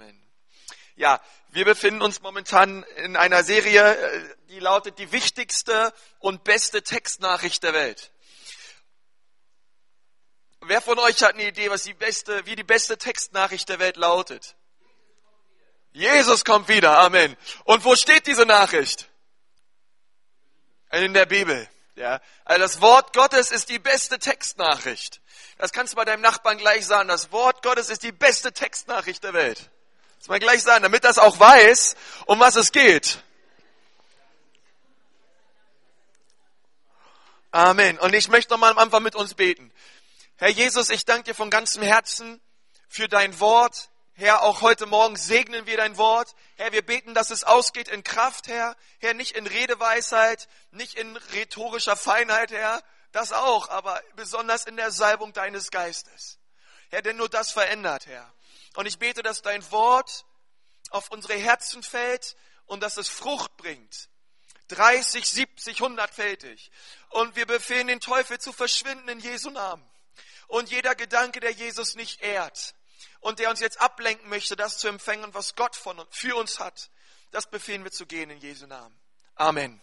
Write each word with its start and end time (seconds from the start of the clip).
Amen. 0.00 0.22
Ja, 0.96 1.20
wir 1.50 1.66
befinden 1.66 2.00
uns 2.00 2.22
momentan 2.22 2.84
in 2.96 3.16
einer 3.16 3.44
Serie, 3.44 3.96
äh, 3.96 4.34
die 4.48 4.58
lautet 4.58 4.98
die 4.98 5.12
wichtigste 5.12 5.92
und 6.20 6.42
beste 6.42 6.82
Textnachricht 6.82 7.62
der 7.62 7.74
Welt. 7.74 8.10
Wer 10.62 10.80
von 10.80 10.98
euch 10.98 11.22
hat 11.22 11.34
eine 11.34 11.48
Idee, 11.48 11.70
was 11.70 11.82
die 11.82 11.92
beste, 11.92 12.46
wie 12.46 12.56
die 12.56 12.64
beste 12.64 12.96
Textnachricht 12.96 13.68
der 13.68 13.78
Welt 13.78 13.96
lautet? 13.96 14.56
Jesus 15.92 16.46
kommt 16.46 16.68
wieder. 16.68 16.98
Amen. 16.98 17.36
Und 17.64 17.84
wo 17.84 17.96
steht 17.96 18.26
diese 18.26 18.46
Nachricht? 18.46 19.10
In 20.92 21.12
der 21.12 21.26
Bibel. 21.26 21.68
Ja. 21.94 22.22
Also 22.46 22.60
das 22.62 22.80
Wort 22.80 23.12
Gottes 23.12 23.50
ist 23.50 23.68
die 23.68 23.78
beste 23.78 24.18
Textnachricht. 24.18 25.20
Das 25.58 25.72
kannst 25.72 25.92
du 25.92 25.96
bei 25.96 26.06
deinem 26.06 26.22
Nachbarn 26.22 26.56
gleich 26.56 26.86
sagen. 26.86 27.08
Das 27.08 27.32
Wort 27.32 27.62
Gottes 27.62 27.90
ist 27.90 28.02
die 28.02 28.12
beste 28.12 28.52
Textnachricht 28.52 29.22
der 29.22 29.34
Welt. 29.34 29.70
Das 30.20 30.28
mal 30.28 30.38
gleich 30.38 30.62
sagen, 30.62 30.82
damit 30.82 31.04
das 31.04 31.16
auch 31.18 31.40
weiß, 31.40 31.96
um 32.26 32.38
was 32.40 32.54
es 32.54 32.72
geht. 32.72 33.24
Amen. 37.52 37.98
Und 37.98 38.14
ich 38.14 38.28
möchte 38.28 38.52
nochmal 38.52 38.70
am 38.70 38.78
Anfang 38.78 39.02
mit 39.02 39.16
uns 39.16 39.32
beten. 39.32 39.72
Herr 40.36 40.50
Jesus, 40.50 40.90
ich 40.90 41.06
danke 41.06 41.24
dir 41.24 41.34
von 41.34 41.48
ganzem 41.48 41.82
Herzen 41.82 42.38
für 42.86 43.08
dein 43.08 43.40
Wort. 43.40 43.88
Herr, 44.12 44.42
auch 44.42 44.60
heute 44.60 44.84
Morgen 44.84 45.16
segnen 45.16 45.64
wir 45.64 45.78
dein 45.78 45.96
Wort. 45.96 46.34
Herr, 46.56 46.72
wir 46.72 46.84
beten, 46.84 47.14
dass 47.14 47.30
es 47.30 47.42
ausgeht 47.42 47.88
in 47.88 48.04
Kraft, 48.04 48.46
Herr. 48.46 48.76
Herr, 48.98 49.14
nicht 49.14 49.34
in 49.34 49.46
Redeweisheit, 49.46 50.48
nicht 50.70 50.96
in 50.96 51.16
rhetorischer 51.32 51.96
Feinheit, 51.96 52.50
Herr. 52.50 52.82
Das 53.12 53.32
auch, 53.32 53.70
aber 53.70 54.02
besonders 54.16 54.66
in 54.66 54.76
der 54.76 54.90
Salbung 54.90 55.32
deines 55.32 55.70
Geistes. 55.70 56.38
Herr, 56.90 57.00
denn 57.00 57.16
nur 57.16 57.30
das 57.30 57.52
verändert, 57.52 58.06
Herr. 58.06 58.30
Und 58.74 58.86
ich 58.86 58.98
bete, 58.98 59.22
dass 59.22 59.42
dein 59.42 59.68
Wort 59.70 60.24
auf 60.90 61.10
unsere 61.10 61.34
Herzen 61.34 61.82
fällt 61.82 62.36
und 62.66 62.82
dass 62.82 62.96
es 62.96 63.08
Frucht 63.08 63.56
bringt. 63.56 64.08
30, 64.68 65.28
70, 65.28 65.78
100-fältig. 65.80 66.70
Und 67.10 67.34
wir 67.36 67.46
befehlen 67.46 67.88
den 67.88 68.00
Teufel 68.00 68.38
zu 68.38 68.52
verschwinden 68.52 69.08
in 69.08 69.18
Jesu 69.18 69.50
Namen. 69.50 69.84
Und 70.46 70.70
jeder 70.70 70.94
Gedanke, 70.94 71.40
der 71.40 71.52
Jesus 71.52 71.94
nicht 71.94 72.22
ehrt 72.22 72.74
und 73.20 73.38
der 73.38 73.50
uns 73.50 73.60
jetzt 73.60 73.80
ablenken 73.80 74.28
möchte, 74.28 74.56
das 74.56 74.78
zu 74.78 74.88
empfangen, 74.88 75.34
was 75.34 75.54
Gott 75.54 75.76
von, 75.76 76.00
für 76.10 76.36
uns 76.36 76.60
hat, 76.60 76.90
das 77.30 77.48
befehlen 77.48 77.84
wir 77.84 77.92
zu 77.92 78.06
gehen 78.06 78.30
in 78.30 78.38
Jesu 78.38 78.66
Namen. 78.66 78.94
Amen. 79.36 79.80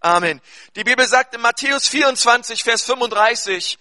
Amen. 0.00 0.40
Die 0.76 0.84
Bibel 0.84 1.06
sagt 1.06 1.34
in 1.34 1.40
Matthäus 1.40 1.88
24, 1.88 2.62
Vers 2.62 2.84
35, 2.84 3.78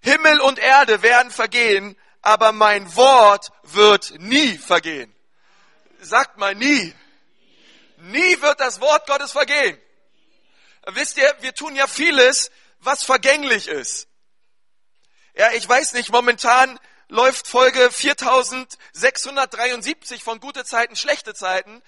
Himmel 0.00 0.40
und 0.40 0.58
Erde 0.58 1.02
werden 1.02 1.30
vergehen, 1.30 1.96
aber 2.28 2.52
mein 2.52 2.94
Wort 2.94 3.50
wird 3.62 4.20
nie 4.20 4.58
vergehen. 4.58 5.14
Sagt 5.98 6.36
mal 6.36 6.54
nie. 6.54 6.94
Nie 7.96 8.42
wird 8.42 8.60
das 8.60 8.82
Wort 8.82 9.06
Gottes 9.06 9.32
vergehen. 9.32 9.80
Wisst 10.88 11.16
ihr, 11.16 11.34
wir 11.40 11.54
tun 11.54 11.74
ja 11.74 11.86
vieles, 11.86 12.50
was 12.80 13.02
vergänglich 13.02 13.68
ist. 13.68 14.08
Ja, 15.32 15.52
ich 15.52 15.66
weiß 15.66 15.94
nicht, 15.94 16.12
momentan 16.12 16.78
läuft 17.08 17.48
Folge 17.48 17.90
4673 17.90 20.22
von 20.22 20.38
Gute 20.38 20.66
Zeiten, 20.66 20.96
Schlechte 20.96 21.32
Zeiten 21.32 21.82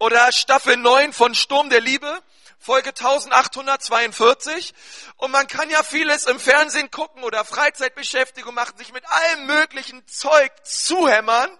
oder 0.00 0.32
Staffel 0.32 0.78
9 0.78 1.12
von 1.12 1.34
Sturm 1.34 1.68
der 1.68 1.82
Liebe, 1.82 2.22
Folge 2.62 2.90
1842. 2.90 4.72
Und 5.16 5.32
man 5.32 5.48
kann 5.48 5.68
ja 5.68 5.82
vieles 5.82 6.26
im 6.26 6.38
Fernsehen 6.38 6.90
gucken 6.90 7.24
oder 7.24 7.44
Freizeitbeschäftigung 7.44 8.54
machen, 8.54 8.78
sich 8.78 8.92
mit 8.92 9.04
allem 9.06 9.46
möglichen 9.46 10.06
Zeug 10.06 10.52
zuhämmern, 10.64 11.50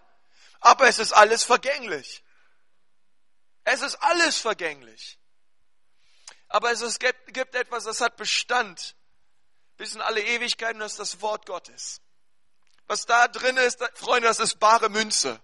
aber 0.61 0.87
es 0.87 1.01
ist 1.01 1.13
alles 1.13 1.43
vergänglich. 1.43 2.23
Es 3.65 3.83
ist 3.83 3.97
alles 3.97 4.39
vergänglich. 4.39 5.19
Aber 6.49 6.71
es 6.71 6.99
gibt 6.99 7.55
etwas, 7.55 7.85
das 7.85 8.01
hat 8.01 8.17
Bestand 8.17 8.95
bis 9.77 9.95
in 9.95 10.01
alle 10.01 10.23
Ewigkeiten, 10.23 10.79
das 10.79 10.93
ist 10.93 11.01
das 11.01 11.21
Wort 11.21 11.47
Gottes. 11.47 12.01
Was 12.87 13.07
da 13.07 13.27
drin 13.27 13.57
ist, 13.57 13.81
Freunde, 13.95 14.29
das 14.29 14.39
ist 14.39 14.61
bare 14.61 14.89
Münze. 14.89 15.43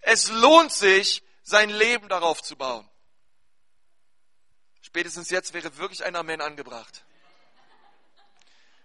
Es 0.00 0.30
lohnt 0.30 0.72
sich, 0.72 1.22
sein 1.42 1.68
Leben 1.68 2.08
darauf 2.08 2.42
zu 2.42 2.56
bauen. 2.56 2.88
Spätestens 4.96 5.28
jetzt 5.28 5.52
wäre 5.52 5.76
wirklich 5.76 6.06
ein 6.06 6.16
Amen 6.16 6.40
angebracht. 6.40 7.04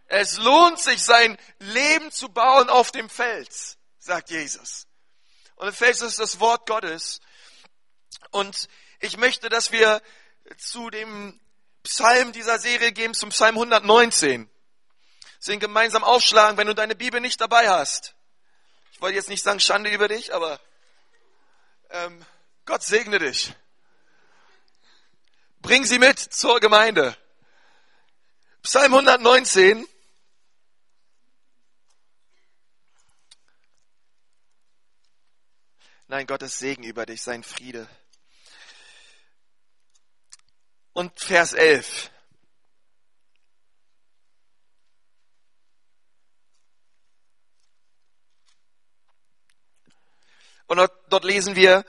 Es 0.07 0.35
lohnt 0.39 0.77
sich, 0.77 1.01
sein 1.01 1.37
Leben 1.59 2.11
zu 2.11 2.27
bauen 2.27 2.69
auf 2.69 2.91
dem 2.91 3.09
Fels, 3.09 3.77
sagt 3.97 4.29
Jesus. 4.29 4.87
Und 5.55 5.67
der 5.67 5.73
Fels 5.73 6.01
ist 6.01 6.19
das 6.19 6.41
Wort 6.41 6.67
Gottes. 6.67 7.21
Und 8.31 8.67
ich 8.99 9.15
möchte, 9.15 9.47
dass 9.47 9.71
wir 9.71 10.01
zu 10.57 10.89
dem 10.89 11.39
Psalm 11.83 12.33
dieser 12.33 12.59
Serie 12.59 12.91
gehen, 12.91 13.13
zum 13.13 13.29
Psalm 13.29 13.55
119 13.55 14.49
sind 15.39 15.59
gemeinsam 15.61 16.03
aufschlagen, 16.03 16.57
wenn 16.57 16.67
du 16.67 16.75
deine 16.75 16.95
Bibel 16.97 17.21
nicht 17.21 17.39
dabei 17.39 17.69
hast. 17.69 18.15
Ich 18.91 18.99
wollte 18.99 19.15
jetzt 19.15 19.29
nicht 19.29 19.43
sagen 19.43 19.61
Schande 19.61 19.89
über 19.89 20.09
dich, 20.09 20.33
aber 20.33 20.59
ähm, 21.89 22.25
Gott 22.65 22.83
segne 22.83 23.17
dich. 23.17 23.55
Bring 25.61 25.85
sie 25.85 25.99
mit 25.99 26.17
zur 26.19 26.59
Gemeinde. 26.59 27.15
Psalm 28.63 28.93
119. 28.93 29.87
Nein, 36.07 36.27
Gottes 36.27 36.57
Segen 36.57 36.83
über 36.83 37.05
dich, 37.05 37.21
sein 37.21 37.43
Friede. 37.43 37.87
Und 40.93 41.17
Vers 41.19 41.53
11. 41.53 42.11
Und 50.65 50.77
dort, 50.77 51.13
dort 51.13 51.23
lesen 51.23 51.55
wir, 51.55 51.85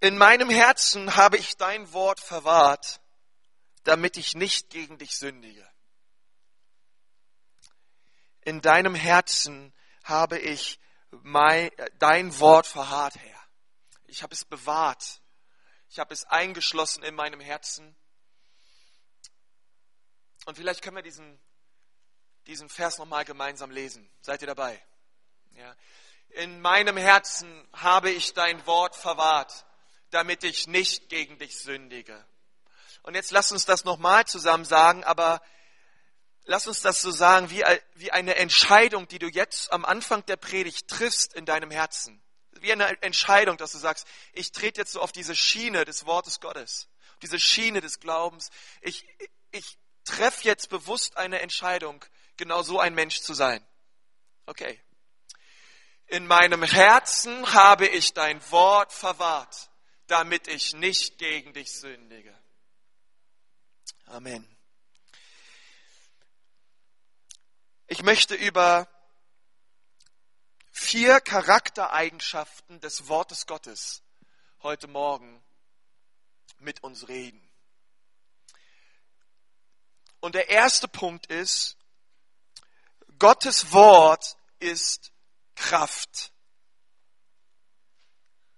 in 0.00 0.18
meinem 0.18 0.50
Herzen 0.50 1.16
habe 1.16 1.36
ich 1.36 1.56
dein 1.56 1.92
Wort 1.92 2.20
verwahrt, 2.20 3.00
damit 3.84 4.16
ich 4.16 4.34
nicht 4.34 4.70
gegen 4.70 4.98
dich 4.98 5.16
sündige. 5.16 5.68
In 8.42 8.60
deinem 8.60 8.94
Herzen 8.94 9.74
habe 10.04 10.38
ich 10.38 10.78
mein, 11.10 11.70
dein 11.98 12.38
Wort 12.38 12.66
verharrt, 12.66 13.16
Herr. 13.16 13.40
Ich 14.06 14.22
habe 14.22 14.34
es 14.34 14.44
bewahrt. 14.44 15.20
Ich 15.90 15.98
habe 15.98 16.14
es 16.14 16.24
eingeschlossen 16.24 17.02
in 17.02 17.14
meinem 17.14 17.40
Herzen. 17.40 17.96
Und 20.46 20.56
vielleicht 20.56 20.82
können 20.82 20.96
wir 20.96 21.02
diesen, 21.02 21.38
diesen 22.46 22.68
Vers 22.68 22.98
nochmal 22.98 23.24
gemeinsam 23.24 23.70
lesen. 23.70 24.10
Seid 24.20 24.40
ihr 24.42 24.48
dabei? 24.48 24.82
Ja 25.52 25.74
in 26.30 26.60
meinem 26.60 26.96
Herzen 26.96 27.66
habe 27.72 28.10
ich 28.10 28.34
dein 28.34 28.64
Wort 28.66 28.94
verwahrt, 28.94 29.64
damit 30.10 30.44
ich 30.44 30.66
nicht 30.66 31.08
gegen 31.08 31.38
dich 31.38 31.58
sündige. 31.58 32.24
Und 33.02 33.14
jetzt 33.14 33.30
lass 33.30 33.52
uns 33.52 33.64
das 33.64 33.84
nochmal 33.84 34.26
zusammen 34.26 34.64
sagen, 34.64 35.04
aber 35.04 35.40
lass 36.44 36.66
uns 36.66 36.80
das 36.80 37.00
so 37.00 37.10
sagen 37.10 37.50
wie, 37.50 37.64
wie 37.94 38.10
eine 38.10 38.36
Entscheidung, 38.36 39.06
die 39.08 39.18
du 39.18 39.28
jetzt 39.28 39.72
am 39.72 39.84
Anfang 39.84 40.24
der 40.26 40.36
Predigt 40.36 40.88
triffst 40.88 41.34
in 41.34 41.44
deinem 41.44 41.70
Herzen. 41.70 42.22
Wie 42.52 42.72
eine 42.72 43.00
Entscheidung, 43.02 43.56
dass 43.56 43.72
du 43.72 43.78
sagst, 43.78 44.06
ich 44.32 44.50
trete 44.50 44.80
jetzt 44.80 44.92
so 44.92 45.00
auf 45.00 45.12
diese 45.12 45.36
Schiene 45.36 45.84
des 45.84 46.06
Wortes 46.06 46.40
Gottes, 46.40 46.88
diese 47.22 47.38
Schiene 47.38 47.80
des 47.80 48.00
Glaubens. 48.00 48.50
Ich, 48.80 49.06
ich 49.52 49.78
treffe 50.04 50.44
jetzt 50.44 50.68
bewusst 50.68 51.16
eine 51.16 51.40
Entscheidung, 51.40 52.04
genau 52.36 52.62
so 52.62 52.80
ein 52.80 52.94
Mensch 52.94 53.20
zu 53.20 53.34
sein. 53.34 53.64
Okay. 54.46 54.80
In 56.06 56.26
meinem 56.26 56.62
Herzen 56.62 57.52
habe 57.52 57.86
ich 57.86 58.14
dein 58.14 58.40
Wort 58.50 58.92
verwahrt, 58.92 59.67
damit 60.08 60.48
ich 60.48 60.74
nicht 60.74 61.18
gegen 61.18 61.52
dich 61.52 61.70
sündige. 61.70 62.36
Amen. 64.06 64.46
Ich 67.86 68.02
möchte 68.02 68.34
über 68.34 68.88
vier 70.70 71.20
Charaktereigenschaften 71.20 72.80
des 72.80 73.08
Wortes 73.08 73.46
Gottes 73.46 74.02
heute 74.62 74.88
Morgen 74.88 75.42
mit 76.58 76.82
uns 76.82 77.08
reden. 77.08 77.42
Und 80.20 80.34
der 80.34 80.48
erste 80.48 80.88
Punkt 80.88 81.26
ist, 81.26 81.76
Gottes 83.18 83.72
Wort 83.72 84.36
ist 84.58 85.12
Kraft. 85.54 86.32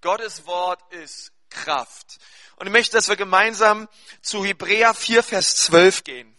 Gottes 0.00 0.46
Wort 0.46 0.81
ist 0.93 1.32
Kraft. 1.50 2.19
Und 2.56 2.67
ich 2.67 2.73
möchte, 2.73 2.97
dass 2.97 3.08
wir 3.08 3.17
gemeinsam 3.17 3.88
zu 4.23 4.44
Hebräer 4.44 4.94
4, 4.94 5.23
Vers 5.23 5.56
12 5.56 6.05
gehen. 6.05 6.37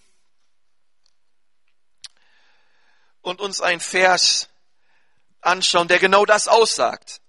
Und 3.21 3.39
uns 3.39 3.61
ein 3.61 3.79
Vers 3.79 4.49
anschauen, 5.41 5.87
der 5.87 5.99
genau 5.99 6.25
das 6.25 6.47
aussagt. 6.47 7.21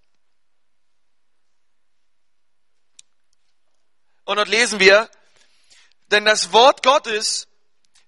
Und 4.24 4.36
dort 4.36 4.48
lesen 4.48 4.80
wir, 4.80 5.10
denn 6.10 6.24
das 6.24 6.52
Wort 6.52 6.82
Gottes 6.82 7.48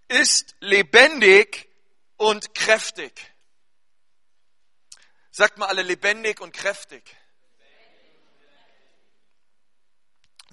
ist 0.09 0.55
lebendig 0.61 1.69
und 2.17 2.55
kräftig. 2.55 3.35
Sagt 5.31 5.59
mal 5.59 5.67
alle 5.67 5.83
lebendig 5.83 6.41
und 6.41 6.53
kräftig. 6.53 7.17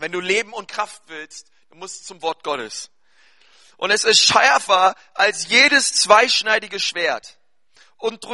Wenn 0.01 0.11
du 0.11 0.19
Leben 0.19 0.51
und 0.51 0.67
Kraft 0.67 1.03
willst, 1.07 1.51
du 1.69 1.75
musst 1.77 2.07
zum 2.07 2.23
Wort 2.23 2.43
Gottes. 2.43 2.89
Und 3.77 3.91
es 3.91 4.03
ist 4.03 4.19
schärfer 4.19 4.95
als 5.13 5.47
jedes 5.47 5.93
zweischneidige 5.93 6.79
Schwert 6.79 7.39
und 7.97 8.25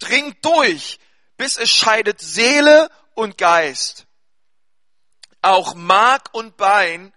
dringt 0.00 0.44
durch, 0.44 0.98
bis 1.36 1.56
es 1.56 1.70
scheidet 1.70 2.20
Seele 2.20 2.90
und 3.14 3.38
Geist, 3.38 4.06
auch 5.42 5.74
Mark 5.74 6.34
und 6.34 6.56
Bein, 6.56 7.14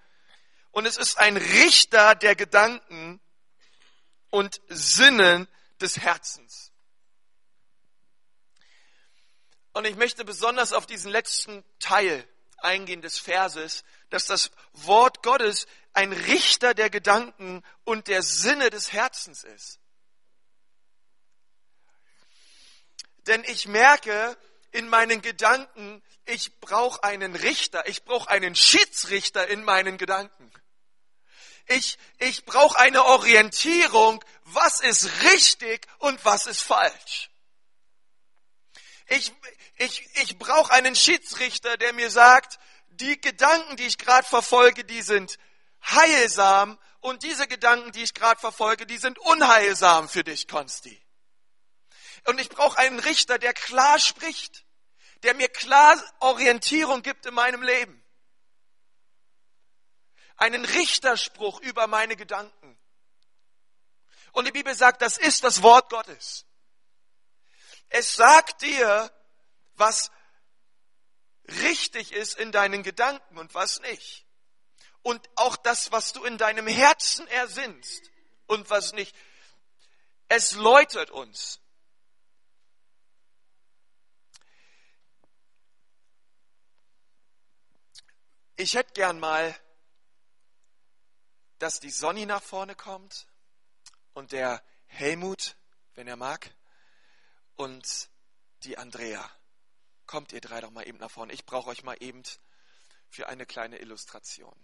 und 0.72 0.86
es 0.86 0.98
ist 0.98 1.18
ein 1.18 1.38
Richter 1.38 2.13
der 2.13 2.36
Gedanken 2.36 3.19
und 4.30 4.62
Sinnen 4.68 5.48
des 5.81 5.98
Herzens. 5.98 6.72
Und 9.74 9.86
ich 9.86 9.96
möchte 9.96 10.25
besonders 10.25 10.74
auf 10.74 10.86
diesen 10.86 11.12
letzten 11.12 11.63
Teil 11.80 12.28
eingehen 12.57 13.02
des 13.02 13.18
Verses, 13.18 13.84
dass 14.10 14.25
das 14.25 14.52
Wort 14.74 15.24
Gottes 15.24 15.68
ein 15.94 16.12
Richter 16.12 16.74
der 16.74 16.90
Gedanken 16.90 17.63
und 17.84 18.07
der 18.07 18.22
Sinne 18.22 18.69
des 18.69 18.92
Herzens 18.92 19.44
ist. 19.44 19.80
Denn 23.28 23.44
ich 23.46 23.68
merke 23.68 24.38
in 24.72 24.88
meinen 24.90 25.22
Gedanken, 25.22 26.04
ich 26.25 26.60
brauche 26.60 27.04
einen 27.04 27.36
Richter, 27.36 27.88
ich 27.88 28.04
brauche 28.04 28.30
einen 28.30 28.56
Schiedsrichter 28.56 29.48
in 29.48 29.63
meinen 29.63 29.98
Gedanken. 29.98 30.52
Ich, 31.68 31.98
ich 32.19 32.46
brauche 32.46 32.78
eine 32.78 33.06
Orientierung, 33.06 34.24
was 34.44 34.81
ist 34.81 35.10
richtig 35.24 35.88
und 36.00 36.24
was 36.25 36.46
ist 36.46 36.62
falsch. 36.62 37.31
Ich, 39.07 39.31
ich, 39.78 40.07
ich 40.16 40.38
brauche 40.38 40.74
einen 40.74 40.96
Schiedsrichter, 40.96 41.78
der 41.78 41.94
mir 41.94 42.12
sagt, 42.12 42.60
die 42.97 43.19
Gedanken, 43.19 43.75
die 43.77 43.86
ich 43.86 43.97
gerade 43.97 44.27
verfolge, 44.27 44.83
die 44.86 45.01
sind 45.01 45.38
heilsam 45.83 46.80
und 47.00 47.24
diese 47.24 47.47
Gedanken, 47.47 47.92
die 47.92 48.03
ich 48.03 48.13
gerade 48.13 48.39
verfolge, 48.39 48.86
die 48.86 48.97
sind 48.97 49.19
unheilsam 49.19 50.09
für 50.09 50.24
dich, 50.24 50.47
Konsti. 50.47 51.01
Und 52.25 52.39
ich 52.39 52.50
brauche 52.50 52.77
einen 52.80 53.00
Richter, 53.00 53.38
der 53.38 53.53
klar 53.53 54.00
spricht, 54.00 54.65
der 55.24 55.36
mir 55.36 55.50
klar 55.50 56.01
Orientierung 56.19 57.01
gibt 57.03 57.25
in 57.25 57.33
meinem 57.33 57.62
Leben. 57.62 58.03
Einen 60.38 60.65
Richterspruch 60.65 61.62
über 61.62 61.88
meine 61.88 62.15
Gedanken. 62.15 62.77
Und 64.31 64.45
die 64.45 64.51
Bibel 64.51 64.75
sagt, 64.75 65.01
das 65.01 65.18
ist 65.18 65.44
das 65.44 65.62
Wort 65.62 65.89
Gottes. 65.89 66.45
Es 67.89 68.15
sagt 68.15 68.62
dir, 68.63 69.12
was 69.75 70.12
richtig 71.47 72.12
ist 72.12 72.38
in 72.38 72.51
deinen 72.51 72.83
Gedanken 72.83 73.38
und 73.38 73.53
was 73.53 73.80
nicht. 73.81 74.25
Und 75.01 75.30
auch 75.36 75.56
das, 75.56 75.92
was 75.92 76.13
du 76.13 76.24
in 76.24 76.38
deinem 76.38 76.68
Herzen 76.68 77.27
ersinnst 77.27 78.12
und 78.47 78.69
was 78.69 78.94
nicht. 78.94 79.15
Es 80.27 80.53
läutet 80.53 81.12
uns. 81.12 81.59
Ich 88.57 88.74
hätte 88.74 88.94
gern 88.94 89.19
mal, 89.19 89.53
dass 91.59 91.80
die 91.80 91.89
Sonny 91.89 92.25
nach 92.25 92.42
vorne 92.42 92.75
kommt 92.75 93.27
und 94.13 94.31
der 94.31 94.63
Helmut, 94.88 95.57
wenn 95.94 96.07
er 96.07 96.15
mag, 96.15 96.53
und 97.57 98.09
die 98.63 98.77
Andrea. 98.77 99.30
Kommt 100.06 100.34
ihr 100.34 100.42
drei 100.42 100.62
doch 100.62 100.72
mal 100.72 100.88
eben 100.88 100.98
nach 101.00 101.12
vorne. 101.12 101.34
Ich 101.34 101.46
brauche 101.46 101.69
euch 101.69 101.84
mal 101.84 101.98
eben 102.00 102.24
für 103.10 103.28
eine 103.28 103.46
kleine 103.46 103.80
Illustration. 103.80 104.56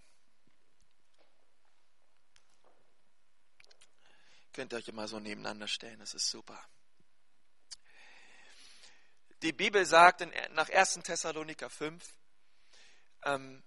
Könnt 4.53 4.73
ihr 4.73 4.77
euch 4.77 4.87
immer 4.87 5.07
so 5.07 5.19
nebeneinander 5.19 5.67
stellen, 5.67 5.99
das 5.99 6.13
ist 6.13 6.29
super. 6.29 6.61
Die 9.41 9.53
Bibel 9.53 9.85
sagt 9.85 10.21
in, 10.21 10.31
nach 10.53 10.69
1. 10.69 10.99
Thessaloniker 11.03 11.69
5, 11.69 12.03
ähm, 13.23 13.63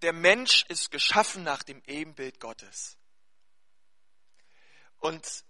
der 0.00 0.12
Mensch 0.12 0.64
ist 0.68 0.90
geschaffen 0.90 1.42
nach 1.42 1.62
dem 1.62 1.82
Ebenbild 1.86 2.40
Gottes. 2.40 2.96
Und 4.98 5.44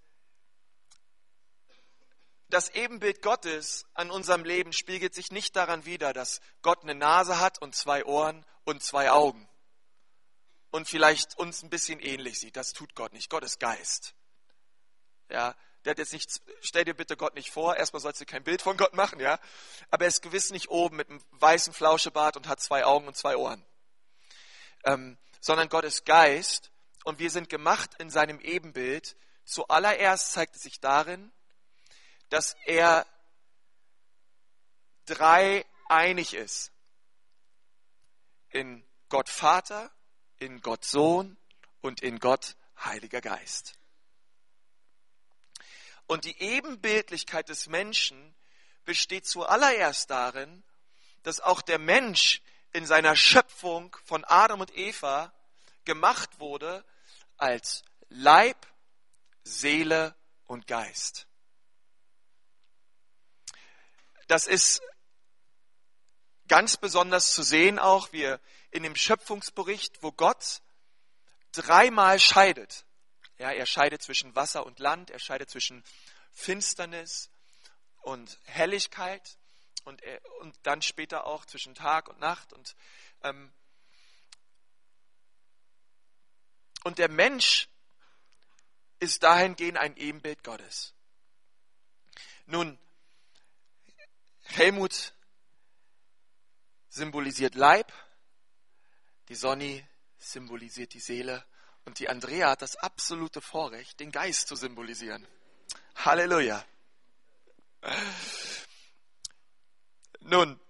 das 2.52 2.68
Ebenbild 2.70 3.22
Gottes 3.22 3.86
an 3.94 4.10
unserem 4.10 4.44
Leben 4.44 4.72
spiegelt 4.72 5.14
sich 5.14 5.30
nicht 5.30 5.56
daran 5.56 5.84
wider, 5.84 6.12
dass 6.12 6.40
Gott 6.62 6.82
eine 6.82 6.94
Nase 6.94 7.40
hat 7.40 7.60
und 7.60 7.74
zwei 7.74 8.04
Ohren 8.04 8.44
und 8.64 8.82
zwei 8.82 9.10
Augen 9.10 9.48
und 10.70 10.88
vielleicht 10.88 11.38
uns 11.38 11.62
ein 11.62 11.70
bisschen 11.70 12.00
ähnlich 12.00 12.38
sieht. 12.38 12.56
Das 12.56 12.72
tut 12.72 12.94
Gott 12.94 13.12
nicht. 13.12 13.30
Gott 13.30 13.44
ist 13.44 13.60
Geist. 13.60 14.14
Ja, 15.30 15.54
der 15.84 15.92
hat 15.92 15.98
jetzt 15.98 16.12
nicht, 16.12 16.30
stell 16.60 16.84
dir 16.84 16.94
bitte 16.94 17.16
Gott 17.16 17.34
nicht 17.34 17.50
vor, 17.50 17.76
erstmal 17.76 18.00
sollst 18.00 18.20
du 18.20 18.26
kein 18.26 18.44
Bild 18.44 18.62
von 18.62 18.76
Gott 18.76 18.94
machen, 18.94 19.18
ja. 19.18 19.38
Aber 19.90 20.04
er 20.04 20.08
ist 20.08 20.22
gewiss 20.22 20.50
nicht 20.50 20.68
oben 20.68 20.96
mit 20.96 21.08
einem 21.08 21.22
weißen 21.32 21.72
Flauschebart 21.72 22.36
und 22.36 22.48
hat 22.48 22.60
zwei 22.60 22.84
Augen 22.84 23.06
und 23.08 23.16
zwei 23.16 23.36
Ohren 23.36 23.64
ähm, 24.84 25.18
sondern 25.40 25.68
Gott 25.68 25.84
ist 25.84 26.04
Geist 26.04 26.70
und 27.04 27.18
wir 27.18 27.30
sind 27.30 27.48
gemacht 27.48 27.90
in 27.98 28.10
seinem 28.10 28.40
Ebenbild. 28.40 29.16
Zuallererst 29.44 30.32
zeigt 30.32 30.56
es 30.56 30.62
sich 30.62 30.80
darin, 30.80 31.32
dass 32.32 32.56
er 32.64 33.06
drei 35.04 35.66
einig 35.90 36.32
ist. 36.32 36.72
In 38.48 38.82
Gott 39.10 39.28
Vater, 39.28 39.90
in 40.38 40.62
Gott 40.62 40.82
Sohn 40.82 41.36
und 41.82 42.00
in 42.00 42.18
Gott 42.20 42.56
Heiliger 42.82 43.20
Geist. 43.20 43.74
Und 46.06 46.24
die 46.24 46.40
Ebenbildlichkeit 46.40 47.50
des 47.50 47.66
Menschen 47.66 48.34
besteht 48.86 49.26
zuallererst 49.26 50.08
darin, 50.08 50.64
dass 51.24 51.40
auch 51.40 51.60
der 51.60 51.78
Mensch 51.78 52.40
in 52.72 52.86
seiner 52.86 53.14
Schöpfung 53.14 53.94
von 54.04 54.24
Adam 54.24 54.62
und 54.62 54.74
Eva 54.74 55.34
gemacht 55.84 56.40
wurde 56.40 56.82
als 57.36 57.84
Leib, 58.08 58.66
Seele 59.44 60.16
und 60.46 60.66
Geist. 60.66 61.26
Das 64.32 64.46
ist 64.46 64.80
ganz 66.48 66.78
besonders 66.78 67.34
zu 67.34 67.42
sehen 67.42 67.78
auch, 67.78 68.14
wie 68.14 68.34
in 68.70 68.82
dem 68.82 68.96
Schöpfungsbericht, 68.96 70.02
wo 70.02 70.10
Gott 70.10 70.62
dreimal 71.52 72.18
scheidet. 72.18 72.86
Ja, 73.36 73.50
er 73.50 73.66
scheidet 73.66 74.00
zwischen 74.00 74.34
Wasser 74.34 74.64
und 74.64 74.78
Land, 74.78 75.10
er 75.10 75.18
scheidet 75.18 75.50
zwischen 75.50 75.84
Finsternis 76.32 77.28
und 78.00 78.38
Helligkeit 78.44 79.36
und, 79.84 80.02
er, 80.02 80.18
und 80.40 80.58
dann 80.62 80.80
später 80.80 81.26
auch 81.26 81.44
zwischen 81.44 81.74
Tag 81.74 82.08
und 82.08 82.18
Nacht. 82.18 82.54
Und, 82.54 82.74
ähm, 83.24 83.52
und 86.84 86.96
der 86.96 87.10
Mensch 87.10 87.68
ist 88.98 89.24
dahingehend 89.24 89.76
ein 89.76 89.94
Ebenbild 89.98 90.42
Gottes. 90.42 90.94
Nun, 92.46 92.78
Helmut 94.56 95.14
symbolisiert 96.88 97.54
Leib, 97.54 97.92
die 99.28 99.34
Sonny 99.34 99.86
symbolisiert 100.18 100.92
die 100.94 101.00
Seele 101.00 101.44
und 101.84 101.98
die 101.98 102.08
Andrea 102.08 102.50
hat 102.50 102.62
das 102.62 102.76
absolute 102.76 103.40
Vorrecht, 103.40 103.98
den 104.00 104.12
Geist 104.12 104.48
zu 104.48 104.56
symbolisieren. 104.56 105.26
Halleluja. 105.96 106.64
Nun, 110.20 110.60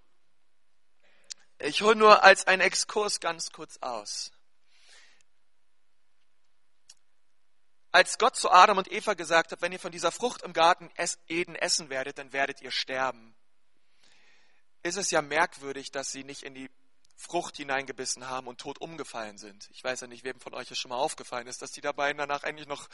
ich 1.59 1.83
hole 1.83 1.97
nur 1.97 2.23
als 2.23 2.47
einen 2.47 2.63
Exkurs 2.63 3.21
ganz 3.21 3.51
kurz 3.51 3.77
aus. 3.79 4.33
Als 7.91 8.17
Gott 8.17 8.37
zu 8.37 8.51
Adam 8.51 8.79
und 8.79 8.91
Eva 8.91 9.13
gesagt 9.13 9.53
hat, 9.53 9.61
wenn 9.61 9.73
ihr 9.73 9.79
von 9.79 9.93
dieser 9.93 10.13
Frucht 10.13 10.43
im 10.43 10.55
Garten 10.55 10.91
Eden 11.29 11.55
essen 11.55 11.91
werdet, 11.91 12.17
dann 12.17 12.33
werdet 12.33 12.63
ihr 12.63 12.71
sterben, 12.71 13.32
ist 14.83 14.97
es 14.97 15.11
ja 15.11 15.23
merkwürdig, 15.23 15.91
dass 15.91 16.11
sie 16.13 16.25
nicht 16.25 16.43
in 16.43 16.55
die 16.55 16.71
Frucht 17.17 17.57
hineingebissen 17.57 18.29
haben 18.29 18.49
und 18.49 18.61
tot 18.61 18.81
umgefallen 18.81 19.39
sind. 19.39 19.69
Ich 19.71 19.85
weiß 19.85 20.01
ja 20.01 20.07
nicht, 20.09 20.25
wem 20.25 20.41
von 20.41 20.55
euch 20.55 20.71
es 20.71 20.79
schon 20.79 20.89
mal 20.89 20.97
aufgefallen 20.97 21.47
ist, 21.47 21.63
dass 21.63 21.71
die 21.71 21.81
dabei 21.81 22.13
danach 22.13 22.43
eigentlich 22.43 22.67
noch 22.67 22.89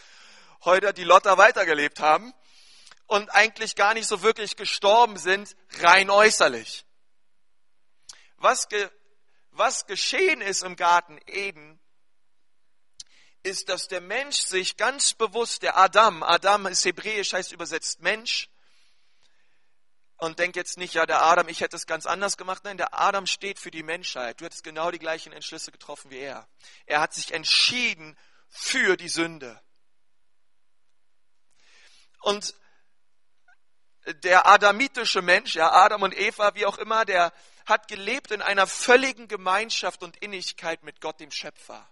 heute 0.64 0.92
die 0.92 1.04
Lotter 1.04 1.38
weitergelebt 1.38 2.00
haben 2.00 2.34
und 3.06 3.30
eigentlich 3.30 3.74
gar 3.74 3.94
nicht 3.94 4.06
so 4.06 4.22
wirklich 4.22 4.56
gestorben 4.56 5.16
sind, 5.16 5.56
rein 5.80 6.10
äußerlich. 6.10 6.84
Was, 8.36 8.68
ge, 8.68 8.88
was 9.50 9.86
geschehen 9.86 10.42
ist 10.42 10.62
im 10.62 10.76
Garten 10.76 11.18
Eden, 11.26 11.80
ist, 13.42 13.68
dass 13.68 13.88
der 13.88 14.00
Mensch 14.00 14.36
sich 14.36 14.76
ganz 14.76 15.14
bewusst, 15.14 15.62
der 15.62 15.78
Adam, 15.78 16.22
Adam 16.22 16.66
ist 16.66 16.84
hebräisch, 16.84 17.32
heißt 17.32 17.52
übersetzt 17.52 18.00
Mensch, 18.00 18.50
und 20.18 20.40
denk 20.40 20.56
jetzt 20.56 20.78
nicht, 20.78 20.94
ja, 20.94 21.06
der 21.06 21.22
Adam, 21.22 21.48
ich 21.48 21.60
hätte 21.60 21.76
es 21.76 21.86
ganz 21.86 22.04
anders 22.04 22.36
gemacht. 22.36 22.64
Nein, 22.64 22.76
der 22.76 23.00
Adam 23.00 23.26
steht 23.26 23.60
für 23.60 23.70
die 23.70 23.84
Menschheit. 23.84 24.40
Du 24.40 24.44
hättest 24.44 24.64
genau 24.64 24.90
die 24.90 24.98
gleichen 24.98 25.32
Entschlüsse 25.32 25.70
getroffen 25.70 26.10
wie 26.10 26.18
er. 26.18 26.48
Er 26.86 27.00
hat 27.00 27.14
sich 27.14 27.32
entschieden 27.32 28.18
für 28.48 28.96
die 28.96 29.08
Sünde. 29.08 29.60
Und 32.20 32.54
der 34.24 34.46
adamitische 34.46 35.22
Mensch, 35.22 35.54
ja, 35.54 35.70
Adam 35.70 36.02
und 36.02 36.18
Eva, 36.18 36.54
wie 36.54 36.66
auch 36.66 36.78
immer, 36.78 37.04
der 37.04 37.32
hat 37.66 37.86
gelebt 37.86 38.32
in 38.32 38.42
einer 38.42 38.66
völligen 38.66 39.28
Gemeinschaft 39.28 40.02
und 40.02 40.16
Innigkeit 40.16 40.82
mit 40.82 41.00
Gott, 41.00 41.20
dem 41.20 41.30
Schöpfer. 41.30 41.88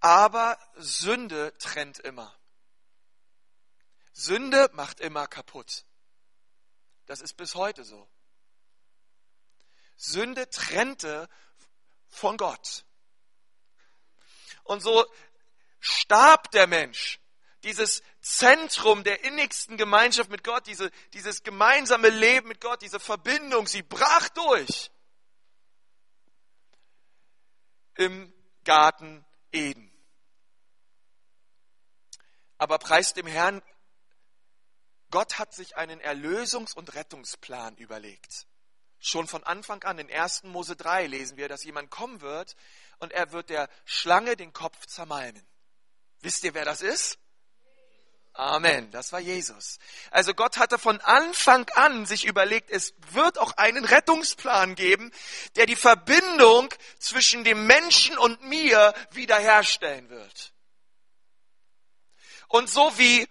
Aber 0.00 0.58
Sünde 0.76 1.56
trennt 1.58 1.98
immer. 2.00 2.34
Sünde 4.18 4.68
macht 4.72 4.98
immer 4.98 5.28
kaputt. 5.28 5.84
Das 7.06 7.20
ist 7.20 7.34
bis 7.34 7.54
heute 7.54 7.84
so. 7.84 8.08
Sünde 9.96 10.50
trennte 10.50 11.28
von 12.08 12.36
Gott. 12.36 12.84
Und 14.64 14.80
so 14.80 15.06
starb 15.78 16.50
der 16.50 16.66
Mensch. 16.66 17.20
Dieses 17.62 18.02
Zentrum 18.20 19.04
der 19.04 19.22
innigsten 19.22 19.76
Gemeinschaft 19.76 20.30
mit 20.30 20.42
Gott, 20.42 20.66
diese, 20.66 20.90
dieses 21.12 21.44
gemeinsame 21.44 22.08
Leben 22.08 22.48
mit 22.48 22.60
Gott, 22.60 22.82
diese 22.82 22.98
Verbindung, 22.98 23.68
sie 23.68 23.82
brach 23.82 24.28
durch 24.30 24.90
im 27.94 28.32
Garten 28.64 29.24
Eden. 29.52 29.92
Aber 32.58 32.78
preis 32.78 33.14
dem 33.14 33.26
Herrn, 33.26 33.62
Gott 35.10 35.38
hat 35.38 35.54
sich 35.54 35.76
einen 35.76 36.00
Erlösungs- 36.00 36.74
und 36.74 36.94
Rettungsplan 36.94 37.76
überlegt. 37.76 38.46
Schon 39.00 39.28
von 39.28 39.44
Anfang 39.44 39.82
an, 39.84 39.98
in 39.98 40.10
1. 40.10 40.44
Mose 40.44 40.74
3 40.76 41.06
lesen 41.06 41.36
wir, 41.36 41.48
dass 41.48 41.64
jemand 41.64 41.90
kommen 41.90 42.20
wird 42.20 42.56
und 42.98 43.12
er 43.12 43.32
wird 43.32 43.48
der 43.48 43.68
Schlange 43.84 44.36
den 44.36 44.52
Kopf 44.52 44.86
zermalmen. 44.86 45.46
Wisst 46.20 46.42
ihr, 46.44 46.54
wer 46.54 46.64
das 46.64 46.82
ist? 46.82 47.18
Amen. 48.32 48.90
Das 48.92 49.12
war 49.12 49.18
Jesus. 49.18 49.78
Also 50.10 50.32
Gott 50.32 50.58
hatte 50.58 50.78
von 50.78 51.00
Anfang 51.00 51.68
an 51.70 52.06
sich 52.06 52.24
überlegt, 52.24 52.70
es 52.70 52.94
wird 53.10 53.38
auch 53.38 53.52
einen 53.56 53.84
Rettungsplan 53.84 54.76
geben, 54.76 55.10
der 55.56 55.66
die 55.66 55.76
Verbindung 55.76 56.72
zwischen 56.98 57.42
dem 57.42 57.66
Menschen 57.66 58.16
und 58.16 58.42
mir 58.42 58.94
wiederherstellen 59.10 60.08
wird. 60.08 60.52
Und 62.46 62.70
so 62.70 62.96
wie 62.96 63.28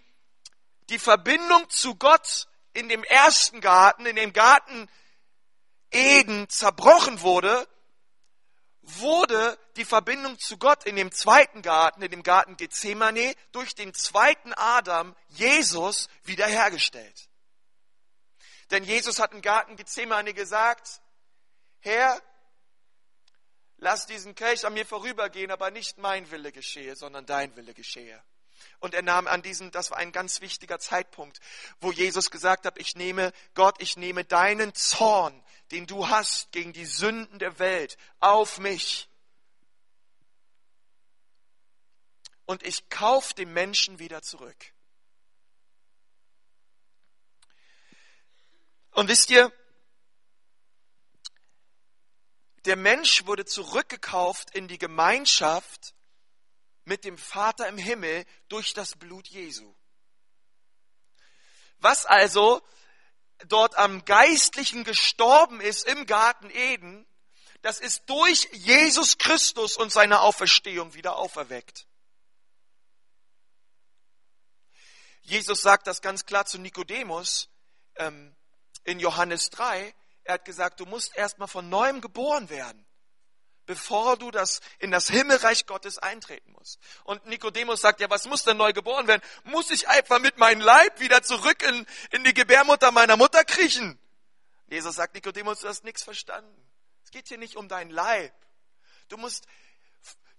die 0.90 1.00
Verbindung 1.00 1.70
zu 1.70 1.96
Gott 1.96 2.48
in 2.74 2.90
dem 2.90 3.04
ersten 3.04 3.62
Garten, 3.62 4.06
in 4.06 4.16
dem 4.16 4.34
Garten 4.34 4.90
Eden 5.92 6.50
zerbrochen 6.50 7.22
wurde, 7.22 7.68
wurde 8.82 9.58
die 9.76 9.86
Verbindung 9.86 10.40
zu 10.40 10.58
Gott 10.58 10.86
in 10.86 10.96
dem 10.96 11.12
zweiten 11.12 11.62
Garten, 11.62 12.02
in 12.02 12.12
dem 12.12 12.24
Garten 12.24 12.56
Gethsemane, 12.56 13.36
durch 13.52 13.76
den 13.76 13.94
zweiten 13.94 14.54
Adam, 14.54 15.16
Jesus, 15.30 16.08
wiederhergestellt. 16.24 17.30
Denn 18.72 18.84
Jesus 18.84 19.20
hat 19.20 19.34
im 19.34 19.42
Garten 19.42 19.76
Gethsemane 19.76 20.34
gesagt, 20.34 21.02
Herr, 21.80 22.22
lass 23.78 24.06
diesen 24.06 24.36
Kelch 24.36 24.66
an 24.66 24.74
mir 24.74 24.86
vorübergehen, 24.86 25.52
aber 25.52 25.72
nicht 25.72 25.98
mein 25.98 26.30
Wille 26.32 26.52
geschehe, 26.52 26.96
sondern 26.96 27.26
dein 27.26 27.56
Wille 27.56 27.74
geschehe. 27.74 28.22
Und 28.80 28.94
er 28.94 29.02
nahm 29.02 29.28
an 29.28 29.42
diesem, 29.42 29.72
das 29.72 29.90
war 29.92 29.98
ein 29.98 30.12
ganz 30.12 30.42
wichtiger 30.42 30.80
Zeitpunkt, 30.80 31.40
wo 31.82 31.92
Jesus 31.92 32.30
gesagt 32.30 32.66
hat, 32.66 32.78
ich 32.78 32.96
nehme, 32.96 33.34
Gott, 33.56 33.82
ich 33.82 33.98
nehme 33.98 34.24
deinen 34.24 34.74
Zorn, 34.76 35.44
den 35.72 35.88
du 35.88 36.08
hast 36.08 36.52
gegen 36.52 36.74
die 36.74 36.86
Sünden 36.86 37.40
der 37.40 37.58
Welt, 37.60 37.98
auf 38.20 38.60
mich. 38.60 39.10
Und 42.46 42.64
ich 42.64 42.90
kaufe 42.90 43.34
den 43.34 43.52
Menschen 43.52 44.00
wieder 44.00 44.22
zurück. 44.22 44.74
Und 48.92 49.10
wisst 49.10 49.30
ihr, 49.30 49.52
der 52.66 52.76
Mensch 52.76 53.26
wurde 53.26 53.46
zurückgekauft 53.46 54.56
in 54.56 54.68
die 54.68 54.78
Gemeinschaft 54.78 55.94
mit 56.88 57.04
dem 57.04 57.18
Vater 57.18 57.68
im 57.68 57.78
Himmel 57.78 58.26
durch 58.48 58.74
das 58.74 58.96
Blut 58.96 59.28
Jesu. 59.28 59.76
Was 61.80 62.06
also 62.06 62.62
dort 63.50 63.78
am 63.78 64.06
Geistlichen 64.06 64.86
gestorben 64.86 65.60
ist 65.60 65.86
im 65.86 66.06
Garten 66.06 66.50
Eden, 66.50 67.06
das 67.62 67.80
ist 67.80 68.04
durch 68.10 68.48
Jesus 68.54 69.18
Christus 69.18 69.76
und 69.76 69.92
seine 69.92 70.22
Auferstehung 70.22 70.94
wieder 70.94 71.18
auferweckt. 71.18 71.88
Jesus 75.24 75.62
sagt 75.62 75.88
das 75.88 76.02
ganz 76.02 76.26
klar 76.26 76.46
zu 76.46 76.58
Nikodemus 76.58 77.50
ähm, 77.98 78.34
in 78.86 79.02
Johannes 79.02 79.50
3. 79.50 79.94
Er 80.24 80.36
hat 80.36 80.46
gesagt, 80.46 80.80
du 80.80 80.86
musst 80.86 81.18
erstmal 81.18 81.50
von 81.50 81.68
neuem 81.68 82.00
geboren 82.00 82.50
werden 82.50 82.87
bevor 83.68 84.18
du 84.18 84.32
das 84.32 84.62
in 84.80 84.90
das 84.90 85.08
Himmelreich 85.08 85.68
Gottes 85.68 86.00
eintreten 86.00 86.52
musst. 86.54 86.80
Und 87.04 87.24
Nikodemus 87.28 87.82
sagt, 87.82 88.00
ja, 88.00 88.10
was 88.10 88.26
muss 88.26 88.44
denn 88.44 88.58
neu 88.58 88.74
geboren 88.74 89.08
werden? 89.08 89.22
Muss 89.44 89.70
ich 89.70 89.88
einfach 89.88 90.20
mit 90.20 90.40
meinem 90.40 90.62
Leib 90.62 91.00
wieder 91.00 91.22
zurück 91.22 91.62
in, 91.62 91.86
in 92.10 92.24
die 92.24 92.34
Gebärmutter 92.34 92.92
meiner 92.92 93.18
Mutter 93.18 93.44
kriechen? 93.44 94.00
Jesus 94.70 94.96
sagt, 94.96 95.14
Nikodemus, 95.14 95.60
du 95.60 95.68
hast 95.68 95.84
nichts 95.84 96.04
verstanden. 96.04 96.68
Es 97.04 97.12
geht 97.12 97.28
hier 97.28 97.38
nicht 97.38 97.56
um 97.56 97.68
dein 97.68 97.90
Leib. 97.90 98.34
Du 99.10 99.18
musst, 99.18 99.46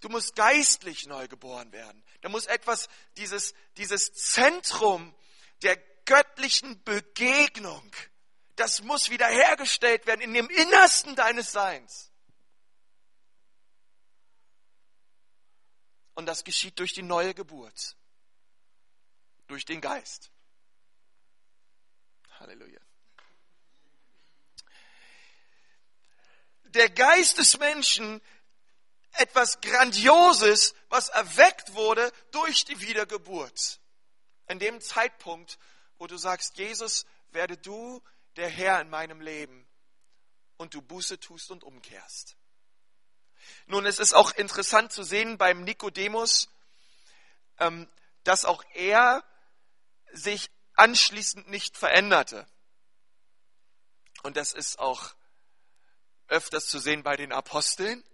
du 0.01 0.09
musst 0.09 0.35
geistlich 0.35 1.07
neu 1.07 1.29
geboren 1.29 1.71
werden. 1.73 2.03
Da 2.23 2.29
muss 2.29 2.47
etwas, 2.47 2.89
dieses, 3.17 3.55
dieses 3.77 4.13
Zentrum 4.13 5.15
der 5.63 5.77
göttlichen 6.05 6.83
Begegnung, 6.85 7.91
das 8.57 8.83
muss 8.83 9.11
wiederhergestellt 9.11 10.07
werden 10.07 10.23
in 10.23 10.35
dem 10.35 10.49
Innersten 10.49 11.15
deines 11.15 11.53
Seins. 11.53 12.08
Und 16.19 16.27
das 16.27 16.43
geschieht 16.43 16.77
durch 16.81 16.95
die 16.95 17.05
neue 17.05 17.33
Geburt, 17.33 17.97
durch 19.47 19.65
den 19.65 19.81
Geist. 19.81 20.33
Halleluja. 22.41 22.81
Der 26.65 26.91
Geist 26.91 27.39
des 27.39 27.57
Menschen, 27.61 28.21
etwas 29.13 29.61
Grandioses, 29.61 30.75
was 30.89 31.09
erweckt 31.11 31.75
wurde 31.75 32.13
durch 32.33 32.65
die 32.65 32.81
Wiedergeburt. 32.81 33.79
In 34.49 34.59
dem 34.59 34.81
Zeitpunkt, 34.81 35.57
wo 35.99 36.09
du 36.09 36.17
sagst, 36.17 36.59
Jesus, 36.59 37.07
werde 37.31 37.57
du 37.57 38.03
der 38.35 38.49
Herr 38.49 38.81
in 38.81 38.91
meinem 38.91 39.21
Leben 39.21 39.69
und 40.57 40.75
du 40.75 40.83
Buße 40.83 41.21
tust 41.21 41.53
und 41.53 41.63
umkehrst. 41.63 42.38
Nun, 43.67 43.87
es 43.87 43.99
ist 43.99 44.15
auch 44.15 44.33
interessant 44.33 44.93
zu 44.93 45.03
sehen 45.03 45.39
beim 45.39 45.65
Nikodemus, 45.65 46.49
ähm, 47.59 47.89
dass 48.25 48.45
auch 48.45 48.65
er 48.75 49.25
sich 50.13 50.51
anschließend 50.75 51.49
nicht 51.49 51.77
veränderte. 51.77 52.47
Und 54.23 54.37
das 54.37 54.53
ist 54.53 54.79
auch 54.79 55.15
öfters 56.29 56.67
zu 56.67 56.79
sehen 56.79 57.03
bei 57.03 57.17
den 57.17 57.33
Aposteln. 57.33 58.05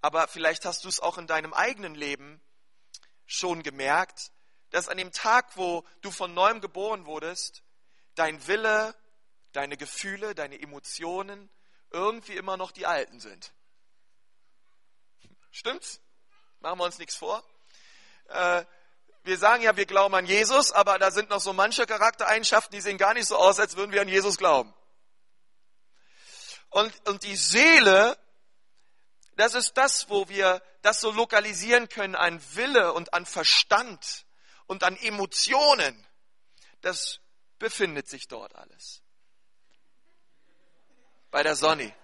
Aber 0.00 0.28
vielleicht 0.28 0.64
hast 0.64 0.84
du 0.84 0.88
es 0.88 1.00
auch 1.00 1.18
in 1.18 1.26
deinem 1.26 1.54
eigenen 1.54 1.94
Leben 1.94 2.40
schon 3.26 3.62
gemerkt, 3.62 4.32
dass 4.70 4.88
an 4.88 4.96
dem 4.96 5.12
Tag, 5.12 5.56
wo 5.56 5.86
du 6.00 6.10
von 6.10 6.34
neuem 6.34 6.60
geboren 6.60 7.06
wurdest, 7.06 7.62
dein 8.14 8.46
Wille, 8.46 8.94
deine 9.52 9.76
Gefühle, 9.76 10.34
deine 10.34 10.60
Emotionen 10.60 11.50
irgendwie 11.90 12.36
immer 12.36 12.56
noch 12.56 12.72
die 12.72 12.86
alten 12.86 13.20
sind. 13.20 13.52
Stimmt's? 15.52 16.00
Machen 16.60 16.78
wir 16.78 16.84
uns 16.84 16.98
nichts 16.98 17.14
vor. 17.14 17.44
Äh, 18.28 18.64
wir 19.24 19.38
sagen 19.38 19.62
ja, 19.62 19.76
wir 19.76 19.86
glauben 19.86 20.14
an 20.14 20.26
Jesus, 20.26 20.72
aber 20.72 20.98
da 20.98 21.10
sind 21.10 21.30
noch 21.30 21.40
so 21.40 21.52
manche 21.52 21.86
Charaktereigenschaften, 21.86 22.74
die 22.74 22.80
sehen 22.80 22.98
gar 22.98 23.14
nicht 23.14 23.26
so 23.26 23.36
aus, 23.36 23.60
als 23.60 23.76
würden 23.76 23.92
wir 23.92 24.00
an 24.00 24.08
Jesus 24.08 24.36
glauben. 24.36 24.74
Und, 26.70 27.08
und 27.08 27.22
die 27.22 27.36
Seele, 27.36 28.18
das 29.36 29.54
ist 29.54 29.76
das, 29.76 30.08
wo 30.08 30.28
wir 30.28 30.62
das 30.80 31.00
so 31.00 31.10
lokalisieren 31.10 31.88
können 31.88 32.16
an 32.16 32.42
Wille 32.54 32.92
und 32.94 33.14
an 33.14 33.26
Verstand 33.26 34.24
und 34.66 34.82
an 34.82 34.96
Emotionen. 34.96 36.06
Das 36.80 37.20
befindet 37.58 38.08
sich 38.08 38.26
dort 38.26 38.54
alles. 38.56 39.02
Bei 41.30 41.42
der 41.42 41.54
Sonne. 41.54 41.94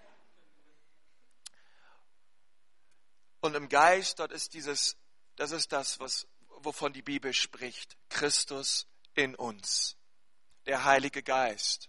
Und 3.41 3.55
im 3.55 3.69
Geist, 3.69 4.19
dort 4.19 4.33
ist 4.33 4.55
dieses, 4.55 4.97
das 5.37 5.53
ist 5.53 5.73
das, 5.73 6.01
was, 6.01 6.27
wovon 6.49 6.93
die 6.93 7.03
Bibel 7.03 7.33
spricht. 7.33 7.97
Christus 8.09 8.87
in 9.15 9.35
uns. 9.35 9.97
Der 10.67 10.85
Heilige 10.85 11.23
Geist. 11.23 11.89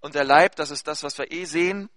Und 0.00 0.14
der 0.14 0.24
Leib, 0.24 0.56
das 0.56 0.70
ist 0.70 0.86
das, 0.86 1.02
was 1.02 1.18
wir 1.18 1.30
eh 1.32 1.44
sehen, 1.44 1.90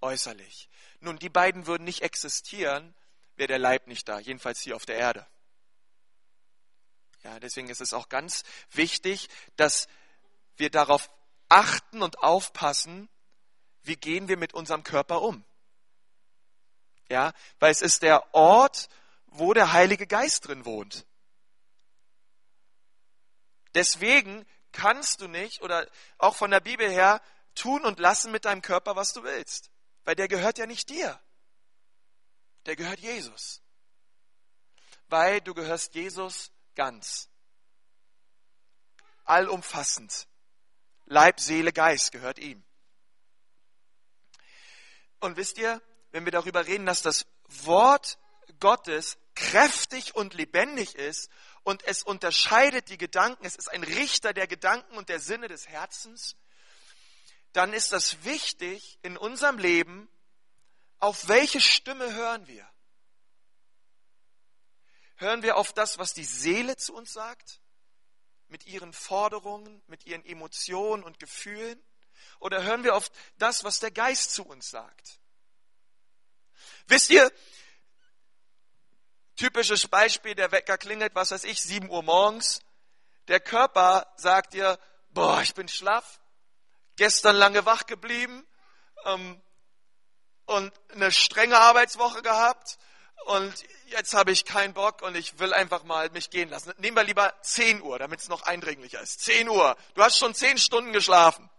äußerlich. 0.00 0.68
Nun, 1.00 1.18
die 1.18 1.28
beiden 1.28 1.66
würden 1.66 1.84
nicht 1.84 2.02
existieren, 2.02 2.94
wäre 3.36 3.48
der 3.48 3.58
Leib 3.58 3.86
nicht 3.86 4.08
da, 4.08 4.18
jedenfalls 4.18 4.60
hier 4.60 4.76
auf 4.76 4.86
der 4.86 4.96
Erde. 4.96 5.26
Ja, 7.22 7.38
deswegen 7.40 7.68
ist 7.68 7.80
es 7.80 7.92
auch 7.92 8.08
ganz 8.08 8.44
wichtig, 8.70 9.28
dass 9.56 9.88
wir 10.56 10.70
darauf 10.70 11.10
achten 11.48 12.02
und 12.02 12.18
aufpassen, 12.18 13.08
wie 13.82 13.96
gehen 13.96 14.28
wir 14.28 14.36
mit 14.36 14.54
unserem 14.54 14.82
Körper 14.82 15.22
um. 15.22 15.44
Ja, 17.08 17.32
weil 17.58 17.70
es 17.70 17.82
ist 17.82 18.02
der 18.02 18.34
Ort, 18.34 18.88
wo 19.26 19.52
der 19.54 19.72
Heilige 19.72 20.06
Geist 20.06 20.48
drin 20.48 20.64
wohnt. 20.64 21.06
Deswegen 23.74 24.46
kannst 24.72 25.20
du 25.20 25.28
nicht 25.28 25.62
oder 25.62 25.88
auch 26.18 26.34
von 26.34 26.50
der 26.50 26.60
Bibel 26.60 26.90
her 26.90 27.20
tun 27.54 27.84
und 27.84 27.98
lassen 27.98 28.32
mit 28.32 28.44
deinem 28.44 28.62
Körper, 28.62 28.96
was 28.96 29.12
du 29.12 29.22
willst. 29.22 29.70
Weil 30.04 30.14
der 30.14 30.28
gehört 30.28 30.58
ja 30.58 30.66
nicht 30.66 30.88
dir. 30.88 31.20
Der 32.66 32.76
gehört 32.76 33.00
Jesus. 33.00 33.62
Weil 35.08 35.40
du 35.40 35.54
gehörst 35.54 35.94
Jesus 35.94 36.52
ganz. 36.74 37.28
Allumfassend. 39.24 40.26
Leib, 41.04 41.40
Seele, 41.40 41.72
Geist 41.72 42.12
gehört 42.12 42.38
ihm. 42.38 42.64
Und 45.20 45.36
wisst 45.36 45.58
ihr, 45.58 45.80
wenn 46.16 46.24
wir 46.24 46.32
darüber 46.32 46.66
reden, 46.66 46.86
dass 46.86 47.02
das 47.02 47.26
Wort 47.46 48.16
Gottes 48.58 49.18
kräftig 49.34 50.14
und 50.14 50.32
lebendig 50.32 50.94
ist 50.94 51.28
und 51.62 51.84
es 51.84 52.02
unterscheidet 52.02 52.88
die 52.88 52.96
Gedanken, 52.96 53.44
es 53.44 53.54
ist 53.54 53.70
ein 53.70 53.84
Richter 53.84 54.32
der 54.32 54.46
Gedanken 54.46 54.96
und 54.96 55.10
der 55.10 55.20
Sinne 55.20 55.46
des 55.46 55.68
Herzens, 55.68 56.34
dann 57.52 57.74
ist 57.74 57.92
das 57.92 58.24
wichtig 58.24 58.98
in 59.02 59.18
unserem 59.18 59.58
Leben, 59.58 60.08
auf 61.00 61.28
welche 61.28 61.60
Stimme 61.60 62.14
hören 62.14 62.46
wir? 62.46 62.66
Hören 65.16 65.42
wir 65.42 65.58
auf 65.58 65.74
das, 65.74 65.98
was 65.98 66.14
die 66.14 66.24
Seele 66.24 66.78
zu 66.78 66.94
uns 66.94 67.12
sagt? 67.12 67.60
Mit 68.48 68.64
ihren 68.64 68.94
Forderungen, 68.94 69.82
mit 69.86 70.06
ihren 70.06 70.24
Emotionen 70.24 71.02
und 71.02 71.18
Gefühlen? 71.18 71.78
Oder 72.38 72.62
hören 72.62 72.84
wir 72.84 72.96
auf 72.96 73.10
das, 73.36 73.64
was 73.64 73.80
der 73.80 73.90
Geist 73.90 74.32
zu 74.32 74.46
uns 74.46 74.70
sagt? 74.70 75.20
Wisst 76.86 77.10
ihr, 77.10 77.30
typisches 79.36 79.88
Beispiel, 79.88 80.34
der 80.34 80.52
Wecker 80.52 80.78
klingelt, 80.78 81.14
was 81.14 81.30
weiß 81.30 81.44
ich, 81.44 81.62
7 81.62 81.90
Uhr 81.90 82.02
morgens. 82.02 82.60
Der 83.28 83.40
Körper 83.40 84.06
sagt 84.16 84.54
dir, 84.54 84.78
boah, 85.10 85.42
ich 85.42 85.54
bin 85.54 85.68
schlaff, 85.68 86.20
gestern 86.96 87.36
lange 87.36 87.66
wach 87.66 87.86
geblieben 87.86 88.46
ähm, 89.04 89.42
und 90.46 90.72
eine 90.92 91.10
strenge 91.10 91.58
Arbeitswoche 91.58 92.22
gehabt 92.22 92.78
und 93.26 93.52
jetzt 93.86 94.14
habe 94.14 94.30
ich 94.30 94.44
keinen 94.44 94.72
Bock 94.74 95.02
und 95.02 95.16
ich 95.16 95.38
will 95.38 95.52
einfach 95.52 95.82
mal 95.82 96.08
mich 96.10 96.30
gehen 96.30 96.48
lassen. 96.48 96.72
Nehmen 96.78 96.96
wir 96.96 97.02
lieber 97.02 97.34
10 97.42 97.82
Uhr, 97.82 97.98
damit 97.98 98.20
es 98.20 98.28
noch 98.28 98.42
eindringlicher 98.42 99.00
ist. 99.00 99.20
10 99.22 99.48
Uhr. 99.48 99.76
Du 99.94 100.02
hast 100.02 100.18
schon 100.18 100.34
10 100.34 100.58
Stunden 100.58 100.92
geschlafen. 100.92 101.50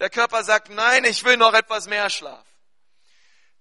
Der 0.00 0.10
Körper 0.10 0.42
sagt, 0.42 0.70
nein, 0.70 1.04
ich 1.04 1.24
will 1.24 1.36
noch 1.36 1.54
etwas 1.54 1.86
mehr 1.86 2.10
Schlaf. 2.10 2.44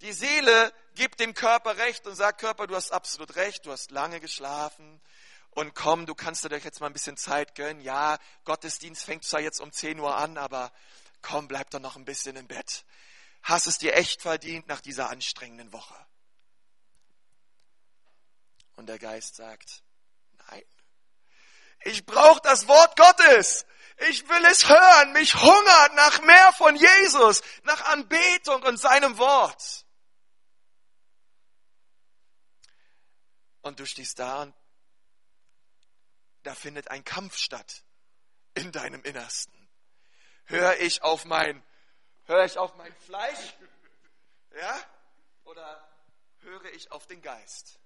Die 0.01 0.13
Seele 0.13 0.73
gibt 0.95 1.19
dem 1.19 1.33
Körper 1.33 1.77
recht 1.77 2.05
und 2.07 2.15
sagt, 2.15 2.41
Körper, 2.41 2.67
du 2.67 2.75
hast 2.75 2.91
absolut 2.91 3.35
recht, 3.35 3.65
du 3.65 3.71
hast 3.71 3.91
lange 3.91 4.19
geschlafen 4.19 5.01
und 5.51 5.73
komm, 5.73 6.05
du 6.05 6.15
kannst 6.15 6.43
dir 6.43 6.57
jetzt 6.57 6.81
mal 6.81 6.87
ein 6.87 6.93
bisschen 6.93 7.17
Zeit 7.17 7.55
gönnen. 7.55 7.81
Ja, 7.81 8.17
Gottesdienst 8.43 9.05
fängt 9.05 9.23
zwar 9.23 9.39
jetzt 9.39 9.61
um 9.61 9.71
10 9.71 9.99
Uhr 9.99 10.15
an, 10.15 10.37
aber 10.37 10.71
komm, 11.21 11.47
bleib 11.47 11.69
doch 11.69 11.79
noch 11.79 11.95
ein 11.95 12.05
bisschen 12.05 12.35
im 12.35 12.47
Bett. 12.47 12.85
Hast 13.41 13.67
es 13.67 13.77
dir 13.77 13.95
echt 13.95 14.21
verdient 14.21 14.67
nach 14.67 14.81
dieser 14.81 15.09
anstrengenden 15.09 15.71
Woche. 15.71 15.95
Und 18.75 18.87
der 18.87 18.99
Geist 18.99 19.35
sagt, 19.35 19.83
nein, 20.49 20.63
ich 21.85 22.05
brauche 22.05 22.41
das 22.41 22.67
Wort 22.67 22.97
Gottes. 22.97 23.65
Ich 24.09 24.27
will 24.27 24.45
es 24.45 24.67
hören. 24.67 25.13
Mich 25.13 25.35
hungert 25.35 25.93
nach 25.93 26.21
mehr 26.21 26.53
von 26.53 26.75
Jesus, 26.75 27.41
nach 27.63 27.85
Anbetung 27.85 28.61
und 28.63 28.77
seinem 28.77 29.17
Wort. 29.17 29.84
Und 33.65 33.79
du 33.79 33.87
stehst 33.87 34.19
da 34.19 34.43
und 34.43 34.53
da 36.43 36.53
findet 36.53 36.91
ein 36.91 37.03
Kampf 37.03 37.35
statt 37.35 37.83
in 38.53 38.71
deinem 38.71 39.03
Innersten. 39.03 39.67
Höre 40.43 40.79
ich 40.81 41.01
auf 41.01 41.25
mein, 41.25 41.63
höre 42.25 42.45
ich 42.45 42.59
auf 42.59 42.75
mein 42.75 42.95
Fleisch? 42.97 43.55
Ja? 44.55 44.79
Oder 45.45 45.89
höre 46.41 46.65
ich 46.73 46.91
auf 46.91 47.07
den 47.07 47.23
Geist? 47.23 47.79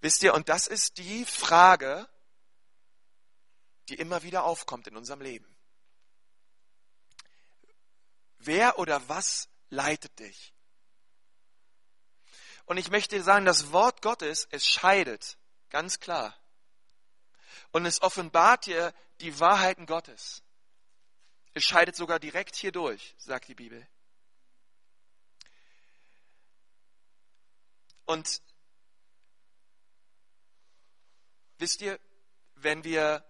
Wisst 0.00 0.22
ihr, 0.22 0.32
und 0.32 0.48
das 0.48 0.66
ist 0.66 0.96
die 0.96 1.26
Frage, 1.26 2.08
die 3.90 3.96
immer 3.96 4.22
wieder 4.22 4.44
aufkommt 4.44 4.86
in 4.86 4.96
unserem 4.96 5.20
Leben. 5.20 5.54
Wer 8.38 8.78
oder 8.78 9.06
was 9.10 9.50
leitet 9.68 10.18
dich? 10.20 10.54
Und 12.66 12.76
ich 12.76 12.90
möchte 12.90 13.22
sagen, 13.22 13.44
das 13.44 13.72
Wort 13.72 14.02
Gottes, 14.02 14.46
es 14.50 14.66
scheidet, 14.66 15.36
ganz 15.70 16.00
klar. 16.00 16.36
Und 17.72 17.86
es 17.86 18.02
offenbart 18.02 18.66
dir 18.66 18.94
die 19.20 19.38
Wahrheiten 19.40 19.86
Gottes. 19.86 20.42
Es 21.54 21.64
scheidet 21.64 21.96
sogar 21.96 22.18
direkt 22.18 22.56
hier 22.56 22.72
durch, 22.72 23.14
sagt 23.18 23.48
die 23.48 23.54
Bibel. 23.54 23.86
Und 28.04 28.42
wisst 31.58 31.80
ihr, 31.82 31.98
wenn 32.54 32.84
wir 32.84 33.24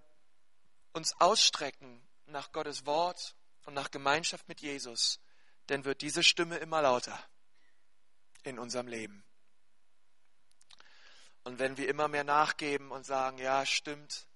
uns 0.93 1.19
ausstrecken 1.21 2.03
nach 2.27 2.53
Gottes 2.53 2.87
Wort 2.87 3.35
und 3.65 3.75
nach 3.75 3.91
Gemeinschaft 3.91 4.49
mit 4.49 4.61
Jesus, 4.61 5.21
dann 5.67 5.85
wird 5.85 6.03
diese 6.03 6.23
Stimme 6.23 6.59
immer 6.59 6.83
lauter 6.83 7.19
in 8.47 8.59
unserem 8.59 8.89
Leben. 8.89 9.25
Und 11.45 11.59
wenn 11.59 11.77
wir 11.77 11.89
immer 11.89 12.09
mehr 12.09 12.25
nachgeben 12.25 12.91
und 12.91 13.05
sagen, 13.05 13.39
ja, 13.39 13.67
stimmt, 13.67 14.27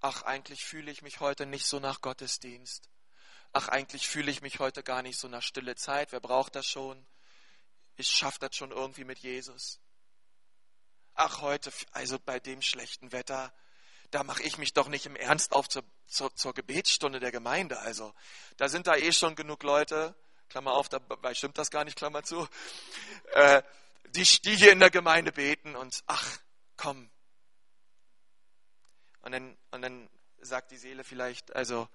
ach, 0.00 0.22
eigentlich 0.22 0.64
fühle 0.64 0.90
ich 0.90 1.02
mich 1.02 1.20
heute 1.20 1.46
nicht 1.46 1.66
so 1.66 1.80
nach 1.80 2.00
Gottesdienst. 2.00 2.90
Ach, 3.52 3.68
eigentlich 3.68 4.06
fühle 4.06 4.30
ich 4.30 4.42
mich 4.42 4.58
heute 4.58 4.82
gar 4.82 5.02
nicht 5.02 5.18
so 5.18 5.28
nach 5.28 5.42
stille 5.42 5.76
Zeit. 5.76 6.12
Wer 6.12 6.20
braucht 6.20 6.54
das 6.56 6.66
schon? 6.66 7.06
Ich 7.94 8.08
schaffe 8.08 8.38
das 8.40 8.54
schon 8.54 8.70
irgendwie 8.70 9.04
mit 9.04 9.18
Jesus 9.20 9.80
ach 11.16 11.40
heute, 11.40 11.72
also 11.92 12.18
bei 12.18 12.38
dem 12.38 12.62
schlechten 12.62 13.10
Wetter, 13.10 13.52
da 14.10 14.22
mache 14.22 14.42
ich 14.42 14.58
mich 14.58 14.72
doch 14.72 14.88
nicht 14.88 15.06
im 15.06 15.16
Ernst 15.16 15.52
auf 15.52 15.68
zur, 15.68 15.84
zur, 16.06 16.34
zur, 16.34 16.54
Gebetsstunde 16.54 17.20
der 17.20 17.32
Gemeinde. 17.32 17.78
Also 17.80 18.12
da 18.56 18.68
sind 18.68 18.86
da 18.86 18.96
eh 18.96 19.12
schon 19.12 19.34
genug 19.34 19.62
Leute, 19.62 20.14
Klammer 20.48 20.72
auf, 20.74 20.88
dabei 20.88 21.34
stimmt 21.34 21.58
das 21.58 21.70
gar 21.70 21.84
nicht, 21.84 21.96
Klammer 21.96 22.22
zu, 22.22 22.48
äh, 23.32 23.62
die, 24.10 24.22
die 24.22 24.56
hier 24.56 24.72
in 24.72 24.80
der 24.80 24.90
Gemeinde 24.90 25.32
beten 25.32 25.76
und 25.76 26.02
ach, 26.06 26.38
komm. 26.76 27.10
Und 29.22 29.32
dann, 29.32 29.56
und 29.72 29.82
dann 29.82 30.08
sagt 30.38 30.70
die 30.70 30.78
Seele 30.78 31.02
vielleicht, 31.02 31.54
also 31.56 31.88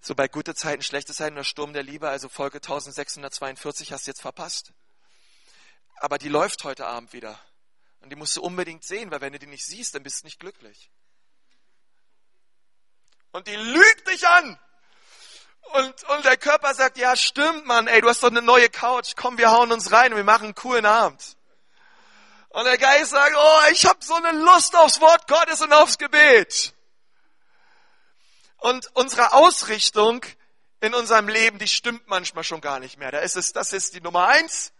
so 0.00 0.14
bei 0.14 0.28
gute 0.28 0.54
Zeiten, 0.54 0.82
schlechte 0.82 1.14
Zeiten, 1.14 1.36
der 1.36 1.44
Sturm 1.44 1.72
der 1.72 1.82
Liebe, 1.82 2.10
also 2.10 2.28
Folge 2.28 2.58
1642 2.58 3.92
hast 3.92 4.06
du 4.06 4.10
jetzt 4.10 4.20
verpasst. 4.20 4.74
Aber 5.96 6.18
die 6.18 6.28
läuft 6.28 6.64
heute 6.64 6.86
Abend 6.86 7.14
wieder. 7.14 7.40
Und 8.00 8.10
die 8.10 8.16
musst 8.16 8.36
du 8.36 8.42
unbedingt 8.42 8.84
sehen, 8.84 9.10
weil 9.10 9.22
wenn 9.22 9.32
du 9.32 9.38
die 9.38 9.46
nicht 9.46 9.64
siehst, 9.64 9.94
dann 9.94 10.02
bist 10.02 10.20
du 10.20 10.26
nicht 10.26 10.38
glücklich. 10.38 10.90
Und 13.34 13.48
die 13.48 13.56
lügt 13.56 14.06
dich 14.06 14.28
an. 14.28 14.56
Und, 15.72 16.04
und 16.04 16.24
der 16.24 16.36
Körper 16.36 16.72
sagt, 16.72 16.98
ja 16.98 17.16
stimmt, 17.16 17.66
Mann, 17.66 17.88
ey, 17.88 18.00
du 18.00 18.08
hast 18.08 18.22
doch 18.22 18.30
eine 18.30 18.42
neue 18.42 18.70
Couch, 18.70 19.14
komm, 19.16 19.38
wir 19.38 19.50
hauen 19.50 19.72
uns 19.72 19.90
rein 19.90 20.12
und 20.12 20.18
wir 20.18 20.24
machen 20.24 20.44
einen 20.44 20.54
coolen 20.54 20.86
Abend. 20.86 21.36
Und 22.50 22.64
der 22.64 22.78
Geist 22.78 23.10
sagt, 23.10 23.34
oh, 23.36 23.60
ich 23.72 23.86
habe 23.86 23.98
so 24.04 24.14
eine 24.14 24.38
Lust 24.38 24.76
aufs 24.76 25.00
Wort 25.00 25.26
Gottes 25.26 25.60
und 25.62 25.72
aufs 25.72 25.98
Gebet. 25.98 26.74
Und 28.58 28.88
unsere 28.94 29.32
Ausrichtung 29.32 30.24
in 30.80 30.94
unserem 30.94 31.26
Leben, 31.26 31.58
die 31.58 31.66
stimmt 31.66 32.06
manchmal 32.06 32.44
schon 32.44 32.60
gar 32.60 32.78
nicht 32.78 32.98
mehr. 32.98 33.10
Da 33.10 33.18
ist 33.18 33.34
es, 33.34 33.52
das 33.52 33.72
ist 33.72 33.94
die 33.94 34.00
Nummer 34.00 34.28
eins. 34.28 34.72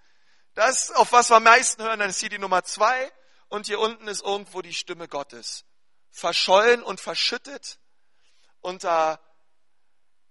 Das, 0.54 0.92
auf 0.92 1.10
was 1.10 1.28
wir 1.28 1.38
am 1.38 1.42
meisten 1.42 1.82
hören, 1.82 1.98
dann 1.98 2.10
ist 2.10 2.20
hier 2.20 2.28
die 2.28 2.38
Nummer 2.38 2.62
zwei. 2.62 3.10
Und 3.48 3.66
hier 3.66 3.80
unten 3.80 4.06
ist 4.06 4.22
irgendwo 4.22 4.62
die 4.62 4.74
Stimme 4.74 5.08
Gottes. 5.08 5.64
Verschollen 6.12 6.84
und 6.84 7.00
verschüttet 7.00 7.80
unter 8.64 9.20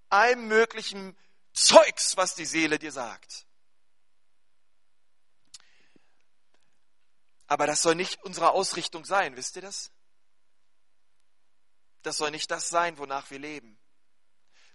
allem 0.10 0.48
möglichen 0.48 1.18
Zeugs, 1.54 2.18
was 2.18 2.36
die 2.36 2.46
Seele 2.46 2.80
dir 2.80 2.92
sagt. 2.92 3.46
Aber 7.48 7.68
das 7.68 7.82
soll 7.82 7.96
nicht 7.96 8.24
unsere 8.24 8.52
Ausrichtung 8.52 9.06
sein, 9.06 9.36
wisst 9.36 9.56
ihr 9.56 9.62
das? 9.62 9.92
Das 12.02 12.18
soll 12.18 12.32
nicht 12.32 12.50
das 12.50 12.70
sein, 12.70 12.98
wonach 12.98 13.30
wir 13.30 13.40
leben. 13.40 13.80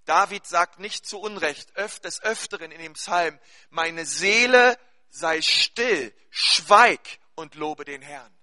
David 0.05 0.47
sagt 0.47 0.79
nicht 0.79 1.05
zu 1.05 1.19
Unrecht 1.19 1.77
des 1.77 2.23
Öfteren 2.23 2.71
in 2.71 2.81
dem 2.81 2.95
Psalm, 2.95 3.39
meine 3.69 4.07
Seele 4.07 4.79
sei 5.11 5.43
still, 5.43 6.15
schweig 6.31 7.19
und 7.35 7.57
lobe 7.57 7.85
den 7.85 8.01
Herrn. 8.01 8.35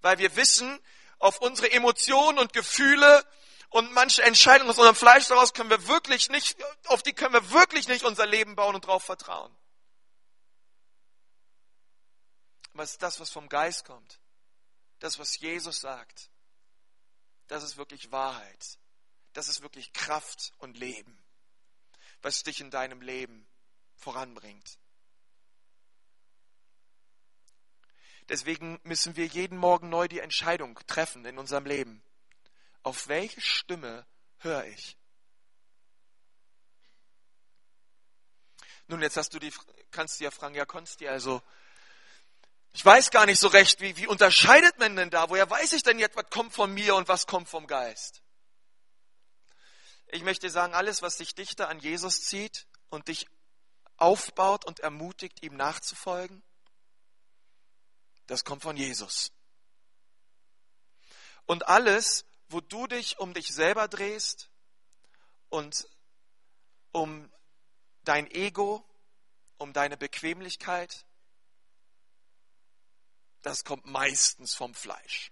Weil 0.00 0.18
wir 0.18 0.34
wissen, 0.36 0.80
auf 1.18 1.40
unsere 1.40 1.70
Emotionen 1.72 2.38
und 2.38 2.52
Gefühle 2.52 3.24
und 3.70 3.92
manche 3.92 4.22
Entscheidungen 4.22 4.70
aus 4.70 4.78
unserem 4.78 4.96
Fleisch 4.96 5.28
daraus 5.28 5.52
können 5.52 5.70
wir 5.70 5.88
wirklich 5.88 6.28
nicht, 6.28 6.56
auf 6.86 7.02
die 7.02 7.12
können 7.12 7.34
wir 7.34 7.50
wirklich 7.50 7.88
nicht 7.88 8.04
unser 8.04 8.26
Leben 8.26 8.54
bauen 8.54 8.74
und 8.74 8.84
darauf 8.84 9.04
vertrauen. 9.04 9.54
Aber 12.72 12.82
es 12.82 12.92
ist 12.92 13.02
das, 13.02 13.20
was 13.20 13.30
vom 13.30 13.48
Geist 13.48 13.84
kommt. 13.86 14.20
Das, 14.98 15.18
was 15.18 15.38
Jesus 15.38 15.80
sagt. 15.80 16.30
Das 17.48 17.62
ist 17.62 17.76
wirklich 17.76 18.12
Wahrheit. 18.12 18.78
Das 19.32 19.48
ist 19.48 19.62
wirklich 19.62 19.92
Kraft 19.92 20.52
und 20.58 20.76
Leben, 20.76 21.22
was 22.22 22.42
dich 22.42 22.60
in 22.60 22.70
deinem 22.70 23.00
Leben 23.00 23.46
voranbringt. 23.94 24.78
Deswegen 28.28 28.80
müssen 28.82 29.16
wir 29.16 29.26
jeden 29.26 29.56
Morgen 29.56 29.88
neu 29.88 30.08
die 30.08 30.20
Entscheidung 30.20 30.78
treffen 30.86 31.24
in 31.24 31.38
unserem 31.38 31.64
Leben. 31.64 32.02
Auf 32.82 33.08
welche 33.08 33.40
Stimme 33.40 34.04
höre 34.38 34.64
ich? 34.66 34.96
Nun, 38.88 39.02
jetzt 39.02 39.16
hast 39.16 39.34
du 39.34 39.38
die, 39.38 39.52
kannst 39.90 40.20
du 40.20 40.24
ja 40.24 40.30
fragen, 40.30 40.54
ja, 40.54 40.64
Konsti, 40.64 41.08
also, 41.08 41.42
ich 42.72 42.84
weiß 42.84 43.10
gar 43.10 43.26
nicht 43.26 43.40
so 43.40 43.48
recht, 43.48 43.80
wie, 43.80 43.96
wie 43.96 44.06
unterscheidet 44.06 44.78
man 44.78 44.96
denn 44.96 45.10
da? 45.10 45.28
Woher 45.30 45.48
weiß 45.48 45.72
ich 45.72 45.82
denn 45.82 45.98
jetzt, 45.98 46.16
was 46.16 46.30
kommt 46.30 46.52
von 46.52 46.72
mir 46.72 46.94
und 46.94 47.08
was 47.08 47.26
kommt 47.26 47.48
vom 47.48 47.66
Geist? 47.66 48.22
Ich 50.08 50.22
möchte 50.22 50.50
sagen, 50.50 50.74
alles, 50.74 51.02
was 51.02 51.16
dich 51.16 51.34
dichter 51.34 51.68
an 51.68 51.80
Jesus 51.80 52.22
zieht 52.22 52.66
und 52.90 53.08
dich 53.08 53.26
aufbaut 53.96 54.64
und 54.64 54.80
ermutigt, 54.80 55.42
ihm 55.42 55.56
nachzufolgen, 55.56 56.42
das 58.26 58.44
kommt 58.44 58.62
von 58.62 58.76
Jesus. 58.76 59.32
Und 61.46 61.68
alles, 61.68 62.24
wo 62.48 62.60
du 62.60 62.86
dich 62.86 63.18
um 63.18 63.34
dich 63.34 63.48
selber 63.48 63.88
drehst 63.88 64.50
und 65.48 65.88
um 66.92 67.30
dein 68.04 68.30
Ego, 68.30 68.84
um 69.58 69.72
deine 69.72 69.96
Bequemlichkeit, 69.96 71.06
das 73.42 73.64
kommt 73.64 73.86
meistens 73.86 74.54
vom 74.54 74.74
Fleisch. 74.74 75.30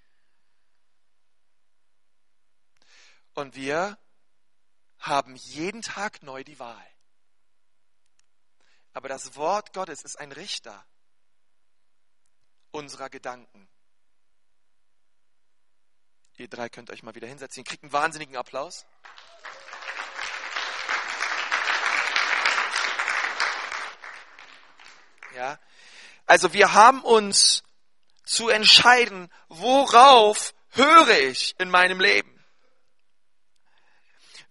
Und 3.35 3.57
wir 3.57 3.99
haben 4.99 5.35
jeden 5.35 5.83
Tag 5.83 6.23
neu 6.23 6.45
die 6.45 6.59
Wahl. 6.61 6.87
Aber 8.93 9.09
das 9.09 9.35
Wort 9.35 9.73
Gottes 9.73 10.03
ist 10.03 10.17
ein 10.21 10.31
Richter 10.31 10.87
unserer 12.75 13.09
Gedanken. 13.09 13.69
Ihr 16.37 16.49
drei 16.49 16.69
könnt 16.69 16.91
euch 16.91 17.05
mal 17.05 17.15
wieder 17.15 17.29
hinsetzen. 17.29 17.61
Ihr 17.61 17.65
kriegt 17.65 17.85
einen 17.85 17.93
wahnsinnigen 17.93 18.37
Applaus. 18.37 18.85
Ja. 25.37 25.59
Also 26.27 26.53
wir 26.53 26.75
haben 26.75 27.03
uns 27.03 27.63
zu 28.25 28.49
entscheiden, 28.49 29.31
worauf 29.49 30.55
höre 30.71 31.19
ich 31.21 31.55
in 31.59 31.71
meinem 31.71 32.01
Leben. 32.01 32.45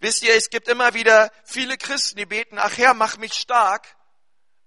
Wisst 0.00 0.22
ihr, 0.22 0.34
es 0.34 0.48
gibt 0.48 0.68
immer 0.68 0.94
wieder 0.94 1.30
viele 1.44 1.76
Christen, 1.76 2.16
die 2.16 2.26
beten, 2.26 2.58
ach 2.58 2.76
Herr, 2.78 2.94
mach 2.94 3.18
mich 3.18 3.34
stark, 3.34 3.96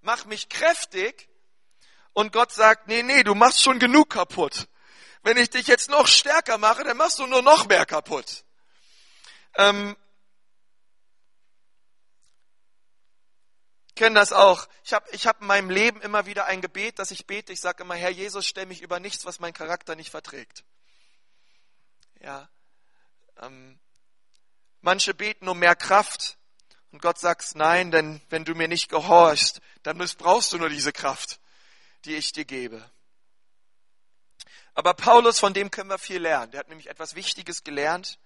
mach 0.00 0.24
mich 0.26 0.48
kräftig. 0.48 1.27
Und 2.12 2.32
Gott 2.32 2.52
sagt, 2.52 2.88
nee, 2.88 3.02
nee, 3.02 3.22
du 3.22 3.34
machst 3.34 3.62
schon 3.62 3.78
genug 3.78 4.10
kaputt. 4.10 4.68
Wenn 5.22 5.36
ich 5.36 5.50
dich 5.50 5.66
jetzt 5.66 5.90
noch 5.90 6.06
stärker 6.06 6.58
mache, 6.58 6.84
dann 6.84 6.96
machst 6.96 7.18
du 7.18 7.26
nur 7.26 7.42
noch 7.42 7.66
mehr 7.66 7.86
kaputt. 7.86 8.44
Ähm, 9.54 9.96
kennen 13.98 14.14
das 14.14 14.32
auch. 14.32 14.68
Ich 14.84 14.92
habe 14.92 15.06
ich 15.10 15.26
hab 15.26 15.40
in 15.40 15.48
meinem 15.48 15.70
Leben 15.70 16.00
immer 16.00 16.24
wieder 16.24 16.46
ein 16.46 16.60
Gebet, 16.60 16.98
dass 16.98 17.10
ich 17.10 17.26
bete. 17.26 17.52
Ich 17.52 17.60
sage 17.60 17.82
immer, 17.82 17.96
Herr 17.96 18.10
Jesus, 18.10 18.46
stell 18.46 18.66
mich 18.66 18.80
über 18.80 19.00
nichts, 19.00 19.26
was 19.26 19.40
mein 19.40 19.52
Charakter 19.52 19.96
nicht 19.96 20.10
verträgt. 20.10 20.64
Ja. 22.20 22.48
Ähm, 23.40 23.78
manche 24.80 25.14
beten 25.14 25.48
um 25.48 25.58
mehr 25.58 25.76
Kraft. 25.76 26.38
Und 26.90 27.02
Gott 27.02 27.18
sagt, 27.18 27.54
nein, 27.54 27.90
denn 27.90 28.22
wenn 28.30 28.44
du 28.44 28.54
mir 28.54 28.68
nicht 28.68 28.88
gehorchst, 28.88 29.60
dann 29.82 29.98
missbrauchst 29.98 30.52
du 30.52 30.58
nur 30.58 30.70
diese 30.70 30.92
Kraft, 30.92 31.38
die 32.04 32.16
ich 32.16 32.32
dir 32.32 32.44
gebe. 32.44 32.88
Aber 34.74 34.94
Paulus, 34.94 35.38
von 35.38 35.54
dem 35.54 35.70
können 35.70 35.90
wir 35.90 35.98
viel 35.98 36.22
lernen. 36.22 36.52
Der 36.52 36.60
hat 36.60 36.68
nämlich 36.68 36.88
etwas 36.88 37.14
Wichtiges 37.14 37.64
gelernt. 37.64 38.18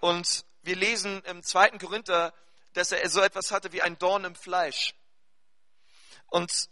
Und 0.00 0.44
wir 0.62 0.76
lesen 0.76 1.22
im 1.24 1.42
zweiten 1.42 1.78
Korinther 1.78 2.34
dass 2.76 2.92
er 2.92 3.08
so 3.08 3.22
etwas 3.22 3.50
hatte 3.50 3.72
wie 3.72 3.82
ein 3.82 3.98
Dorn 3.98 4.24
im 4.24 4.34
Fleisch. 4.34 4.94
Und 6.26 6.68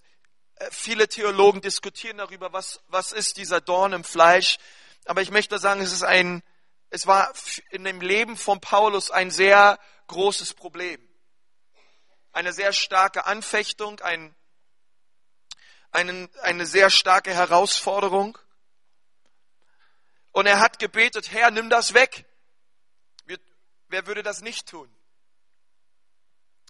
äh, 0.56 0.68
viele 0.70 1.08
Theologen 1.08 1.62
diskutieren 1.62 2.18
darüber, 2.18 2.52
was, 2.52 2.80
was 2.88 3.12
ist 3.12 3.38
dieser 3.38 3.60
Dorn 3.60 3.94
im 3.94 4.04
Fleisch. 4.04 4.58
Aber 5.06 5.22
ich 5.22 5.30
möchte 5.30 5.58
sagen, 5.58 5.80
es 5.80 5.92
ist 5.92 6.02
ein, 6.02 6.42
es 6.90 7.06
war 7.06 7.32
in 7.70 7.84
dem 7.84 8.02
Leben 8.02 8.36
von 8.36 8.60
Paulus 8.60 9.10
ein 9.10 9.30
sehr 9.30 9.78
großes 10.08 10.52
Problem. 10.52 11.00
Eine 12.32 12.52
sehr 12.52 12.72
starke 12.72 13.24
Anfechtung, 13.24 14.00
ein, 14.00 14.34
einen, 15.94 16.28
eine 16.42 16.66
sehr 16.66 16.90
starke 16.90 17.32
Herausforderung. 17.32 18.36
Und 20.32 20.46
er 20.46 20.58
hat 20.58 20.78
gebetet, 20.78 21.30
Herr, 21.30 21.50
nimm 21.50 21.70
das 21.70 21.94
weg. 21.94 22.26
Wer 23.88 24.06
würde 24.06 24.24
das 24.24 24.40
nicht 24.40 24.66
tun? 24.66 24.92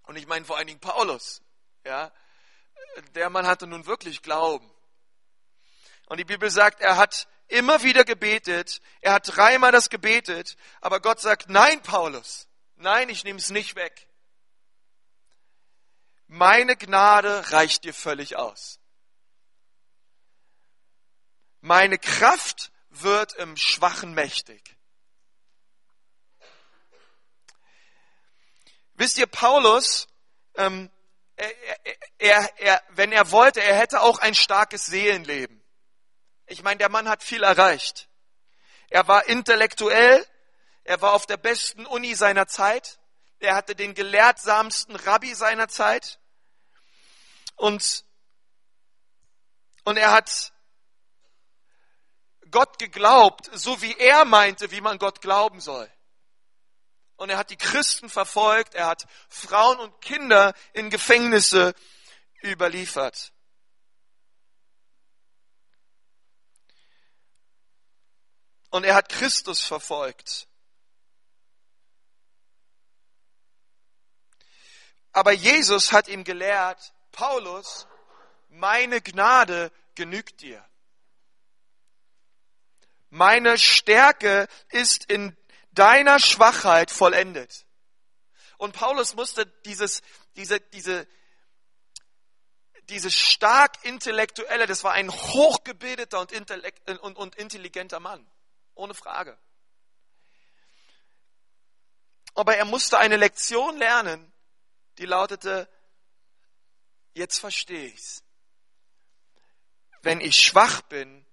Und 0.02 0.16
ich 0.16 0.26
meine 0.26 0.44
vor 0.44 0.58
allen 0.58 0.66
Dingen 0.66 0.80
Paulus, 0.80 1.40
ja, 1.84 2.12
der 3.14 3.30
Mann 3.30 3.46
hatte 3.46 3.66
nun 3.66 3.86
wirklich 3.86 4.20
Glauben. 4.20 4.70
Und 6.06 6.18
die 6.18 6.24
Bibel 6.24 6.50
sagt, 6.50 6.82
er 6.82 6.98
hat 6.98 7.26
immer 7.48 7.82
wieder 7.82 8.04
gebetet, 8.04 8.82
er 9.00 9.14
hat 9.14 9.34
dreimal 9.34 9.72
das 9.72 9.88
gebetet, 9.88 10.56
aber 10.82 11.00
Gott 11.00 11.20
sagt, 11.20 11.48
nein, 11.48 11.82
Paulus, 11.82 12.46
nein, 12.76 13.08
ich 13.08 13.24
nehme 13.24 13.38
es 13.38 13.48
nicht 13.48 13.74
weg. 13.74 14.06
Meine 16.26 16.76
Gnade 16.76 17.52
reicht 17.52 17.84
dir 17.84 17.94
völlig 17.94 18.36
aus. 18.36 18.80
Meine 21.64 21.96
Kraft 21.96 22.72
wird 22.90 23.32
im 23.36 23.56
Schwachen 23.56 24.12
mächtig. 24.12 24.76
Wisst 28.92 29.16
ihr, 29.16 29.26
Paulus, 29.26 30.06
ähm, 30.56 30.90
er, 31.36 31.50
er, 32.18 32.60
er, 32.60 32.82
wenn 32.90 33.12
er 33.12 33.30
wollte, 33.30 33.62
er 33.62 33.76
hätte 33.76 34.02
auch 34.02 34.18
ein 34.18 34.34
starkes 34.34 34.84
Seelenleben. 34.84 35.64
Ich 36.44 36.62
meine, 36.62 36.76
der 36.76 36.90
Mann 36.90 37.08
hat 37.08 37.22
viel 37.22 37.42
erreicht. 37.42 38.10
Er 38.90 39.08
war 39.08 39.24
intellektuell, 39.24 40.22
er 40.82 41.00
war 41.00 41.14
auf 41.14 41.24
der 41.24 41.38
besten 41.38 41.86
Uni 41.86 42.14
seiner 42.14 42.46
Zeit, 42.46 43.00
er 43.38 43.54
hatte 43.54 43.74
den 43.74 43.94
gelehrtsamsten 43.94 44.96
Rabbi 44.96 45.34
seiner 45.34 45.68
Zeit 45.68 46.20
und, 47.56 48.04
und 49.84 49.96
er 49.96 50.12
hat 50.12 50.52
Gott 52.54 52.78
geglaubt, 52.78 53.50
so 53.52 53.82
wie 53.82 53.94
er 53.98 54.24
meinte, 54.24 54.70
wie 54.70 54.80
man 54.80 54.98
Gott 54.98 55.20
glauben 55.20 55.60
soll 55.60 55.90
und 57.16 57.30
er 57.30 57.38
hat 57.38 57.50
die 57.50 57.56
Christen 57.56 58.08
verfolgt, 58.08 58.74
er 58.74 58.86
hat 58.86 59.06
Frauen 59.28 59.78
und 59.78 60.00
Kinder 60.00 60.54
in 60.72 60.90
Gefängnisse 60.90 61.74
überliefert. 62.42 63.32
Und 68.70 68.84
er 68.84 68.96
hat 68.96 69.08
Christus 69.08 69.62
verfolgt. 69.62 70.48
Aber 75.12 75.30
Jesus 75.30 75.92
hat 75.92 76.08
ihm 76.08 76.24
gelehrt, 76.24 76.92
Paulus, 77.12 77.86
meine 78.48 79.00
Gnade 79.00 79.70
genügt 79.94 80.40
dir. 80.40 80.68
Meine 83.14 83.58
Stärke 83.58 84.48
ist 84.70 85.04
in 85.08 85.36
deiner 85.70 86.18
Schwachheit 86.18 86.90
vollendet. 86.90 87.64
Und 88.58 88.74
Paulus 88.74 89.14
musste 89.14 89.46
dieses, 89.64 90.02
diese, 90.34 90.58
diese, 90.58 91.06
diese 92.88 93.12
stark 93.12 93.84
intellektuelle, 93.84 94.66
das 94.66 94.82
war 94.82 94.94
ein 94.94 95.12
hochgebildeter 95.12 96.18
und, 96.18 96.32
und, 97.02 97.16
und 97.16 97.36
intelligenter 97.36 98.00
Mann. 98.00 98.28
Ohne 98.74 98.94
Frage. 98.94 99.38
Aber 102.34 102.56
er 102.56 102.64
musste 102.64 102.98
eine 102.98 103.16
Lektion 103.16 103.76
lernen, 103.76 104.32
die 104.98 105.06
lautete, 105.06 105.68
jetzt 107.12 107.38
verstehe 107.38 107.86
ich's. 107.86 108.24
Wenn 110.02 110.20
ich 110.20 110.34
schwach 110.34 110.82
bin, 110.82 111.23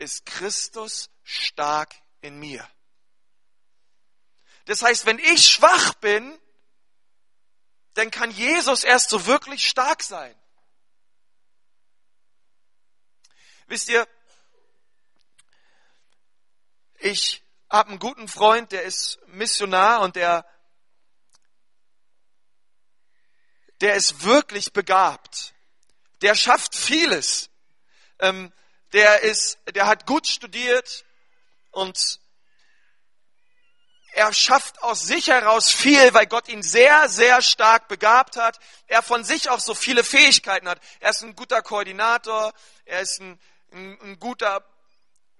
ist 0.00 0.26
Christus 0.26 1.10
stark 1.22 1.94
in 2.20 2.38
mir. 2.38 2.68
Das 4.64 4.82
heißt, 4.82 5.06
wenn 5.06 5.18
ich 5.18 5.50
schwach 5.50 5.94
bin, 5.94 6.38
dann 7.94 8.10
kann 8.10 8.30
Jesus 8.30 8.84
erst 8.84 9.10
so 9.10 9.26
wirklich 9.26 9.68
stark 9.68 10.02
sein. 10.02 10.34
Wisst 13.66 13.88
ihr, 13.88 14.08
ich 16.98 17.44
habe 17.68 17.90
einen 17.90 17.98
guten 17.98 18.28
Freund, 18.28 18.72
der 18.72 18.82
ist 18.82 19.18
Missionar 19.28 20.00
und 20.00 20.16
der, 20.16 20.44
der 23.80 23.94
ist 23.94 24.24
wirklich 24.24 24.72
begabt. 24.72 25.54
Der 26.22 26.34
schafft 26.34 26.74
vieles. 26.74 27.50
Ähm, 28.18 28.52
der 28.92 29.22
ist, 29.22 29.58
der 29.74 29.86
hat 29.86 30.06
gut 30.06 30.26
studiert 30.26 31.04
und 31.70 32.20
er 34.12 34.32
schafft 34.32 34.82
aus 34.82 35.02
sich 35.02 35.28
heraus 35.28 35.70
viel, 35.70 36.12
weil 36.14 36.26
Gott 36.26 36.48
ihn 36.48 36.62
sehr, 36.62 37.08
sehr 37.08 37.42
stark 37.42 37.86
begabt 37.88 38.36
hat. 38.36 38.58
Er 38.86 39.02
von 39.02 39.24
sich 39.24 39.50
auch 39.50 39.60
so 39.60 39.74
viele 39.74 40.02
Fähigkeiten 40.02 40.68
hat. 40.68 40.80
Er 40.98 41.10
ist 41.10 41.22
ein 41.22 41.36
guter 41.36 41.62
Koordinator, 41.62 42.52
er 42.84 43.00
ist 43.00 43.20
ein, 43.20 43.40
ein, 43.72 44.00
ein 44.00 44.18
guter, 44.18 44.64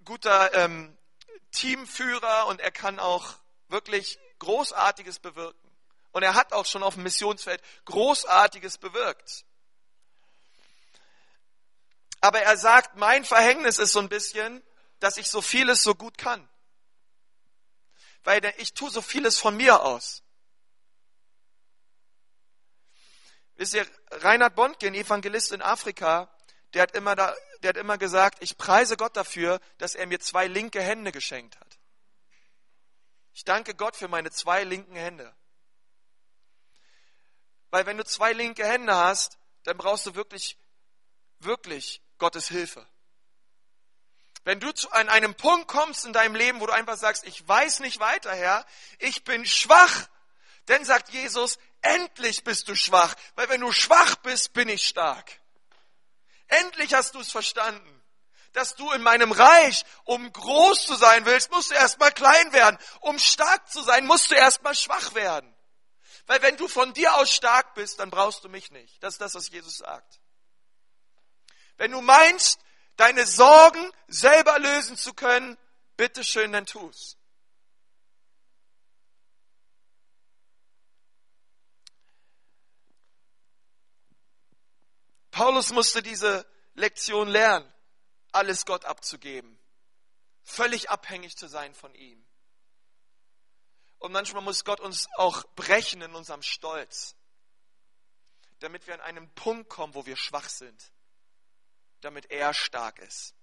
guter 0.05 0.55
ähm, 0.55 0.97
Teamführer 1.51 2.47
und 2.47 2.61
er 2.61 2.71
kann 2.71 3.01
auch 3.01 3.35
wirklich 3.69 4.19
Großartiges 4.39 5.19
bewirken. 5.19 5.59
Und 6.13 6.23
er 6.23 6.35
hat 6.35 6.53
auch 6.53 6.67
schon 6.67 6.83
auf 6.83 6.95
dem 6.95 7.03
Missionsfeld 7.03 7.61
Großartiges 7.85 8.79
bewirkt. 8.79 9.45
Aber 12.21 12.41
er 12.41 12.57
sagt, 12.57 12.97
mein 12.97 13.25
Verhängnis 13.25 13.79
ist 13.79 13.93
so 13.93 13.99
ein 13.99 14.09
bisschen, 14.09 14.63
dass 14.99 15.17
ich 15.17 15.31
so 15.31 15.41
vieles 15.41 15.83
so 15.83 15.95
gut 15.95 16.19
kann. 16.19 16.49
Weil 18.25 18.45
ich 18.59 18.75
tue 18.75 18.91
so 18.91 19.01
vieles 19.01 19.39
von 19.39 19.57
mir 19.57 19.83
aus. 19.83 20.23
Wisst 23.57 23.75
ihr, 23.75 23.87
Reinhard 24.11 24.55
Bondke, 24.55 24.87
ein 24.87 24.95
Evangelist 24.95 25.53
in 25.53 25.63
Afrika, 25.63 26.35
der 26.75 26.83
hat 26.83 26.95
immer 26.95 27.17
da, 27.17 27.35
der 27.63 27.71
hat 27.71 27.77
immer 27.77 27.99
gesagt, 27.99 28.43
ich 28.43 28.57
preise 28.57 28.97
Gott 28.97 29.17
dafür, 29.17 29.61
dass 29.79 29.95
er 29.95 30.07
mir 30.07 30.21
zwei 30.21 30.47
linke 30.47 30.81
Hände 30.81 31.13
geschenkt 31.13 31.59
hat. 31.59 31.79
Ich 33.33 33.45
danke 33.45 33.75
Gott 33.75 33.97
für 33.97 34.09
meine 34.09 34.31
zwei 34.31 34.65
linken 34.65 34.97
Hände. 34.97 35.35
Weil 37.71 37.87
wenn 37.87 37.97
du 37.97 38.05
zwei 38.05 38.33
linke 38.33 38.67
Hände 38.67 38.95
hast, 38.95 39.39
dann 39.65 39.77
brauchst 39.77 40.07
du 40.07 40.15
wirklich, 40.15 40.59
wirklich 41.39 42.03
Gottes 42.21 42.49
Hilfe. 42.49 42.87
Wenn 44.45 44.61
du 44.61 44.73
zu, 44.73 44.91
an 44.93 45.09
einem 45.09 45.35
Punkt 45.35 45.69
kommst 45.69 46.05
in 46.05 46.13
deinem 46.13 46.35
Leben, 46.35 46.61
wo 46.61 46.67
du 46.67 46.73
einfach 46.73 46.97
sagst, 46.97 47.25
ich 47.25 47.47
weiß 47.47 47.81
nicht 47.81 48.01
weiter, 48.01 48.35
Herr, 48.35 48.65
ich 48.99 49.25
bin 49.25 49.45
schwach, 49.45 50.09
dann 50.67 50.85
sagt 50.85 51.11
Jesus, 51.11 51.59
endlich 51.83 52.45
bist 52.45 52.69
du 52.69 52.77
schwach, 52.77 53.15
weil 53.35 53.49
wenn 53.49 53.61
du 53.61 53.73
schwach 53.73 54.17
bist, 54.17 54.53
bin 54.53 54.69
ich 54.69 54.87
stark. 54.87 55.33
Endlich 56.47 56.95
hast 56.95 57.15
du 57.15 57.21
es 57.21 57.31
verstanden, 57.31 58.03
dass 58.53 58.75
du 58.75 58.91
in 58.93 59.03
meinem 59.03 59.33
Reich, 59.33 59.85
um 60.05 60.33
groß 60.33 60.87
zu 60.87 60.95
sein 60.97 61.25
willst, 61.27 61.51
musst 61.51 61.71
du 61.71 61.75
erstmal 61.75 62.13
klein 62.13 62.53
werden. 62.53 62.79
Um 63.01 63.19
stark 63.19 63.71
zu 63.71 63.83
sein, 63.83 64.07
musst 64.07 64.31
du 64.31 64.35
erstmal 64.35 64.75
schwach 64.75 65.15
werden. 65.15 65.55
Weil 66.27 66.43
wenn 66.43 66.57
du 66.57 66.67
von 66.67 66.93
dir 66.93 67.15
aus 67.17 67.31
stark 67.31 67.75
bist, 67.75 68.01
dann 68.01 68.11
brauchst 68.11 68.43
du 68.45 68.49
mich 68.49 68.71
nicht. 68.71 69.03
Das 69.03 69.15
ist 69.15 69.21
das, 69.21 69.35
was 69.35 69.49
Jesus 69.51 69.79
sagt. 69.79 70.20
Wenn 71.81 71.93
du 71.93 72.03
meinst, 72.03 72.61
deine 72.97 73.27
Sorgen 73.27 73.91
selber 74.07 74.59
lösen 74.59 74.99
zu 74.99 75.15
können, 75.15 75.57
bitteschön, 75.97 76.53
dann 76.53 76.67
tu's. 76.67 77.17
Paulus 85.31 85.71
musste 85.73 86.03
diese 86.03 86.47
Lektion 86.75 87.29
lernen, 87.29 87.73
alles 88.33 88.67
Gott 88.67 88.85
abzugeben, 88.85 89.59
völlig 90.43 90.91
abhängig 90.91 91.39
zu 91.39 91.49
sein 91.49 91.73
von 91.75 91.95
ihm. 91.95 92.23
Und 94.01 94.13
manchmal 94.13 94.43
muss 94.43 94.65
Gott 94.67 94.81
uns 94.81 95.09
auch 95.15 95.45
brechen 95.55 96.03
in 96.03 96.15
unserem 96.15 96.43
Stolz, 96.43 97.17
damit 98.59 98.87
wir 98.87 98.93
an 98.93 99.01
einen 99.01 99.31
Punkt 99.31 99.71
kommen, 99.71 99.95
wo 99.95 100.05
wir 100.05 100.17
schwach 100.17 100.51
sind, 100.51 100.93
damit 102.01 102.31
er 102.31 102.55
stark 102.55 102.99
ist. 102.99 103.35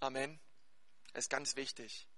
Amen. 0.00 0.40
Das 1.12 1.24
ist 1.24 1.30
ganz 1.30 1.56
wichtig. 1.56 2.08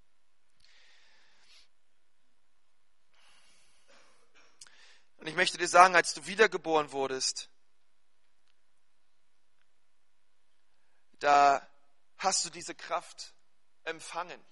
Und 5.19 5.27
ich 5.27 5.35
möchte 5.35 5.59
dir 5.59 5.69
sagen, 5.69 5.97
als 5.97 6.15
du 6.15 6.27
wiedergeboren 6.27 6.93
wurdest, 6.93 7.51
da 11.19 11.67
hast 12.19 12.45
du 12.45 12.51
diese 12.51 12.75
Kraft 12.75 13.35
empfangen. 13.85 14.45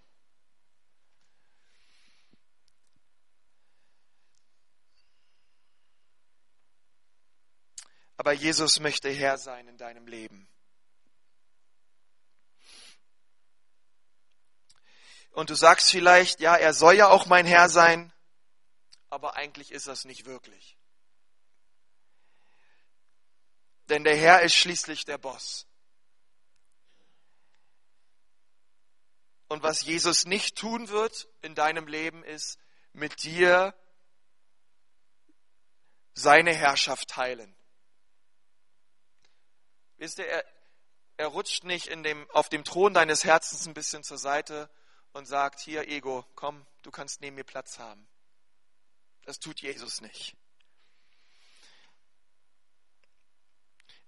Aber 8.17 8.33
Jesus 8.33 8.81
möchte 8.81 9.11
Herr 9.11 9.39
sein 9.39 9.69
in 9.69 9.77
deinem 9.77 10.07
Leben. 10.07 10.49
Und 15.35 15.51
du 15.51 15.57
sagst 15.57 15.91
vielleicht, 15.91 16.39
ja, 16.39 16.55
er 16.55 16.73
soll 16.73 16.95
ja 16.95 17.09
auch 17.09 17.27
mein 17.27 17.45
Herr 17.45 17.69
sein, 17.69 18.13
aber 19.11 19.35
eigentlich 19.35 19.73
ist 19.73 19.89
das 19.89 20.05
nicht 20.05 20.27
wirklich. 20.27 20.79
Denn 23.89 24.05
der 24.05 24.17
Herr 24.17 24.43
ist 24.43 24.55
schließlich 24.55 25.05
der 25.05 25.19
Boss. 25.19 25.67
Und 29.49 29.65
was 29.65 29.83
Jesus 29.83 30.25
nicht 30.25 30.57
tun 30.57 30.89
wird 30.89 31.29
in 31.43 31.57
deinem 31.57 31.89
Leben 31.89 32.23
ist, 32.23 32.59
mit 32.93 33.25
dir 33.25 33.75
seine 36.13 36.55
Herrschaft 36.55 37.09
teilen. 37.09 37.57
Wisst 39.97 40.19
ihr, 40.19 40.27
er, 40.27 40.45
er 41.17 41.27
rutscht 41.27 41.65
nicht 41.65 41.89
in 41.89 42.05
dem, 42.05 42.31
auf 42.31 42.49
dem 42.49 42.63
Thron 42.63 42.95
deines 42.95 43.25
Herzens 43.25 43.67
ein 43.67 43.75
bisschen 43.75 44.05
zur 44.05 44.19
Seite 44.19 44.71
und 45.15 45.27
sagt, 45.27 45.61
hier 45.61 45.89
Ego, 45.89 46.27
komm, 46.35 46.67
du 46.83 46.91
kannst 46.91 47.21
neben 47.21 47.37
mir 47.37 47.45
Platz 47.45 47.79
haben. 47.79 48.07
Das 49.23 49.39
tut 49.39 49.61
Jesus 49.61 50.01
nicht. 50.01 50.37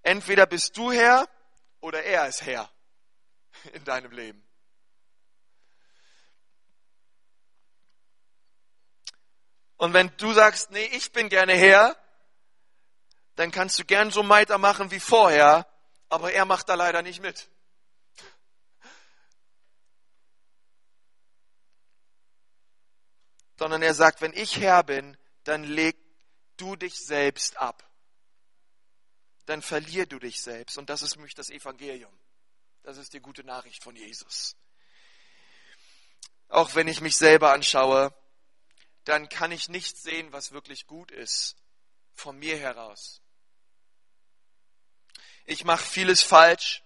Entweder 0.02 0.46
bist 0.46 0.76
du 0.76 0.92
Herr 0.92 1.28
oder 1.80 2.02
er 2.02 2.28
ist 2.28 2.42
Herr 2.42 2.70
in 3.72 3.84
deinem 3.84 4.12
Leben. 4.12 4.42
Und 9.76 9.92
wenn 9.92 10.14
du 10.16 10.32
sagst, 10.32 10.70
nee, 10.70 10.86
ich 10.86 11.12
bin 11.12 11.28
gerne 11.28 11.54
Herr, 11.54 11.96
dann 13.36 13.50
kannst 13.52 13.78
du 13.78 13.84
gern 13.84 14.10
so 14.10 14.26
weitermachen 14.28 14.90
wie 14.90 15.00
vorher, 15.00 15.66
aber 16.08 16.32
er 16.32 16.46
macht 16.46 16.68
da 16.68 16.74
leider 16.74 17.02
nicht 17.02 17.20
mit. 17.20 17.48
Sondern 23.58 23.82
er 23.82 23.94
sagt, 23.94 24.20
wenn 24.20 24.32
ich 24.32 24.58
Herr 24.60 24.82
bin, 24.82 25.16
dann 25.44 25.64
leg 25.64 25.96
du 26.56 26.76
dich 26.76 26.98
selbst 26.98 27.56
ab. 27.56 27.88
Dann 29.46 29.62
verlier 29.62 30.06
du 30.06 30.18
dich 30.18 30.40
selbst. 30.40 30.76
Und 30.78 30.90
das 30.90 31.02
ist 31.02 31.16
nämlich 31.16 31.34
das 31.34 31.50
Evangelium. 31.50 32.12
Das 32.82 32.98
ist 32.98 33.12
die 33.12 33.20
gute 33.20 33.44
Nachricht 33.44 33.82
von 33.82 33.96
Jesus. 33.96 34.56
Auch 36.48 36.74
wenn 36.74 36.88
ich 36.88 37.00
mich 37.00 37.16
selber 37.16 37.52
anschaue, 37.52 38.14
dann 39.04 39.28
kann 39.28 39.52
ich 39.52 39.68
nicht 39.68 39.96
sehen, 39.96 40.32
was 40.32 40.52
wirklich 40.52 40.86
gut 40.86 41.10
ist, 41.10 41.56
von 42.14 42.38
mir 42.38 42.58
heraus. 42.58 43.22
Ich 45.44 45.64
mache 45.64 45.84
vieles 45.84 46.22
falsch 46.22 46.82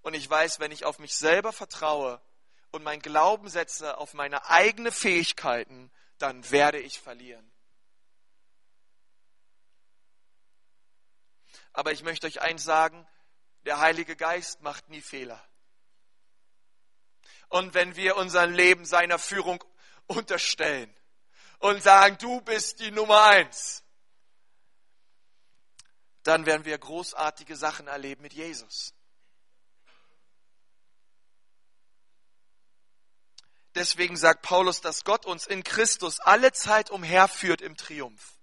und 0.00 0.14
ich 0.14 0.28
weiß, 0.28 0.58
wenn 0.58 0.72
ich 0.72 0.84
auf 0.84 0.98
mich 0.98 1.14
selber 1.14 1.52
vertraue 1.52 2.20
und 2.70 2.82
mein 2.82 3.00
Glauben 3.00 3.48
setze 3.48 3.98
auf 3.98 4.14
meine 4.14 4.46
eigenen 4.46 4.92
Fähigkeiten, 4.92 5.90
dann 6.18 6.50
werde 6.50 6.78
ich 6.80 7.00
verlieren. 7.00 7.50
Aber 11.72 11.92
ich 11.92 12.02
möchte 12.02 12.26
euch 12.26 12.40
eins 12.40 12.64
sagen, 12.64 13.06
der 13.64 13.78
Heilige 13.78 14.16
Geist 14.16 14.62
macht 14.62 14.88
nie 14.88 15.00
Fehler. 15.00 15.42
Und 17.48 17.74
wenn 17.74 17.96
wir 17.96 18.16
unser 18.16 18.46
Leben 18.46 18.84
seiner 18.84 19.18
Führung 19.18 19.62
unterstellen 20.06 20.94
und 21.60 21.82
sagen, 21.82 22.18
du 22.18 22.40
bist 22.42 22.80
die 22.80 22.90
Nummer 22.90 23.22
eins, 23.24 23.82
dann 26.22 26.44
werden 26.44 26.64
wir 26.64 26.76
großartige 26.76 27.56
Sachen 27.56 27.86
erleben 27.86 28.22
mit 28.22 28.34
Jesus. 28.34 28.92
Deswegen 33.78 34.16
sagt 34.16 34.42
Paulus, 34.42 34.80
dass 34.80 35.04
Gott 35.04 35.24
uns 35.24 35.46
in 35.46 35.62
Christus 35.62 36.18
alle 36.18 36.50
Zeit 36.50 36.90
umherführt 36.90 37.60
im 37.60 37.76
Triumph. 37.76 38.36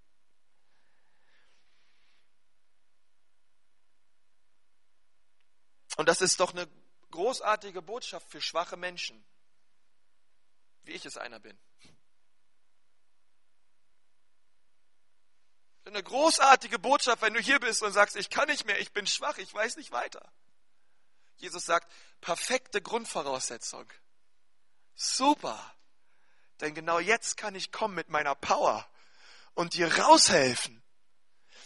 Und 5.98 6.08
das 6.08 6.22
ist 6.22 6.40
doch 6.40 6.54
eine 6.54 6.70
großartige 7.12 7.82
Botschaft 7.82 8.30
für 8.30 8.40
schwache 8.40 8.78
Menschen, 8.78 9.26
wie 10.84 10.94
ich 10.94 11.06
es 11.06 11.18
einer 11.18 11.42
bin. 11.42 11.60
Eine 15.84 16.02
großartige 16.02 16.80
Botschaft, 16.80 17.22
wenn 17.22 17.34
du 17.34 17.42
hier 17.42 17.60
bist 17.60 17.84
und 17.84 17.92
sagst, 17.92 18.16
ich 18.16 18.30
kann 18.30 18.48
nicht 18.48 18.64
mehr, 18.64 18.80
ich 18.80 18.94
bin 18.94 19.06
schwach, 19.06 19.38
ich 19.38 19.54
weiß 19.54 19.76
nicht 19.76 19.92
weiter. 19.92 20.32
Jesus 21.36 21.66
sagt, 21.66 21.92
perfekte 22.22 22.82
Grundvoraussetzung. 22.82 23.92
Super. 24.96 25.60
Denn 26.62 26.74
genau 26.74 27.00
jetzt 27.00 27.38
kann 27.38 27.56
ich 27.56 27.72
kommen 27.72 27.96
mit 27.96 28.10
meiner 28.10 28.36
Power 28.36 28.88
und 29.54 29.74
dir 29.74 29.94
raushelfen. 30.00 30.82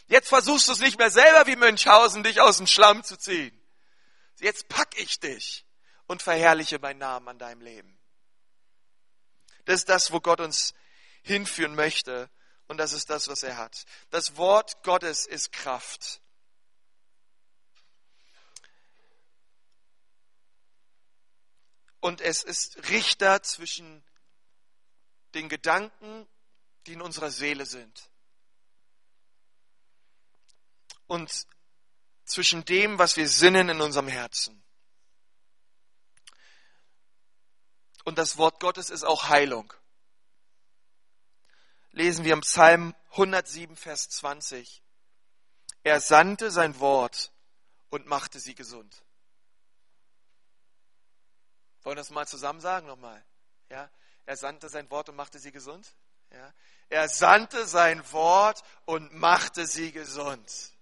Jetzt 0.07 0.29
versuchst 0.29 0.67
du 0.67 0.71
es 0.71 0.79
nicht 0.79 0.97
mehr 0.97 1.11
selber 1.11 1.45
wie 1.45 1.55
Münchhausen, 1.55 2.23
dich 2.23 2.41
aus 2.41 2.57
dem 2.57 2.67
Schlamm 2.67 3.03
zu 3.03 3.17
ziehen. 3.17 3.55
Jetzt 4.39 4.67
pack 4.67 4.97
ich 4.97 5.19
dich 5.19 5.65
und 6.07 6.23
verherrliche 6.23 6.79
meinen 6.79 6.99
Namen 6.99 7.27
an 7.27 7.37
deinem 7.37 7.61
Leben. 7.61 7.99
Das 9.65 9.81
ist 9.81 9.89
das, 9.89 10.11
wo 10.11 10.19
Gott 10.19 10.39
uns 10.39 10.73
hinführen 11.21 11.75
möchte. 11.75 12.29
Und 12.67 12.77
das 12.77 12.93
ist 12.93 13.09
das, 13.09 13.27
was 13.27 13.43
er 13.43 13.57
hat. 13.57 13.85
Das 14.09 14.37
Wort 14.37 14.83
Gottes 14.83 15.25
ist 15.25 15.51
Kraft. 15.51 16.21
Und 21.99 22.21
es 22.21 22.43
ist 22.43 22.89
Richter 22.89 23.43
zwischen 23.43 24.03
den 25.33 25.49
Gedanken, 25.49 26.27
die 26.85 26.93
in 26.93 27.01
unserer 27.01 27.29
Seele 27.29 27.65
sind. 27.65 28.09
Und 31.07 31.47
zwischen 32.25 32.63
dem, 32.65 32.99
was 32.99 33.17
wir 33.17 33.27
sinnen 33.27 33.69
in 33.69 33.81
unserem 33.81 34.07
Herzen. 34.07 34.63
Und 38.05 38.17
das 38.17 38.37
Wort 38.37 38.59
Gottes 38.59 38.89
ist 38.89 39.03
auch 39.03 39.29
Heilung. 39.29 39.73
Lesen 41.91 42.23
wir 42.23 42.33
im 42.33 42.41
Psalm 42.41 42.95
107, 43.11 43.75
Vers 43.75 44.09
20. 44.09 44.83
Er 45.83 45.99
sandte 45.99 46.51
sein 46.51 46.79
Wort 46.79 47.31
und 47.89 48.05
machte 48.05 48.39
sie 48.39 48.55
gesund. 48.55 49.03
Wollen 51.83 51.95
wir 51.95 52.01
das 52.01 52.09
mal 52.09 52.27
zusammen 52.27 52.61
sagen 52.61 52.87
nochmal? 52.87 53.23
Ja? 53.69 53.89
Er 54.25 54.37
sandte 54.37 54.69
sein 54.69 54.89
Wort 54.91 55.09
und 55.09 55.15
machte 55.15 55.39
sie 55.39 55.51
gesund. 55.51 55.93
Ja? 56.31 56.53
Er 56.89 57.07
sandte 57.07 57.65
sein 57.65 58.11
Wort 58.11 58.63
und 58.85 59.13
machte 59.13 59.65
sie 59.65 59.91
gesund. 59.91 60.73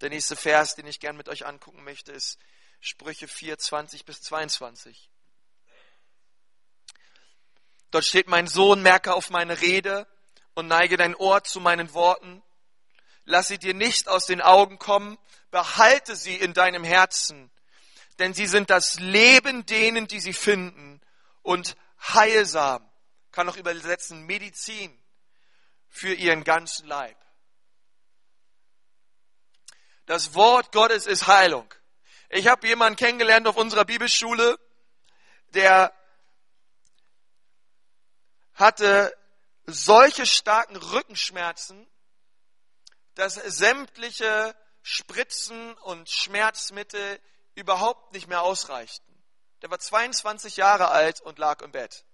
Der 0.00 0.10
nächste 0.10 0.36
Vers, 0.36 0.74
den 0.74 0.86
ich 0.86 1.00
gern 1.00 1.16
mit 1.16 1.28
euch 1.28 1.46
angucken 1.46 1.84
möchte, 1.84 2.12
ist 2.12 2.38
Sprüche 2.80 3.28
4, 3.28 3.58
20 3.58 4.04
bis 4.04 4.20
22. 4.22 5.10
Dort 7.90 8.04
steht, 8.04 8.26
mein 8.26 8.46
Sohn, 8.46 8.82
merke 8.82 9.14
auf 9.14 9.30
meine 9.30 9.60
Rede 9.60 10.06
und 10.54 10.66
neige 10.66 10.96
dein 10.96 11.14
Ohr 11.14 11.44
zu 11.44 11.60
meinen 11.60 11.94
Worten. 11.94 12.42
Lass 13.24 13.48
sie 13.48 13.58
dir 13.58 13.72
nicht 13.72 14.08
aus 14.08 14.26
den 14.26 14.40
Augen 14.40 14.78
kommen, 14.78 15.16
behalte 15.50 16.16
sie 16.16 16.36
in 16.36 16.52
deinem 16.52 16.84
Herzen, 16.84 17.50
denn 18.18 18.34
sie 18.34 18.46
sind 18.46 18.70
das 18.70 19.00
Leben 19.00 19.66
denen, 19.66 20.06
die 20.06 20.20
sie 20.20 20.32
finden 20.32 21.00
und 21.42 21.76
heilsam, 22.00 22.88
kann 23.32 23.48
auch 23.48 23.56
übersetzen, 23.56 24.24
Medizin 24.26 24.96
für 25.88 26.14
ihren 26.14 26.44
ganzen 26.44 26.86
Leib. 26.86 27.16
Das 30.06 30.34
Wort 30.34 30.72
Gottes 30.72 31.06
ist 31.06 31.26
Heilung. 31.26 31.72
Ich 32.28 32.46
habe 32.46 32.66
jemanden 32.66 32.96
kennengelernt 32.96 33.46
auf 33.46 33.56
unserer 33.56 33.84
Bibelschule, 33.84 34.58
der 35.48 35.94
hatte 38.54 39.16
solche 39.66 40.26
starken 40.26 40.76
Rückenschmerzen, 40.76 41.88
dass 43.14 43.34
sämtliche 43.34 44.54
Spritzen 44.82 45.74
und 45.74 46.10
Schmerzmittel 46.10 47.20
überhaupt 47.54 48.12
nicht 48.12 48.26
mehr 48.26 48.42
ausreichten. 48.42 49.12
Der 49.62 49.70
war 49.70 49.78
22 49.78 50.56
Jahre 50.56 50.88
alt 50.88 51.20
und 51.20 51.38
lag 51.38 51.62
im 51.62 51.72
Bett 51.72 52.04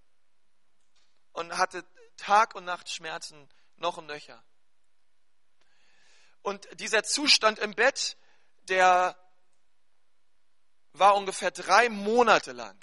und 1.33 1.57
hatte 1.57 1.85
Tag 2.17 2.55
und 2.55 2.65
Nacht 2.65 2.91
Schmerzen 2.91 3.49
noch 3.77 3.97
und 3.97 4.07
nöcher. 4.07 4.43
Und 6.43 6.69
dieser 6.81 7.03
Zustand 7.03 7.59
im 7.59 7.75
Bett, 7.75 8.17
der 8.69 9.17
war 10.93 11.17
ungefähr 11.17 11.51
drei 11.51 11.89
Monate 11.89 12.53
lang, 12.53 12.79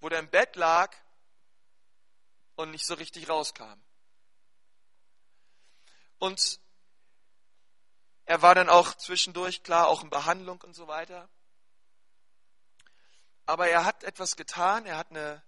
wo 0.00 0.08
der 0.08 0.18
im 0.18 0.30
Bett 0.30 0.56
lag 0.56 0.94
und 2.56 2.70
nicht 2.70 2.86
so 2.86 2.94
richtig 2.94 3.28
rauskam. 3.28 3.80
Und 6.18 6.60
er 8.24 8.42
war 8.42 8.54
dann 8.54 8.68
auch 8.68 8.94
zwischendurch, 8.94 9.62
klar, 9.62 9.88
auch 9.88 10.02
in 10.02 10.10
Behandlung 10.10 10.60
und 10.62 10.74
so 10.74 10.88
weiter. 10.88 11.28
Aber 13.48 13.68
er 13.68 13.84
hat 13.84 14.04
etwas 14.04 14.36
getan, 14.36 14.84
er 14.84 14.98
hat 14.98 15.10
eine, 15.10 15.42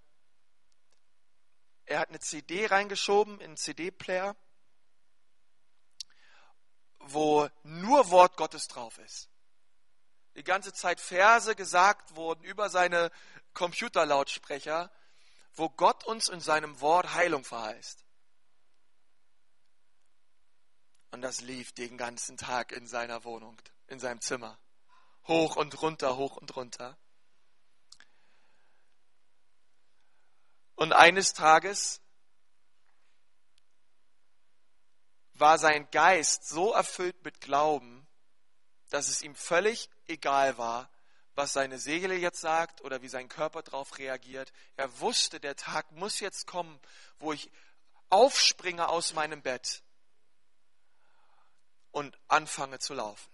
er 1.85 2.01
hat 2.01 2.09
eine 2.09 2.21
CD 2.21 2.67
reingeschoben 2.67 3.41
in 3.41 3.49
einen 3.49 3.57
CD-Player 3.57 4.37
wo 7.01 7.49
nur 7.63 8.11
Wort 8.11 8.37
Gottes 8.37 8.69
drauf 8.69 8.99
ist. 8.99 9.29
Die 10.37 10.45
ganze 10.45 10.73
Zeit 10.73 11.01
Verse 11.01 11.57
gesagt 11.57 12.15
wurden 12.15 12.45
über 12.45 12.71
seine 12.71 13.11
Computerlautsprecher, 13.53 14.91
wo 15.55 15.69
Gott 15.69 16.05
uns 16.05 16.29
in 16.29 16.41
seinem 16.41 16.81
Wort 16.81 17.15
Heilung 17.15 17.45
verheißt. 17.45 18.05
Und 21.11 21.23
das 21.23 21.41
lief 21.41 21.73
den 21.73 21.97
ganzen 21.97 22.37
Tag 22.37 22.71
in 22.71 22.87
seiner 22.87 23.25
Wohnung, 23.25 23.61
in 23.89 23.99
seinem 23.99 24.21
Zimmer. 24.21 24.59
Hoch 25.27 25.57
und 25.57 25.83
runter, 25.83 26.17
hoch 26.17 26.37
und 26.37 26.55
runter. 26.55 26.97
Und 30.81 30.95
eines 30.95 31.35
Tages 31.35 32.01
war 35.35 35.59
sein 35.59 35.91
Geist 35.91 36.49
so 36.49 36.73
erfüllt 36.73 37.23
mit 37.23 37.43
Glauben, 37.43 38.09
dass 38.89 39.09
es 39.09 39.21
ihm 39.21 39.35
völlig 39.35 39.91
egal 40.09 40.57
war, 40.57 40.91
was 41.35 41.53
seine 41.53 41.79
Seele 41.79 42.15
jetzt 42.15 42.41
sagt 42.41 42.81
oder 42.81 43.03
wie 43.03 43.11
sein 43.11 43.29
Körper 43.29 43.63
darauf 43.63 43.99
reagiert. 43.99 44.55
Er 44.77 45.01
wusste, 45.01 45.39
der 45.39 45.55
Tag 45.55 45.93
muss 45.93 46.19
jetzt 46.19 46.47
kommen, 46.47 46.81
wo 47.19 47.35
ich 47.35 47.51
aufspringe 48.09 48.89
aus 48.89 49.13
meinem 49.13 49.43
Bett 49.43 49.83
und 51.91 52.19
anfange 52.27 52.79
zu 52.79 52.95
laufen. 52.95 53.31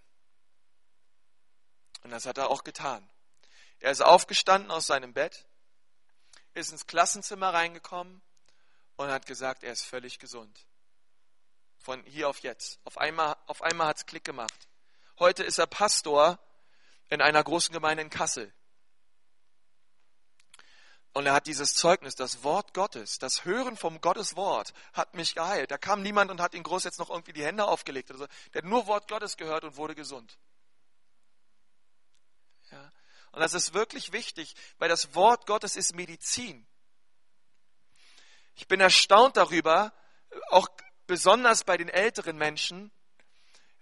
Und 2.03 2.09
das 2.09 2.25
hat 2.25 2.39
er 2.39 2.49
auch 2.49 2.65
getan. 2.65 3.09
Er 3.79 3.91
ist 3.91 4.01
aufgestanden 4.01 4.69
aus 4.69 4.87
seinem 4.87 5.13
Bett, 5.13 5.46
ist 6.57 6.71
ins 6.71 6.87
Klassenzimmer 6.87 7.53
reingekommen 7.53 8.21
und 8.97 9.09
hat 9.09 9.25
gesagt, 9.25 9.63
er 9.63 9.71
ist 9.71 9.83
völlig 9.83 10.19
gesund. 10.19 10.65
Von 11.77 12.03
hier 12.03 12.27
auf 12.27 12.39
jetzt. 12.39 12.79
Auf 12.83 12.97
einmal, 12.97 13.37
auf 13.45 13.61
einmal 13.61 13.87
hat 13.87 13.97
es 13.97 14.05
Klick 14.05 14.23
gemacht. 14.23 14.67
Heute 15.19 15.43
ist 15.43 15.57
er 15.57 15.67
Pastor 15.67 16.39
in 17.09 17.21
einer 17.21 17.43
großen 17.43 17.73
Gemeinde 17.73 18.03
in 18.03 18.09
Kassel. 18.09 18.53
Und 21.13 21.25
er 21.25 21.33
hat 21.33 21.47
dieses 21.47 21.73
Zeugnis, 21.73 22.15
das 22.15 22.43
Wort 22.43 22.73
Gottes, 22.73 23.17
das 23.17 23.43
Hören 23.45 23.75
vom 23.75 24.01
Gottes 24.01 24.35
Wort 24.35 24.73
hat 24.93 25.15
mich 25.15 25.33
geheilt. 25.33 25.71
Da 25.71 25.77
kam 25.77 26.03
niemand 26.03 26.29
und 26.29 26.41
hat 26.41 26.53
ihn 26.53 26.61
groß 26.61 26.83
jetzt 26.83 26.99
noch 26.99 27.09
irgendwie 27.09 27.33
die 27.33 27.43
Hände 27.43 27.65
aufgelegt. 27.65 28.11
Oder 28.11 28.19
so. 28.19 28.27
Der 28.53 28.61
hat 28.61 28.69
nur 28.69 28.85
Wort 28.85 29.07
Gottes 29.07 29.37
gehört 29.37 29.63
und 29.63 29.77
wurde 29.77 29.95
gesund. 29.95 30.37
Und 33.37 33.41
das 33.41 33.53
ist 33.53 33.75
wirklich 33.75 34.13
wichtig, 34.13 34.55
weil 34.79 34.89
das 34.89 35.13
Wort 35.13 35.45
Gottes 35.45 35.75
ist 35.75 35.93
Medizin. 35.93 36.65
Ich 38.55 38.67
bin 38.67 38.79
erstaunt 38.79 39.37
darüber, 39.37 39.93
auch 40.49 40.67
besonders 41.05 41.63
bei 41.63 41.77
den 41.77 41.87
älteren 41.87 42.35
Menschen, 42.39 42.91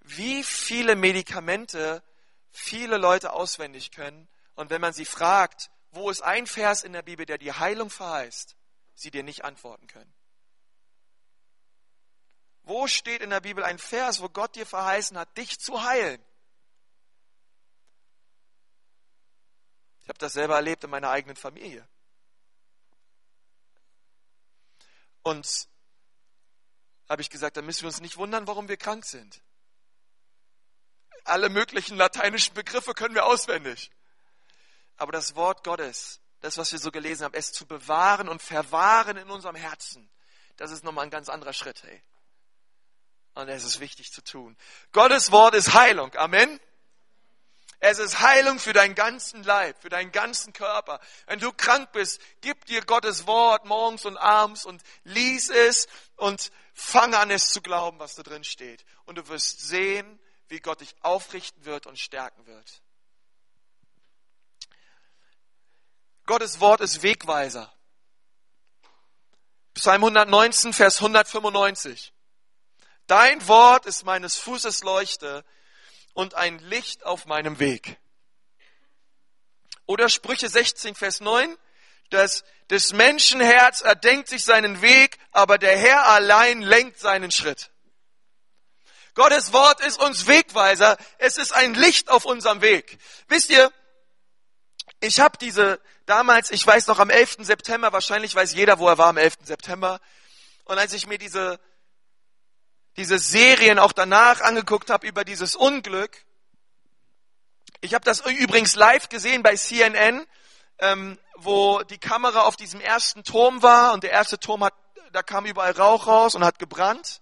wie 0.01 0.43
viele 0.43 0.97
Medikamente 0.97 2.03
viele 2.51 2.97
Leute 2.97 3.31
auswendig 3.31 3.91
können. 3.91 4.27
Und 4.55 4.71
wenn 4.71 4.81
man 4.81 4.91
sie 4.91 5.05
fragt, 5.05 5.71
wo 5.91 6.09
ist 6.09 6.21
ein 6.21 6.47
Vers 6.47 6.83
in 6.83 6.91
der 6.91 7.03
Bibel, 7.03 7.25
der 7.25 7.37
die 7.37 7.53
Heilung 7.53 7.89
verheißt, 7.89 8.57
sie 8.93 9.09
dir 9.09 9.23
nicht 9.23 9.45
antworten 9.45 9.87
können. 9.87 10.13
Wo 12.63 12.87
steht 12.87 13.21
in 13.21 13.29
der 13.29 13.39
Bibel 13.39 13.63
ein 13.63 13.79
Vers, 13.79 14.19
wo 14.19 14.27
Gott 14.27 14.57
dir 14.57 14.65
verheißen 14.65 15.17
hat, 15.17 15.37
dich 15.37 15.61
zu 15.61 15.81
heilen? 15.81 16.21
Ich 20.05 20.09
habe 20.09 20.19
das 20.19 20.33
selber 20.33 20.55
erlebt 20.55 20.83
in 20.83 20.91
meiner 20.91 21.09
eigenen 21.09 21.35
Familie. 21.35 21.87
Und 25.23 25.67
habe 27.09 27.23
ich 27.23 27.31
gesagt, 27.31 27.57
dann 27.57 27.65
müssen 27.65 27.81
wir 27.81 27.87
uns 27.87 28.01
nicht 28.01 28.17
wundern, 28.17 28.45
warum 28.45 28.67
wir 28.67 28.77
krank 28.77 29.03
sind. 29.03 29.41
Alle 31.23 31.49
möglichen 31.49 31.97
lateinischen 31.97 32.53
Begriffe 32.53 32.93
können 32.93 33.15
wir 33.15 33.25
auswendig. 33.25 33.89
Aber 34.95 35.11
das 35.11 35.35
Wort 35.35 35.63
Gottes, 35.63 36.21
das, 36.41 36.59
was 36.59 36.71
wir 36.71 36.77
so 36.77 36.91
gelesen 36.91 37.23
haben, 37.23 37.33
es 37.33 37.51
zu 37.51 37.65
bewahren 37.65 38.29
und 38.29 38.43
verwahren 38.43 39.17
in 39.17 39.31
unserem 39.31 39.55
Herzen, 39.55 40.07
das 40.55 40.69
ist 40.69 40.83
nochmal 40.83 41.05
ein 41.05 41.09
ganz 41.09 41.29
anderer 41.29 41.53
Schritt. 41.53 41.81
Hey. 41.81 42.03
Und 43.33 43.49
es 43.49 43.63
ist 43.63 43.79
wichtig 43.79 44.11
zu 44.11 44.23
tun. 44.23 44.55
Gottes 44.91 45.31
Wort 45.31 45.55
ist 45.55 45.73
Heilung. 45.73 46.13
Amen. 46.13 46.59
Es 47.87 47.99
ist 47.99 48.19
Heilung 48.19 48.57
für 48.57 48.73
deinen 48.73 48.95
ganzen 48.95 49.43
Leib, 49.43 49.79
für 49.79 49.89
deinen 49.89 50.11
ganzen 50.11 50.53
Körper. 50.53 50.99
Wenn 51.27 51.37
du 51.37 51.53
krank 51.53 51.91
bist, 51.91 52.19
gib 52.41 52.65
dir 52.65 52.83
Gottes 52.83 53.27
Wort 53.27 53.65
morgens 53.65 54.05
und 54.05 54.17
abends 54.17 54.65
und 54.65 54.81
lies 55.03 55.49
es 55.49 55.87
und 56.15 56.51
fang 56.73 57.13
an 57.13 57.29
es 57.29 57.51
zu 57.51 57.61
glauben, 57.61 57.99
was 57.99 58.15
da 58.15 58.23
drin 58.23 58.43
steht. 58.43 58.83
Und 59.05 59.19
du 59.19 59.27
wirst 59.27 59.67
sehen, 59.67 60.19
wie 60.47 60.59
Gott 60.61 60.81
dich 60.81 60.95
aufrichten 61.01 61.63
wird 61.65 61.85
und 61.85 61.99
stärken 61.99 62.47
wird. 62.47 62.81
Gottes 66.25 66.59
Wort 66.59 66.81
ist 66.81 67.03
Wegweiser. 67.03 67.71
Psalm 69.75 70.05
119, 70.05 70.73
Vers 70.73 70.97
195. 70.97 72.13
Dein 73.05 73.47
Wort 73.47 73.85
ist 73.85 74.05
meines 74.05 74.37
Fußes 74.37 74.83
Leuchte 74.83 75.45
und 76.15 76.33
ein 76.33 76.57
Licht 76.59 77.05
auf 77.05 77.27
meinem 77.27 77.59
Weg. 77.59 77.99
Oder 79.85 80.09
Sprüche 80.09 80.49
16, 80.49 80.95
Vers 80.95 81.19
9. 81.21 81.55
Das 82.09 82.43
des 82.69 82.93
Menschen 82.93 83.41
Herz 83.41 83.81
erdenkt 83.81 84.29
sich 84.29 84.43
seinen 84.43 84.81
Weg, 84.81 85.17
aber 85.31 85.59
der 85.59 85.77
Herr 85.77 86.07
allein 86.07 86.61
lenkt 86.61 86.99
seinen 86.99 87.29
Schritt. 87.29 87.69
Gottes 89.13 89.53
Wort 89.53 89.81
ist 89.81 89.99
uns 89.99 90.27
Wegweiser. 90.27 90.97
Es 91.19 91.37
ist 91.37 91.53
ein 91.53 91.73
Licht 91.75 92.09
auf 92.09 92.25
unserem 92.25 92.61
Weg. 92.61 92.97
Wisst 93.27 93.49
ihr, 93.49 93.71
ich 94.99 95.19
habe 95.19 95.37
diese 95.37 95.79
damals, 96.05 96.51
ich 96.51 96.65
weiß 96.65 96.87
noch 96.87 96.99
am 96.99 97.09
11. 97.09 97.37
September, 97.41 97.93
wahrscheinlich 97.93 98.33
weiß 98.33 98.53
jeder, 98.53 98.79
wo 98.79 98.87
er 98.87 98.97
war 98.97 99.07
am 99.07 99.17
11. 99.17 99.35
September. 99.43 99.99
Und 100.63 100.79
als 100.79 100.93
ich 100.93 101.07
mir 101.07 101.17
diese 101.17 101.59
diese 102.97 103.19
Serien 103.19 103.79
auch 103.79 103.91
danach 103.91 104.41
angeguckt 104.41 104.89
habe 104.89 105.07
über 105.07 105.23
dieses 105.23 105.55
Unglück. 105.55 106.25
Ich 107.81 107.93
habe 107.93 108.05
das 108.05 108.21
übrigens 108.21 108.75
live 108.75 109.09
gesehen 109.09 109.43
bei 109.43 109.55
CNN, 109.55 110.25
ähm, 110.79 111.19
wo 111.35 111.83
die 111.83 111.97
Kamera 111.97 112.41
auf 112.41 112.55
diesem 112.55 112.79
ersten 112.79 113.23
Turm 113.23 113.61
war 113.61 113.93
und 113.93 114.03
der 114.03 114.11
erste 114.11 114.39
Turm 114.39 114.63
hat, 114.63 114.73
da 115.11 115.23
kam 115.23 115.45
überall 115.45 115.71
Rauch 115.71 116.07
raus 116.07 116.35
und 116.35 116.43
hat 116.43 116.59
gebrannt. 116.59 117.21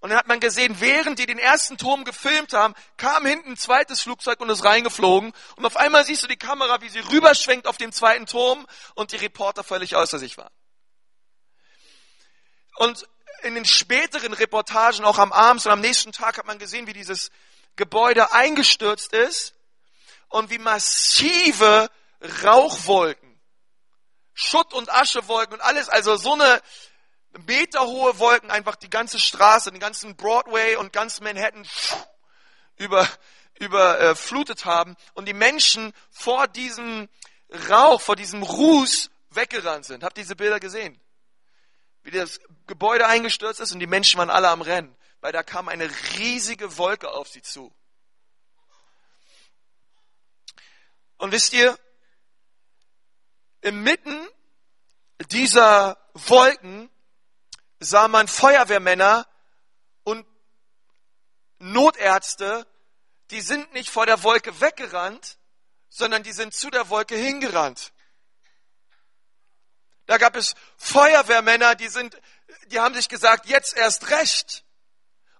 Und 0.00 0.10
dann 0.10 0.18
hat 0.18 0.26
man 0.26 0.40
gesehen, 0.40 0.80
während 0.80 1.20
die 1.20 1.26
den 1.26 1.38
ersten 1.38 1.78
Turm 1.78 2.04
gefilmt 2.04 2.54
haben, 2.54 2.74
kam 2.96 3.24
hinten 3.24 3.52
ein 3.52 3.56
zweites 3.56 4.00
Flugzeug 4.00 4.40
und 4.40 4.50
ist 4.50 4.64
reingeflogen. 4.64 5.32
Und 5.54 5.64
auf 5.64 5.76
einmal 5.76 6.04
siehst 6.04 6.24
du 6.24 6.26
die 6.26 6.36
Kamera, 6.36 6.80
wie 6.80 6.88
sie 6.88 6.98
rüberschwenkt 6.98 7.68
auf 7.68 7.76
dem 7.76 7.92
zweiten 7.92 8.26
Turm 8.26 8.66
und 8.96 9.12
die 9.12 9.16
Reporter 9.16 9.62
völlig 9.62 9.94
außer 9.94 10.18
sich 10.18 10.36
waren. 10.36 10.52
Und 12.78 13.06
in 13.42 13.54
den 13.54 13.64
späteren 13.64 14.32
Reportagen, 14.32 15.04
auch 15.04 15.18
am 15.18 15.32
Abend 15.32 15.64
und 15.66 15.72
am 15.72 15.80
nächsten 15.80 16.12
Tag, 16.12 16.38
hat 16.38 16.46
man 16.46 16.58
gesehen, 16.58 16.86
wie 16.86 16.92
dieses 16.92 17.30
Gebäude 17.76 18.32
eingestürzt 18.32 19.12
ist 19.12 19.54
und 20.28 20.50
wie 20.50 20.58
massive 20.58 21.90
Rauchwolken, 22.42 23.40
Schutt- 24.34 24.74
und 24.74 24.90
Aschewolken 24.90 25.54
und 25.54 25.60
alles, 25.60 25.88
also 25.88 26.16
so 26.16 26.34
eine 26.34 26.62
meterhohe 27.46 28.18
Wolken 28.18 28.50
einfach 28.50 28.76
die 28.76 28.90
ganze 28.90 29.18
Straße, 29.18 29.70
den 29.70 29.80
ganzen 29.80 30.16
Broadway 30.16 30.76
und 30.76 30.92
ganz 30.92 31.20
Manhattan 31.20 31.66
über, 32.76 33.08
überflutet 33.58 34.62
äh, 34.62 34.64
haben 34.64 34.96
und 35.14 35.26
die 35.26 35.34
Menschen 35.34 35.92
vor 36.10 36.48
diesem 36.48 37.08
Rauch, 37.68 38.00
vor 38.00 38.16
diesem 38.16 38.42
Ruß 38.42 39.10
weggerannt 39.30 39.86
sind. 39.86 40.04
Habt 40.04 40.18
ihr 40.18 40.24
diese 40.24 40.36
Bilder 40.36 40.60
gesehen? 40.60 41.00
Wie 42.02 42.10
das 42.10 42.40
Gebäude 42.66 43.06
eingestürzt 43.06 43.60
ist 43.60 43.72
und 43.72 43.80
die 43.80 43.86
Menschen 43.86 44.18
waren 44.18 44.30
alle 44.30 44.48
am 44.48 44.62
Rennen, 44.62 44.96
weil 45.20 45.32
da 45.32 45.42
kam 45.42 45.68
eine 45.68 45.90
riesige 46.16 46.76
Wolke 46.78 47.10
auf 47.10 47.28
sie 47.28 47.42
zu. 47.42 47.74
Und 51.18 51.30
wisst 51.30 51.52
ihr, 51.52 51.78
inmitten 53.60 54.26
dieser 55.30 55.96
Wolken 56.14 56.90
sah 57.78 58.08
man 58.08 58.26
Feuerwehrmänner 58.26 59.28
und 60.02 60.26
Notärzte, 61.58 62.66
die 63.30 63.40
sind 63.40 63.72
nicht 63.72 63.88
vor 63.88 64.06
der 64.06 64.24
Wolke 64.24 64.60
weggerannt, 64.60 65.38
sondern 65.88 66.22
die 66.22 66.32
sind 66.32 66.54
zu 66.54 66.70
der 66.70 66.88
Wolke 66.88 67.14
hingerannt. 67.14 67.92
Da 70.06 70.18
gab 70.18 70.36
es 70.36 70.54
Feuerwehrmänner, 70.76 71.74
die 71.74 71.88
sind, 71.88 72.20
die 72.66 72.80
haben 72.80 72.94
sich 72.94 73.08
gesagt, 73.08 73.46
jetzt 73.46 73.76
erst 73.76 74.10
recht. 74.10 74.64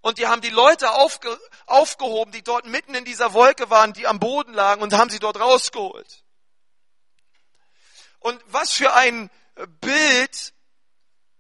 Und 0.01 0.19
die 0.19 0.27
haben 0.27 0.41
die 0.41 0.51
Leute 0.51 0.91
aufge, 0.91 1.39
aufgehoben, 1.67 2.33
die 2.33 2.43
dort 2.43 2.67
mitten 2.67 2.95
in 2.95 3.05
dieser 3.05 3.33
Wolke 3.35 3.71
waren, 3.71 3.93
die 3.93 4.07
am 4.07 4.19
Boden 4.19 4.53
lagen 4.53 4.83
und 4.83 4.95
haben 4.95 5.11
sie 5.11 5.21
dort 5.21 5.39
rausgeholt. 5.39 6.25
Und 8.19 8.41
was 8.47 8.73
für 8.73 8.95
ein 8.95 9.31
Bild 9.81 10.55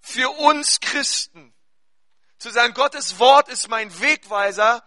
für 0.01 0.31
uns 0.31 0.81
Christen. 0.81 1.55
Zu 2.39 2.51
sagen, 2.51 2.75
Gottes 2.75 3.19
Wort 3.19 3.49
ist 3.49 3.69
mein 3.69 4.01
Wegweiser. 4.01 4.85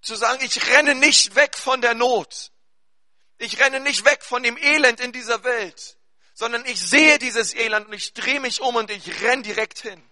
Zu 0.00 0.14
sagen, 0.14 0.44
ich 0.44 0.68
renne 0.68 0.94
nicht 0.94 1.34
weg 1.34 1.58
von 1.58 1.80
der 1.80 1.94
Not. 1.94 2.52
Ich 3.38 3.60
renne 3.60 3.80
nicht 3.80 4.04
weg 4.04 4.22
von 4.24 4.42
dem 4.42 4.56
Elend 4.56 5.00
in 5.00 5.12
dieser 5.12 5.42
Welt 5.42 5.98
sondern 6.42 6.66
ich 6.66 6.80
sehe 6.80 7.20
dieses 7.20 7.54
Elend 7.54 7.86
und 7.86 7.92
ich 7.92 8.14
drehe 8.14 8.40
mich 8.40 8.60
um 8.62 8.74
und 8.74 8.90
ich 8.90 9.22
renn 9.22 9.44
direkt 9.44 9.78
hin 9.78 10.02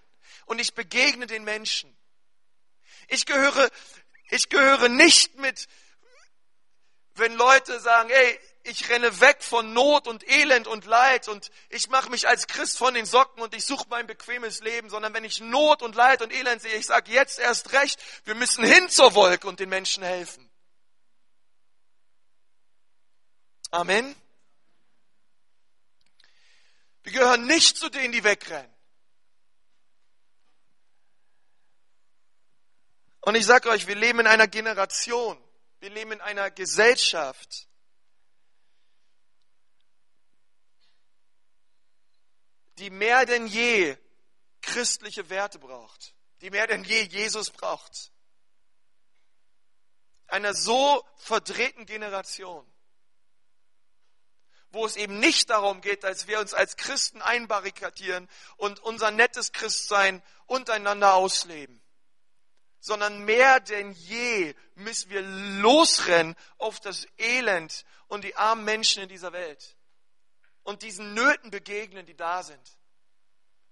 und 0.46 0.60
ich 0.60 0.74
begegne 0.74 1.26
den 1.26 1.42
Menschen. 1.42 1.92
Ich 3.08 3.26
gehöre, 3.26 3.68
ich 4.30 4.48
gehöre 4.48 4.88
nicht 4.88 5.34
mit, 5.40 5.66
wenn 7.16 7.34
Leute 7.34 7.80
sagen, 7.80 8.10
ey, 8.10 8.40
ich 8.62 8.88
renne 8.90 9.20
weg 9.20 9.42
von 9.42 9.72
Not 9.72 10.06
und 10.06 10.22
Elend 10.30 10.68
und 10.68 10.84
Leid 10.84 11.26
und 11.26 11.50
ich 11.68 11.88
mache 11.88 12.10
mich 12.10 12.28
als 12.28 12.46
Christ 12.46 12.78
von 12.78 12.94
den 12.94 13.06
Socken 13.06 13.42
und 13.42 13.52
ich 13.52 13.66
suche 13.66 13.86
mein 13.88 14.06
bequemes 14.06 14.60
Leben, 14.60 14.88
sondern 14.88 15.12
wenn 15.12 15.24
ich 15.24 15.40
Not 15.40 15.82
und 15.82 15.96
Leid 15.96 16.22
und 16.22 16.32
Elend 16.32 16.62
sehe, 16.62 16.76
ich 16.76 16.86
sage 16.86 17.10
jetzt 17.10 17.40
erst 17.40 17.72
recht, 17.72 18.00
wir 18.22 18.36
müssen 18.36 18.62
hin 18.62 18.88
zur 18.88 19.16
Wolke 19.16 19.48
und 19.48 19.58
den 19.58 19.68
Menschen 19.68 20.04
helfen. 20.04 20.48
Amen. 23.72 24.14
Wir 27.02 27.12
gehören 27.12 27.46
nicht 27.46 27.76
zu 27.76 27.88
denen, 27.88 28.12
die 28.12 28.24
wegrennen. 28.24 28.72
Und 33.22 33.34
ich 33.34 33.46
sage 33.46 33.68
euch, 33.68 33.86
wir 33.86 33.94
leben 33.94 34.20
in 34.20 34.26
einer 34.26 34.48
Generation, 34.48 35.42
wir 35.80 35.90
leben 35.90 36.12
in 36.12 36.20
einer 36.20 36.50
Gesellschaft, 36.50 37.68
die 42.78 42.90
mehr 42.90 43.26
denn 43.26 43.46
je 43.46 43.96
christliche 44.62 45.28
Werte 45.28 45.58
braucht, 45.58 46.14
die 46.40 46.50
mehr 46.50 46.66
denn 46.66 46.82
je 46.82 47.02
Jesus 47.02 47.50
braucht. 47.50 48.10
Einer 50.26 50.54
so 50.54 51.04
verdrehten 51.16 51.84
Generation 51.84 52.66
wo 54.70 54.86
es 54.86 54.96
eben 54.96 55.18
nicht 55.18 55.50
darum 55.50 55.80
geht, 55.80 56.04
dass 56.04 56.26
wir 56.26 56.38
uns 56.40 56.54
als 56.54 56.76
Christen 56.76 57.22
einbarrikadieren 57.22 58.28
und 58.56 58.80
unser 58.80 59.10
nettes 59.10 59.52
Christsein 59.52 60.22
untereinander 60.46 61.14
ausleben, 61.14 61.80
sondern 62.80 63.24
mehr 63.24 63.60
denn 63.60 63.92
je 63.92 64.54
müssen 64.76 65.10
wir 65.10 65.22
losrennen 65.22 66.36
auf 66.58 66.80
das 66.80 67.06
Elend 67.18 67.84
und 68.08 68.24
die 68.24 68.36
armen 68.36 68.64
Menschen 68.64 69.02
in 69.02 69.08
dieser 69.08 69.32
Welt 69.32 69.76
und 70.62 70.82
diesen 70.82 71.14
Nöten 71.14 71.50
begegnen, 71.50 72.06
die 72.06 72.16
da 72.16 72.42
sind, 72.42 72.78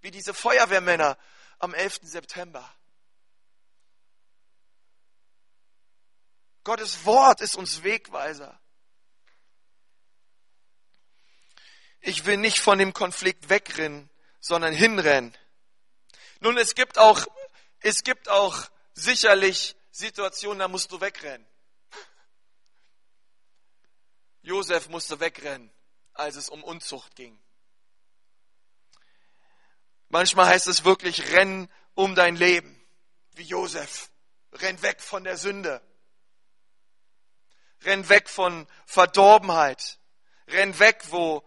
wie 0.01 0.11
diese 0.11 0.35
Feuerwehrmänner 0.35 1.17
am 1.59 1.75
11. 1.75 2.01
September. 2.03 2.69
Gottes 6.65 7.05
Wort 7.07 7.41
ist 7.41 7.57
uns 7.57 7.83
Wegweiser. 7.83 8.61
Ich 12.01 12.25
will 12.27 12.37
nicht 12.37 12.61
von 12.61 12.79
dem 12.79 12.93
Konflikt 12.93 13.49
wegrennen, 13.49 14.09
sondern 14.41 14.73
hinrennen. 14.73 15.37
Nun, 16.41 16.57
es 16.57 16.75
gibt 16.75 16.99
auch, 16.99 17.27
es 17.81 18.05
gibt 18.05 18.29
auch 18.29 18.69
sicherlich 18.95 19.77
Situationen, 19.91 20.61
da 20.61 20.69
musst 20.69 20.93
du 20.93 21.01
wegrennen. 21.01 21.47
Josef 24.43 24.89
musste 24.89 25.21
wegrennen, 25.21 25.71
als 26.15 26.37
es 26.37 26.49
um 26.49 26.63
Unzucht 26.63 27.17
ging. 27.17 27.39
Manchmal 30.09 30.47
heißt 30.47 30.69
es 30.69 30.85
wirklich, 30.85 31.33
renn 31.33 31.69
um 31.95 32.15
dein 32.15 32.37
Leben, 32.37 32.81
wie 33.33 33.43
Josef. 33.43 34.11
Renn 34.53 34.81
weg 34.83 35.03
von 35.03 35.25
der 35.25 35.37
Sünde. 35.37 35.83
Renn 37.83 38.09
weg 38.09 38.29
von 38.29 38.67
Verdorbenheit. 38.87 39.99
Renn 40.49 40.79
weg, 40.79 41.03
wo, 41.11 41.47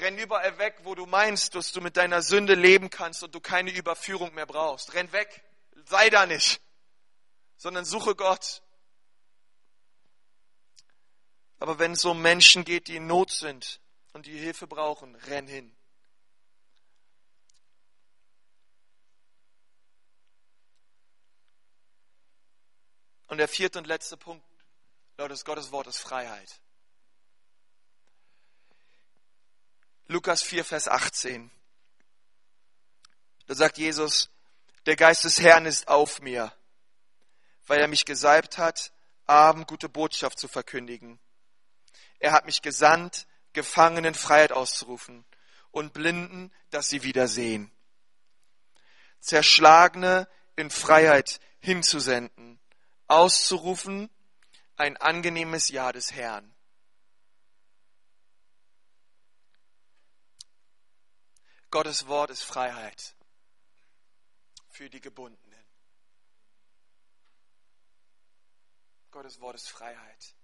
renn 0.00 0.18
überall 0.18 0.58
weg, 0.58 0.76
wo 0.82 0.94
du 0.94 1.06
meinst, 1.06 1.54
dass 1.54 1.72
du 1.72 1.80
mit 1.80 1.96
deiner 1.96 2.22
Sünde 2.22 2.54
leben 2.54 2.90
kannst 2.90 3.22
und 3.22 3.34
du 3.34 3.40
keine 3.40 3.70
Überführung 3.70 4.34
mehr 4.34 4.46
brauchst. 4.46 4.94
Renn 4.94 5.12
weg. 5.12 5.44
Sei 5.86 6.10
da 6.10 6.26
nicht. 6.26 6.60
Sondern 7.56 7.84
suche 7.84 8.14
Gott. 8.14 8.62
Aber 11.58 11.78
wenn 11.78 11.92
es 11.92 12.04
um 12.04 12.20
Menschen 12.20 12.64
geht, 12.64 12.88
die 12.88 12.96
in 12.96 13.06
Not 13.06 13.30
sind 13.30 13.80
und 14.12 14.26
die 14.26 14.38
Hilfe 14.38 14.66
brauchen, 14.66 15.14
renn 15.14 15.46
hin. 15.46 15.74
Und 23.28 23.38
der 23.38 23.48
vierte 23.48 23.78
und 23.78 23.86
letzte 23.86 24.16
Punkt 24.16 24.46
laut 25.18 25.30
des 25.30 25.44
Gottes 25.44 25.72
Wort 25.72 25.86
ist 25.86 25.98
Freiheit. 25.98 26.60
Lukas 30.08 30.42
4, 30.42 30.64
Vers 30.64 30.86
18. 30.86 31.50
Da 33.46 33.54
sagt 33.54 33.76
Jesus, 33.78 34.30
der 34.86 34.94
Geist 34.94 35.24
des 35.24 35.40
Herrn 35.40 35.66
ist 35.66 35.88
auf 35.88 36.20
mir, 36.20 36.52
weil 37.66 37.80
er 37.80 37.88
mich 37.88 38.04
gesalbt 38.04 38.56
hat, 38.56 38.92
Abend 39.26 39.66
gute 39.66 39.88
Botschaft 39.88 40.38
zu 40.38 40.46
verkündigen. 40.46 41.18
Er 42.20 42.32
hat 42.32 42.46
mich 42.46 42.62
gesandt, 42.62 43.26
Gefangenen 43.52 44.14
Freiheit 44.14 44.52
auszurufen 44.52 45.24
und 45.70 45.92
Blinden, 45.92 46.52
dass 46.70 46.88
sie 46.88 47.02
wieder 47.02 47.26
sehen. 47.26 47.72
Zerschlagene 49.18 50.28
in 50.54 50.70
Freiheit 50.70 51.40
hinzusenden, 51.58 52.60
auszurufen, 53.08 54.10
ein 54.76 54.96
angenehmes 54.98 55.70
Jahr 55.70 55.92
des 55.92 56.12
Herrn. 56.12 56.55
Gottes 61.70 62.06
Wort 62.06 62.30
ist 62.30 62.42
Freiheit 62.42 63.14
für 64.70 64.88
die 64.88 65.00
Gebundenen. 65.00 65.64
Gottes 69.10 69.40
Wort 69.40 69.56
ist 69.56 69.68
Freiheit. 69.68 70.34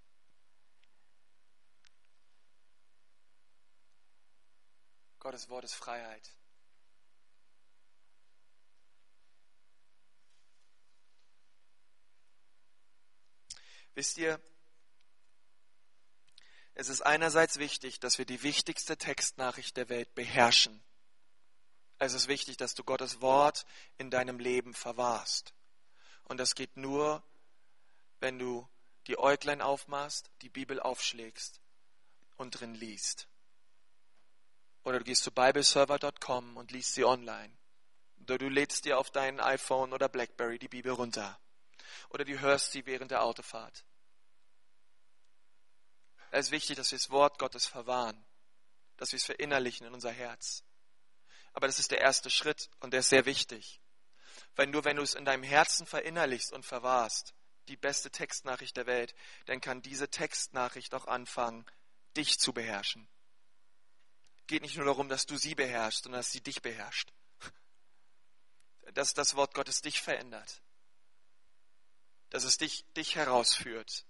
Gottes 5.18 5.48
Wort 5.48 5.64
ist 5.64 5.74
Freiheit. 5.74 6.34
Wisst 13.94 14.16
ihr, 14.16 14.40
es 16.74 16.88
ist 16.88 17.02
einerseits 17.02 17.58
wichtig, 17.58 18.00
dass 18.00 18.18
wir 18.18 18.24
die 18.24 18.42
wichtigste 18.42 18.96
Textnachricht 18.96 19.76
der 19.76 19.90
Welt 19.90 20.14
beherrschen. 20.14 20.82
Es 22.04 22.14
ist 22.14 22.26
wichtig, 22.26 22.56
dass 22.56 22.74
du 22.74 22.82
Gottes 22.82 23.20
Wort 23.20 23.64
in 23.96 24.10
deinem 24.10 24.40
Leben 24.40 24.74
verwahrst. 24.74 25.54
Und 26.24 26.38
das 26.38 26.56
geht 26.56 26.76
nur, 26.76 27.22
wenn 28.18 28.40
du 28.40 28.68
die 29.06 29.20
Äuglein 29.20 29.62
aufmachst, 29.62 30.28
die 30.40 30.48
Bibel 30.48 30.80
aufschlägst 30.80 31.60
und 32.38 32.58
drin 32.58 32.74
liest. 32.74 33.28
Oder 34.82 34.98
du 34.98 35.04
gehst 35.04 35.22
zu 35.22 35.30
bibleserver.com 35.30 36.56
und 36.56 36.72
liest 36.72 36.94
sie 36.94 37.04
online. 37.04 37.56
Oder 38.22 38.38
du 38.38 38.48
lädst 38.48 38.84
dir 38.84 38.98
auf 38.98 39.12
dein 39.12 39.38
iPhone 39.38 39.92
oder 39.92 40.08
Blackberry 40.08 40.58
die 40.58 40.66
Bibel 40.66 40.90
runter. 40.90 41.38
Oder 42.08 42.24
du 42.24 42.36
hörst 42.40 42.72
sie 42.72 42.84
während 42.84 43.12
der 43.12 43.22
Autofahrt. 43.22 43.84
Es 46.32 46.46
ist 46.46 46.50
wichtig, 46.50 46.78
dass 46.78 46.90
wir 46.90 46.98
das 46.98 47.10
Wort 47.10 47.38
Gottes 47.38 47.68
verwahren, 47.68 48.24
dass 48.96 49.12
wir 49.12 49.18
es 49.18 49.24
verinnerlichen 49.24 49.86
in 49.86 49.94
unser 49.94 50.10
Herz. 50.10 50.64
Aber 51.52 51.66
das 51.66 51.78
ist 51.78 51.90
der 51.90 52.00
erste 52.00 52.30
Schritt 52.30 52.70
und 52.80 52.92
der 52.92 53.00
ist 53.00 53.10
sehr 53.10 53.26
wichtig. 53.26 53.80
Weil 54.56 54.66
nur 54.66 54.84
wenn 54.84 54.96
du 54.96 55.02
es 55.02 55.14
in 55.14 55.24
deinem 55.24 55.42
Herzen 55.42 55.86
verinnerlichst 55.86 56.52
und 56.52 56.64
verwahrst, 56.64 57.34
die 57.68 57.76
beste 57.76 58.10
Textnachricht 58.10 58.76
der 58.76 58.86
Welt, 58.86 59.14
dann 59.46 59.60
kann 59.60 59.82
diese 59.82 60.08
Textnachricht 60.08 60.94
auch 60.94 61.06
anfangen, 61.06 61.64
dich 62.16 62.38
zu 62.38 62.52
beherrschen. 62.52 63.08
Geht 64.46 64.62
nicht 64.62 64.76
nur 64.76 64.86
darum, 64.86 65.08
dass 65.08 65.26
du 65.26 65.36
sie 65.36 65.54
beherrschst, 65.54 66.04
sondern 66.04 66.20
dass 66.20 66.32
sie 66.32 66.42
dich 66.42 66.62
beherrscht. 66.62 67.12
Dass 68.94 69.14
das 69.14 69.36
Wort 69.36 69.54
Gottes 69.54 69.80
dich 69.80 70.02
verändert. 70.02 70.60
Dass 72.30 72.44
es 72.44 72.58
dich, 72.58 72.84
dich 72.94 73.14
herausführt. 73.14 74.04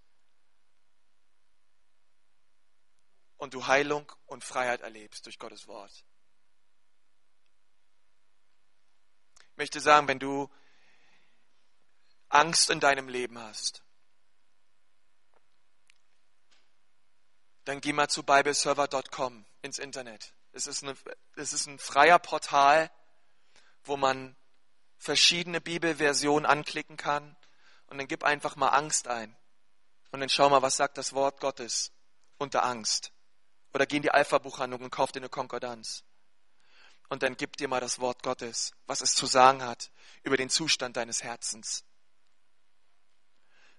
Und 3.37 3.55
du 3.55 3.67
Heilung 3.67 4.11
und 4.27 4.45
Freiheit 4.45 4.81
erlebst 4.81 5.27
durch 5.27 5.39
Gottes 5.39 5.67
Wort. 5.67 6.05
Ich 9.53 9.59
möchte 9.59 9.81
sagen, 9.81 10.09
wenn 10.09 10.19
du 10.19 10.51
Angst 12.31 12.71
in 12.71 12.81
deinem 12.81 13.09
Leben 13.09 13.39
hast, 13.39 13.83
dann 17.65 17.83
geh 17.83 17.93
mal 17.93 18.09
zu 18.09 18.23
bibleserver.com 18.23 19.45
ins 19.61 19.79
Internet. 19.79 20.33
Es 20.53 20.67
ist, 20.67 20.83
eine, 20.83 20.97
es 21.37 21.53
ist 21.53 21.67
ein 21.67 21.79
freier 21.79 22.19
Portal, 22.19 22.91
wo 23.85 23.99
man 23.99 24.37
verschiedene 24.97 25.61
Bibelversionen 25.61 26.47
anklicken 26.47 26.97
kann 26.97 27.37
und 27.89 27.99
dann 27.99 28.09
gib 28.09 28.25
einfach 28.25 28.57
mal 28.57 28.69
Angst 28.69 29.07
ein. 29.07 29.37
Und 30.13 30.21
dann 30.21 30.31
schau 30.31 30.49
mal, 30.49 30.63
was 30.63 30.77
sagt 30.77 30.97
das 30.97 31.13
Wort 31.13 31.41
Gottes 31.41 31.93
unter 32.39 32.65
Angst. 32.65 33.13
Oder 33.75 33.85
geh 33.85 33.97
in 33.97 34.03
die 34.03 34.11
Alpha-Buchhandlung 34.11 34.81
und 34.81 34.91
kauf 34.91 35.13
dir 35.13 35.21
eine 35.21 35.29
Konkordanz 35.29 36.05
und 37.09 37.23
dann 37.23 37.37
gib 37.37 37.57
dir 37.57 37.69
mal 37.69 37.81
das 37.81 37.99
Wort 37.99 38.23
Gottes, 38.23 38.73
was 38.87 39.01
es 39.01 39.15
zu 39.15 39.27
sagen 39.27 39.63
hat 39.63 39.91
über 40.23 40.37
den 40.37 40.49
Zustand 40.49 40.97
deines 40.97 41.23
Herzens. 41.23 41.85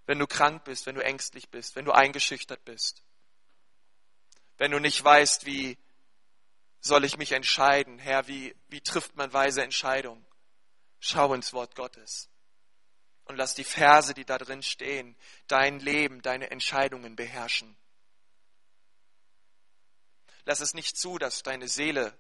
Wenn 0.05 0.19
du 0.19 0.27
krank 0.27 0.63
bist, 0.65 0.85
wenn 0.85 0.95
du 0.95 1.03
ängstlich 1.03 1.49
bist, 1.49 1.75
wenn 1.75 1.85
du 1.85 1.91
eingeschüchtert 1.91 2.63
bist, 2.65 3.03
wenn 4.57 4.71
du 4.71 4.79
nicht 4.79 5.03
weißt, 5.03 5.45
wie 5.45 5.77
soll 6.79 7.05
ich 7.05 7.17
mich 7.17 7.31
entscheiden, 7.31 7.97
Herr, 7.97 8.27
wie, 8.27 8.55
wie 8.67 8.81
trifft 8.81 9.15
man 9.15 9.31
weise 9.31 9.63
Entscheidungen, 9.63 10.25
schau 10.99 11.33
ins 11.33 11.53
Wort 11.53 11.75
Gottes 11.75 12.29
und 13.25 13.37
lass 13.37 13.55
die 13.55 13.63
Verse, 13.63 14.13
die 14.13 14.25
da 14.25 14.37
drin 14.37 14.61
stehen, 14.61 15.15
dein 15.47 15.79
Leben, 15.79 16.21
deine 16.21 16.51
Entscheidungen 16.51 17.15
beherrschen. 17.15 17.77
Lass 20.45 20.59
es 20.59 20.73
nicht 20.73 20.97
zu, 20.97 21.17
dass 21.17 21.41
deine 21.41 21.69
Seele 21.69 22.17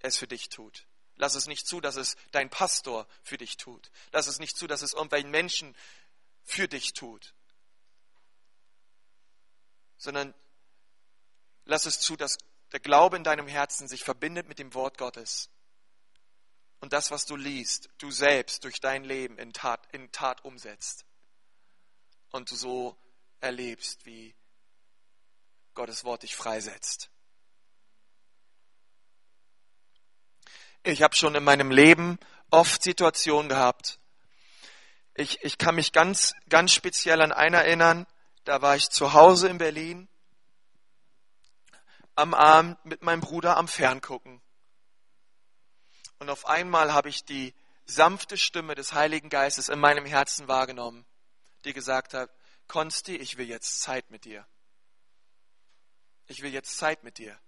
es 0.00 0.18
für 0.18 0.26
dich 0.26 0.48
tut. 0.48 0.86
Lass 1.16 1.34
es 1.34 1.46
nicht 1.46 1.66
zu, 1.66 1.80
dass 1.80 1.96
es 1.96 2.16
dein 2.30 2.48
Pastor 2.48 3.06
für 3.22 3.36
dich 3.36 3.56
tut. 3.56 3.90
Lass 4.10 4.26
es 4.26 4.38
nicht 4.38 4.56
zu, 4.56 4.66
dass 4.66 4.82
es 4.82 4.94
irgendwelchen 4.94 5.30
Menschen 5.30 5.76
für 6.42 6.66
dich 6.66 6.94
tut. 6.94 7.34
Sondern 9.98 10.34
lass 11.66 11.84
es 11.84 12.00
zu, 12.00 12.16
dass 12.16 12.38
der 12.72 12.80
Glaube 12.80 13.16
in 13.16 13.24
deinem 13.24 13.46
Herzen 13.46 13.86
sich 13.86 14.02
verbindet 14.02 14.48
mit 14.48 14.58
dem 14.58 14.72
Wort 14.72 14.96
Gottes. 14.96 15.50
Und 16.80 16.94
das, 16.94 17.10
was 17.10 17.26
du 17.26 17.36
liest, 17.36 17.90
du 17.98 18.10
selbst 18.10 18.64
durch 18.64 18.80
dein 18.80 19.04
Leben 19.04 19.38
in 19.38 19.52
Tat, 19.52 19.86
in 19.92 20.10
Tat 20.12 20.44
umsetzt. 20.44 21.04
Und 22.30 22.50
du 22.50 22.56
so 22.56 22.96
erlebst, 23.40 24.06
wie 24.06 24.34
Gottes 25.74 26.04
Wort 26.04 26.22
dich 26.22 26.34
freisetzt. 26.34 27.10
Ich 30.82 31.02
habe 31.02 31.14
schon 31.14 31.34
in 31.34 31.44
meinem 31.44 31.70
Leben 31.70 32.18
oft 32.50 32.82
Situationen 32.82 33.48
gehabt. 33.48 33.98
Ich, 35.14 35.42
ich 35.42 35.58
kann 35.58 35.74
mich 35.74 35.92
ganz, 35.92 36.34
ganz 36.48 36.72
speziell 36.72 37.20
an 37.20 37.32
einen 37.32 37.54
erinnern. 37.54 38.06
Da 38.44 38.62
war 38.62 38.76
ich 38.76 38.88
zu 38.88 39.12
Hause 39.12 39.48
in 39.48 39.58
Berlin 39.58 40.08
am 42.14 42.34
Abend 42.34 42.82
mit 42.84 43.02
meinem 43.02 43.20
Bruder 43.20 43.56
am 43.56 43.68
Ferngucken. 43.68 44.40
Und 46.18 46.30
auf 46.30 46.46
einmal 46.46 46.92
habe 46.92 47.08
ich 47.08 47.24
die 47.24 47.54
sanfte 47.86 48.36
Stimme 48.36 48.74
des 48.74 48.92
Heiligen 48.92 49.28
Geistes 49.28 49.68
in 49.68 49.78
meinem 49.78 50.04
Herzen 50.04 50.48
wahrgenommen, 50.48 51.06
die 51.64 51.72
gesagt 51.72 52.14
hat, 52.14 52.30
Konsti, 52.68 53.16
ich 53.16 53.36
will 53.36 53.48
jetzt 53.48 53.80
Zeit 53.80 54.10
mit 54.10 54.24
dir. 54.24 54.46
Ich 56.26 56.42
will 56.42 56.52
jetzt 56.52 56.78
Zeit 56.78 57.02
mit 57.02 57.18
dir. 57.18 57.38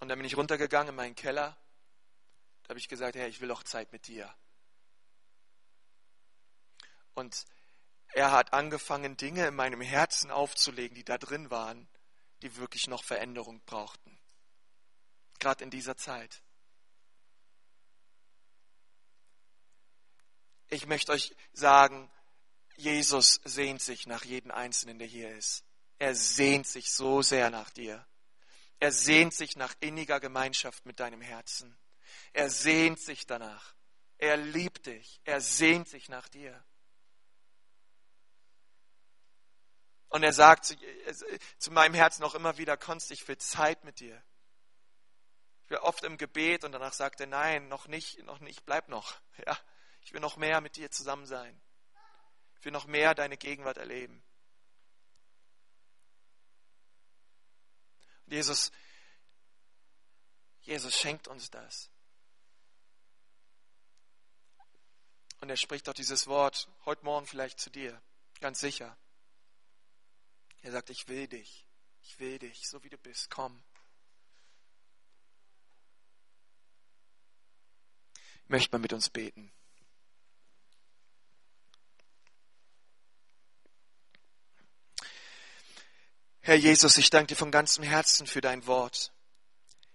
Und 0.00 0.08
dann 0.08 0.18
bin 0.18 0.26
ich 0.26 0.36
runtergegangen 0.36 0.88
in 0.88 0.94
meinen 0.96 1.14
Keller. 1.14 1.56
Da 2.62 2.70
habe 2.70 2.78
ich 2.78 2.88
gesagt, 2.88 3.16
Herr, 3.16 3.28
ich 3.28 3.40
will 3.40 3.50
auch 3.50 3.62
Zeit 3.62 3.92
mit 3.92 4.06
dir. 4.06 4.34
Und 7.14 7.44
er 8.12 8.32
hat 8.32 8.52
angefangen, 8.52 9.16
Dinge 9.16 9.46
in 9.46 9.54
meinem 9.54 9.80
Herzen 9.80 10.30
aufzulegen, 10.30 10.94
die 10.94 11.04
da 11.04 11.18
drin 11.18 11.50
waren, 11.50 11.88
die 12.42 12.56
wirklich 12.56 12.86
noch 12.88 13.04
Veränderung 13.04 13.60
brauchten. 13.66 14.18
Gerade 15.38 15.64
in 15.64 15.70
dieser 15.70 15.96
Zeit. 15.96 16.42
Ich 20.68 20.86
möchte 20.86 21.12
euch 21.12 21.34
sagen, 21.52 22.10
Jesus 22.76 23.40
sehnt 23.44 23.82
sich 23.82 24.06
nach 24.06 24.24
jedem 24.24 24.50
Einzelnen, 24.50 24.98
der 24.98 25.08
hier 25.08 25.34
ist. 25.34 25.64
Er 25.98 26.14
sehnt 26.14 26.66
sich 26.66 26.90
so 26.90 27.20
sehr 27.22 27.50
nach 27.50 27.70
dir. 27.70 28.06
Er 28.80 28.92
sehnt 28.92 29.34
sich 29.34 29.56
nach 29.56 29.74
inniger 29.80 30.20
Gemeinschaft 30.20 30.86
mit 30.86 31.00
deinem 31.00 31.20
Herzen. 31.20 31.78
Er 32.32 32.48
sehnt 32.48 32.98
sich 32.98 33.26
danach. 33.26 33.74
Er 34.16 34.38
liebt 34.38 34.86
dich. 34.86 35.20
Er 35.24 35.40
sehnt 35.40 35.88
sich 35.88 36.08
nach 36.08 36.28
dir. 36.28 36.64
Und 40.08 40.22
er 40.22 40.32
sagt 40.32 40.64
zu, 40.64 40.76
zu 41.58 41.70
meinem 41.70 41.94
Herzen 41.94 42.24
auch 42.24 42.34
immer 42.34 42.58
wieder, 42.58 42.76
Konst, 42.76 43.10
ich 43.12 43.28
will 43.28 43.38
Zeit 43.38 43.84
mit 43.84 44.00
dir. 44.00 44.20
Ich 45.64 45.70
will 45.70 45.78
oft 45.78 46.02
im 46.02 46.16
Gebet 46.16 46.64
und 46.64 46.72
danach 46.72 46.94
sagt 46.94 47.20
er, 47.20 47.26
nein, 47.26 47.68
noch 47.68 47.86
nicht, 47.86 48.24
noch 48.24 48.40
nicht, 48.40 48.64
bleib 48.64 48.88
noch. 48.88 49.14
Ja, 49.46 49.56
ich 50.02 50.12
will 50.12 50.20
noch 50.20 50.36
mehr 50.36 50.60
mit 50.60 50.76
dir 50.76 50.90
zusammen 50.90 51.26
sein. 51.26 51.60
Ich 52.58 52.64
will 52.64 52.72
noch 52.72 52.86
mehr 52.86 53.14
deine 53.14 53.36
Gegenwart 53.36 53.76
erleben. 53.76 54.22
Jesus, 58.30 58.70
Jesus 60.62 60.96
schenkt 60.96 61.26
uns 61.26 61.50
das. 61.50 61.90
Und 65.40 65.50
er 65.50 65.56
spricht 65.56 65.88
auch 65.88 65.94
dieses 65.94 66.26
Wort 66.26 66.68
heute 66.84 67.04
Morgen 67.04 67.26
vielleicht 67.26 67.58
zu 67.58 67.70
dir, 67.70 68.00
ganz 68.40 68.60
sicher. 68.60 68.96
Er 70.62 70.72
sagt, 70.72 70.90
ich 70.90 71.08
will 71.08 71.26
dich, 71.26 71.66
ich 72.02 72.20
will 72.20 72.38
dich, 72.38 72.68
so 72.68 72.84
wie 72.84 72.90
du 72.90 72.98
bist, 72.98 73.30
komm. 73.30 73.62
Ich 78.44 78.48
möchte 78.48 78.72
mal 78.72 78.80
mit 78.80 78.92
uns 78.92 79.10
beten. 79.10 79.50
Herr 86.42 86.56
Jesus, 86.56 86.96
ich 86.96 87.10
danke 87.10 87.28
dir 87.28 87.36
von 87.36 87.50
ganzem 87.50 87.84
Herzen 87.84 88.26
für 88.26 88.40
dein 88.40 88.66
Wort. 88.66 89.12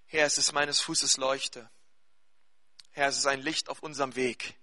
Herr, 0.05 0.27
es 0.27 0.37
ist 0.37 0.53
meines 0.53 0.79
Fußes 0.79 1.17
Leuchte. 1.17 1.69
Herr, 2.91 3.07
es 3.07 3.17
ist 3.17 3.25
ein 3.25 3.41
Licht 3.41 3.67
auf 3.67 3.79
unserem 3.79 4.15
Weg. 4.15 4.55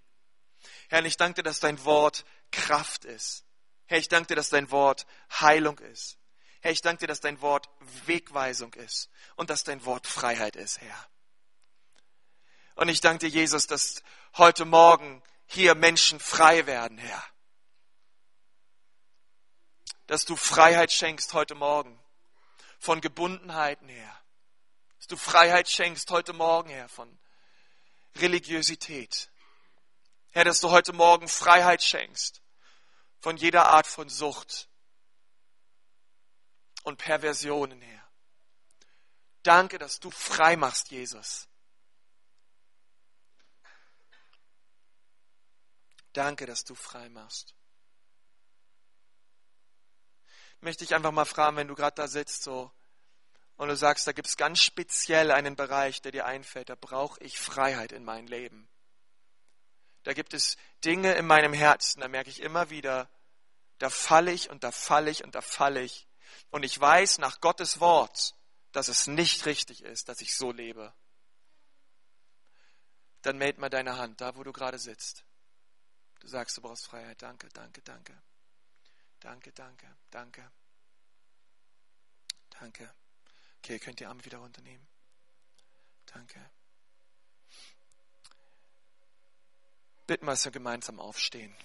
Herr, 0.87 1.03
ich 1.03 1.17
danke 1.17 1.35
dir, 1.35 1.43
dass 1.43 1.59
dein 1.59 1.83
Wort 1.83 2.23
Kraft 2.51 3.03
ist. 3.03 3.43
Herr, 3.85 3.97
ich 3.97 4.07
danke 4.07 4.27
dir, 4.27 4.35
dass 4.35 4.49
dein 4.49 4.71
Wort 4.71 5.05
Heilung 5.41 5.77
ist. 5.79 6.17
Herr, 6.61 6.71
ich 6.71 6.81
danke 6.81 7.01
dir, 7.01 7.07
dass 7.07 7.19
dein 7.19 7.41
Wort 7.41 7.67
Wegweisung 8.05 8.73
ist 8.75 9.09
und 9.35 9.49
dass 9.49 9.65
dein 9.65 9.83
Wort 9.83 10.07
Freiheit 10.07 10.55
ist, 10.55 10.79
Herr. 10.79 11.09
Und 12.75 12.87
ich 12.87 13.01
danke 13.01 13.27
dir, 13.27 13.29
Jesus, 13.29 13.67
dass 13.67 14.01
heute 14.37 14.63
Morgen 14.63 15.21
hier 15.45 15.75
Menschen 15.75 16.21
frei 16.21 16.65
werden, 16.65 16.97
Herr. 16.97 17.23
Dass 20.07 20.25
du 20.25 20.35
Freiheit 20.35 20.91
schenkst 20.91 21.33
heute 21.33 21.55
Morgen 21.55 21.99
von 22.79 23.01
Gebundenheiten 23.01 23.87
her. 23.87 24.21
Dass 24.97 25.07
du 25.07 25.17
Freiheit 25.17 25.69
schenkst 25.69 26.09
heute 26.11 26.33
Morgen, 26.33 26.69
Herr, 26.69 26.89
von 26.89 27.17
Religiosität. 28.17 29.29
Herr, 30.31 30.45
dass 30.45 30.59
du 30.59 30.71
heute 30.71 30.93
Morgen 30.93 31.27
Freiheit 31.27 31.83
schenkst 31.83 32.41
von 33.19 33.37
jeder 33.37 33.67
Art 33.67 33.87
von 33.87 34.09
Sucht 34.09 34.67
und 36.83 36.97
Perversionen 36.97 37.81
her. 37.81 38.09
Danke, 39.43 39.77
dass 39.77 39.99
du 39.99 40.09
frei 40.11 40.55
machst, 40.55 40.91
Jesus. 40.91 41.47
Danke, 46.13 46.45
dass 46.45 46.63
du 46.63 46.75
frei 46.75 47.09
machst. 47.09 47.55
Möchte 50.63 50.85
ich 50.85 50.95
einfach 50.95 51.11
mal 51.11 51.25
fragen, 51.25 51.57
wenn 51.57 51.67
du 51.67 51.75
gerade 51.75 51.95
da 51.95 52.07
sitzt 52.07 52.43
so 52.43 52.71
und 53.57 53.67
du 53.67 53.75
sagst, 53.75 54.07
da 54.07 54.13
gibt 54.13 54.29
es 54.29 54.37
ganz 54.37 54.61
speziell 54.61 55.29
einen 55.29 55.57
Bereich, 55.57 56.01
der 56.01 56.13
dir 56.13 56.25
einfällt, 56.25 56.69
da 56.69 56.75
brauche 56.75 57.21
ich 57.21 57.37
Freiheit 57.37 57.91
in 57.91 58.05
meinem 58.05 58.27
Leben. 58.27 58.69
Da 60.03 60.13
gibt 60.13 60.33
es 60.33 60.55
Dinge 60.85 61.15
in 61.15 61.27
meinem 61.27 61.51
Herzen, 61.51 61.99
da 61.99 62.07
merke 62.07 62.29
ich 62.29 62.41
immer 62.41 62.69
wieder, 62.69 63.09
da 63.77 63.89
falle 63.89 64.31
ich 64.31 64.49
und 64.49 64.63
da 64.63 64.71
falle 64.71 65.11
ich 65.11 65.25
und 65.25 65.35
da 65.35 65.41
falle 65.41 65.81
ich. 65.81 66.07
Und 66.49 66.63
ich 66.63 66.79
weiß 66.79 67.17
nach 67.17 67.41
Gottes 67.41 67.81
Wort, 67.81 68.33
dass 68.71 68.87
es 68.87 69.07
nicht 69.07 69.45
richtig 69.45 69.83
ist, 69.83 70.07
dass 70.07 70.21
ich 70.21 70.33
so 70.33 70.53
lebe. 70.53 70.93
Dann 73.21 73.37
meld 73.37 73.57
mal 73.57 73.69
deine 73.69 73.97
Hand, 73.97 74.21
da 74.21 74.37
wo 74.37 74.43
du 74.43 74.53
gerade 74.53 74.79
sitzt. 74.79 75.25
Du 76.21 76.27
sagst, 76.29 76.55
du 76.55 76.61
brauchst 76.61 76.85
Freiheit. 76.85 77.21
Danke, 77.21 77.49
danke, 77.49 77.81
danke. 77.81 78.17
Danke, 79.23 79.53
danke, 79.53 79.87
danke. 80.11 80.51
Danke. 82.49 82.93
Okay, 83.59 83.79
könnt 83.79 84.01
ihr 84.01 84.09
Arme 84.09 84.23
wieder 84.25 84.39
runternehmen. 84.39 84.85
Danke. 86.07 86.51
Bitten 90.05 90.25
wir, 90.25 90.31
dass 90.31 90.43
wir 90.43 90.51
gemeinsam 90.51 90.99
aufstehen. 90.99 91.55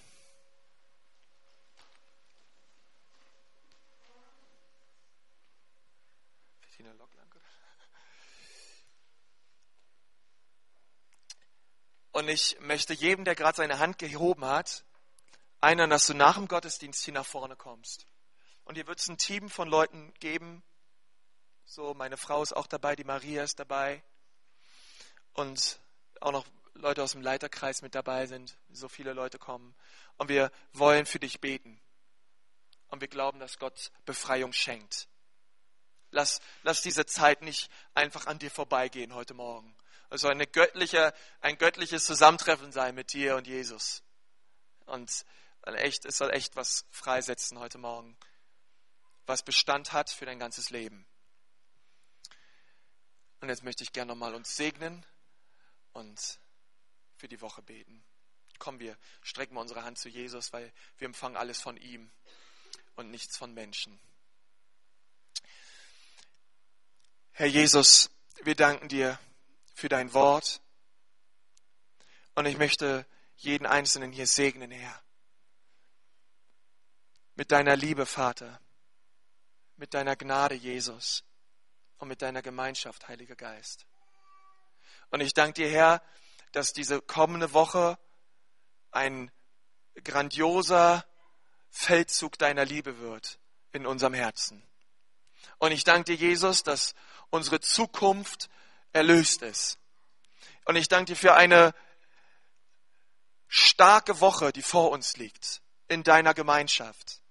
Und 12.12 12.28
ich 12.28 12.58
möchte 12.60 12.94
jedem, 12.94 13.24
der 13.24 13.34
gerade 13.34 13.56
seine 13.56 13.80
Hand 13.80 13.98
gehoben 13.98 14.44
hat, 14.44 14.84
einladen, 15.60 15.90
dass 15.90 16.06
du 16.06 16.14
nach 16.14 16.36
dem 16.36 16.48
Gottesdienst 16.48 17.04
hier 17.04 17.14
nach 17.14 17.26
vorne 17.26 17.56
kommst. 17.56 18.06
Und 18.64 18.74
hier 18.74 18.86
wird 18.86 18.98
es 18.98 19.08
ein 19.08 19.18
Team 19.18 19.48
von 19.48 19.68
Leuten 19.68 20.12
geben. 20.20 20.62
So, 21.64 21.94
meine 21.94 22.16
Frau 22.16 22.42
ist 22.42 22.54
auch 22.54 22.66
dabei, 22.66 22.96
die 22.96 23.04
Maria 23.04 23.42
ist 23.42 23.58
dabei. 23.58 24.02
Und 25.32 25.80
auch 26.20 26.32
noch 26.32 26.46
Leute 26.74 27.02
aus 27.02 27.12
dem 27.12 27.22
Leiterkreis 27.22 27.82
mit 27.82 27.94
dabei 27.94 28.26
sind, 28.26 28.56
so 28.70 28.88
viele 28.88 29.12
Leute 29.12 29.38
kommen. 29.38 29.74
Und 30.16 30.28
wir 30.28 30.50
wollen 30.72 31.06
für 31.06 31.18
dich 31.18 31.40
beten. 31.40 31.80
Und 32.88 33.00
wir 33.00 33.08
glauben, 33.08 33.38
dass 33.38 33.58
Gott 33.58 33.90
Befreiung 34.04 34.52
schenkt. 34.52 35.08
Lass, 36.10 36.40
lass 36.62 36.80
diese 36.80 37.04
Zeit 37.04 37.42
nicht 37.42 37.70
einfach 37.94 38.26
an 38.26 38.38
dir 38.38 38.50
vorbeigehen 38.50 39.14
heute 39.14 39.34
Morgen. 39.34 39.76
Es 40.10 40.22
soll 40.22 40.30
eine 40.30 40.46
göttliche, 40.46 41.12
ein 41.40 41.58
göttliches 41.58 42.06
Zusammentreffen 42.06 42.72
sein 42.72 42.94
mit 42.94 43.12
dir 43.12 43.36
und 43.36 43.46
Jesus. 43.46 44.02
Und 44.86 45.26
echt, 45.74 46.04
es 46.04 46.16
soll 46.16 46.30
echt 46.30 46.56
was 46.56 46.86
freisetzen 46.90 47.58
heute 47.58 47.78
Morgen, 47.78 48.16
was 49.26 49.42
Bestand 49.42 49.92
hat 49.92 50.10
für 50.10 50.26
dein 50.26 50.38
ganzes 50.38 50.70
Leben. 50.70 51.06
Und 53.40 53.48
jetzt 53.48 53.62
möchte 53.62 53.84
ich 53.84 53.92
gerne 53.92 54.08
nochmal 54.08 54.34
uns 54.34 54.56
segnen 54.56 55.04
und 55.92 56.40
für 57.16 57.28
die 57.28 57.40
Woche 57.40 57.62
beten. 57.62 58.04
Kommen 58.58 58.80
wir, 58.80 58.96
strecken 59.22 59.54
wir 59.54 59.60
unsere 59.60 59.84
Hand 59.84 59.98
zu 59.98 60.08
Jesus, 60.08 60.52
weil 60.52 60.72
wir 60.96 61.06
empfangen 61.06 61.36
alles 61.36 61.60
von 61.60 61.76
ihm 61.76 62.10
und 62.96 63.10
nichts 63.10 63.36
von 63.36 63.54
Menschen. 63.54 64.00
Herr 67.32 67.46
Jesus, 67.46 68.10
wir 68.42 68.56
danken 68.56 68.88
dir 68.88 69.18
für 69.74 69.88
dein 69.88 70.12
Wort 70.12 70.60
und 72.34 72.46
ich 72.46 72.58
möchte 72.58 73.06
jeden 73.36 73.66
Einzelnen 73.66 74.10
hier 74.10 74.26
segnen, 74.26 74.72
Herr. 74.72 75.02
Mit 77.38 77.52
deiner 77.52 77.76
Liebe, 77.76 78.04
Vater, 78.04 78.60
mit 79.76 79.94
deiner 79.94 80.16
Gnade, 80.16 80.56
Jesus, 80.56 81.22
und 81.98 82.08
mit 82.08 82.20
deiner 82.20 82.42
Gemeinschaft, 82.42 83.06
Heiliger 83.06 83.36
Geist. 83.36 83.86
Und 85.10 85.20
ich 85.20 85.34
danke 85.34 85.62
dir, 85.62 85.70
Herr, 85.70 86.02
dass 86.50 86.72
diese 86.72 87.00
kommende 87.00 87.52
Woche 87.52 87.96
ein 88.90 89.30
grandioser 90.02 91.06
Feldzug 91.70 92.38
deiner 92.38 92.64
Liebe 92.64 92.98
wird 92.98 93.38
in 93.70 93.86
unserem 93.86 94.14
Herzen. 94.14 94.66
Und 95.58 95.70
ich 95.70 95.84
danke 95.84 96.16
dir, 96.16 96.28
Jesus, 96.28 96.64
dass 96.64 96.96
unsere 97.30 97.60
Zukunft 97.60 98.50
erlöst 98.92 99.42
ist. 99.42 99.78
Und 100.64 100.74
ich 100.74 100.88
danke 100.88 101.12
dir 101.12 101.16
für 101.16 101.34
eine, 101.34 101.72
starke 103.46 104.20
Woche, 104.20 104.52
die 104.52 104.62
vor 104.62 104.90
uns 104.90 105.16
liegt, 105.16 105.62
in 105.86 106.02
deiner 106.02 106.34
Gemeinschaft. 106.34 107.22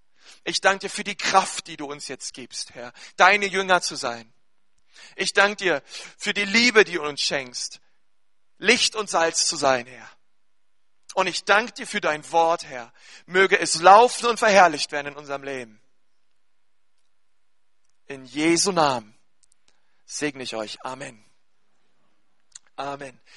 Ich 0.47 0.61
danke 0.61 0.87
dir 0.87 0.89
für 0.89 1.03
die 1.03 1.17
Kraft, 1.17 1.67
die 1.67 1.75
du 1.75 1.85
uns 1.87 2.07
jetzt 2.07 2.33
gibst, 2.33 2.73
Herr, 2.73 2.93
deine 3.17 3.47
Jünger 3.47 3.81
zu 3.81 3.97
sein. 3.97 4.33
Ich 5.17 5.33
danke 5.33 5.57
dir 5.57 5.83
für 6.17 6.33
die 6.33 6.45
Liebe, 6.45 6.85
die 6.85 6.93
du 6.93 7.03
uns 7.03 7.19
schenkst, 7.19 7.81
Licht 8.57 8.95
und 8.95 9.09
Salz 9.09 9.45
zu 9.47 9.57
sein, 9.57 9.85
Herr. 9.85 10.09
Und 11.15 11.27
ich 11.27 11.43
danke 11.43 11.73
dir 11.73 11.85
für 11.85 11.99
dein 11.99 12.31
Wort, 12.31 12.63
Herr. 12.63 12.93
Möge 13.25 13.59
es 13.59 13.81
laufen 13.81 14.27
und 14.27 14.37
verherrlicht 14.39 14.93
werden 14.93 15.07
in 15.07 15.15
unserem 15.17 15.43
Leben. 15.43 15.81
In 18.05 18.23
Jesu 18.23 18.71
Namen 18.71 19.17
segne 20.05 20.43
ich 20.43 20.55
euch. 20.55 20.81
Amen. 20.81 21.25
Amen. 22.77 23.19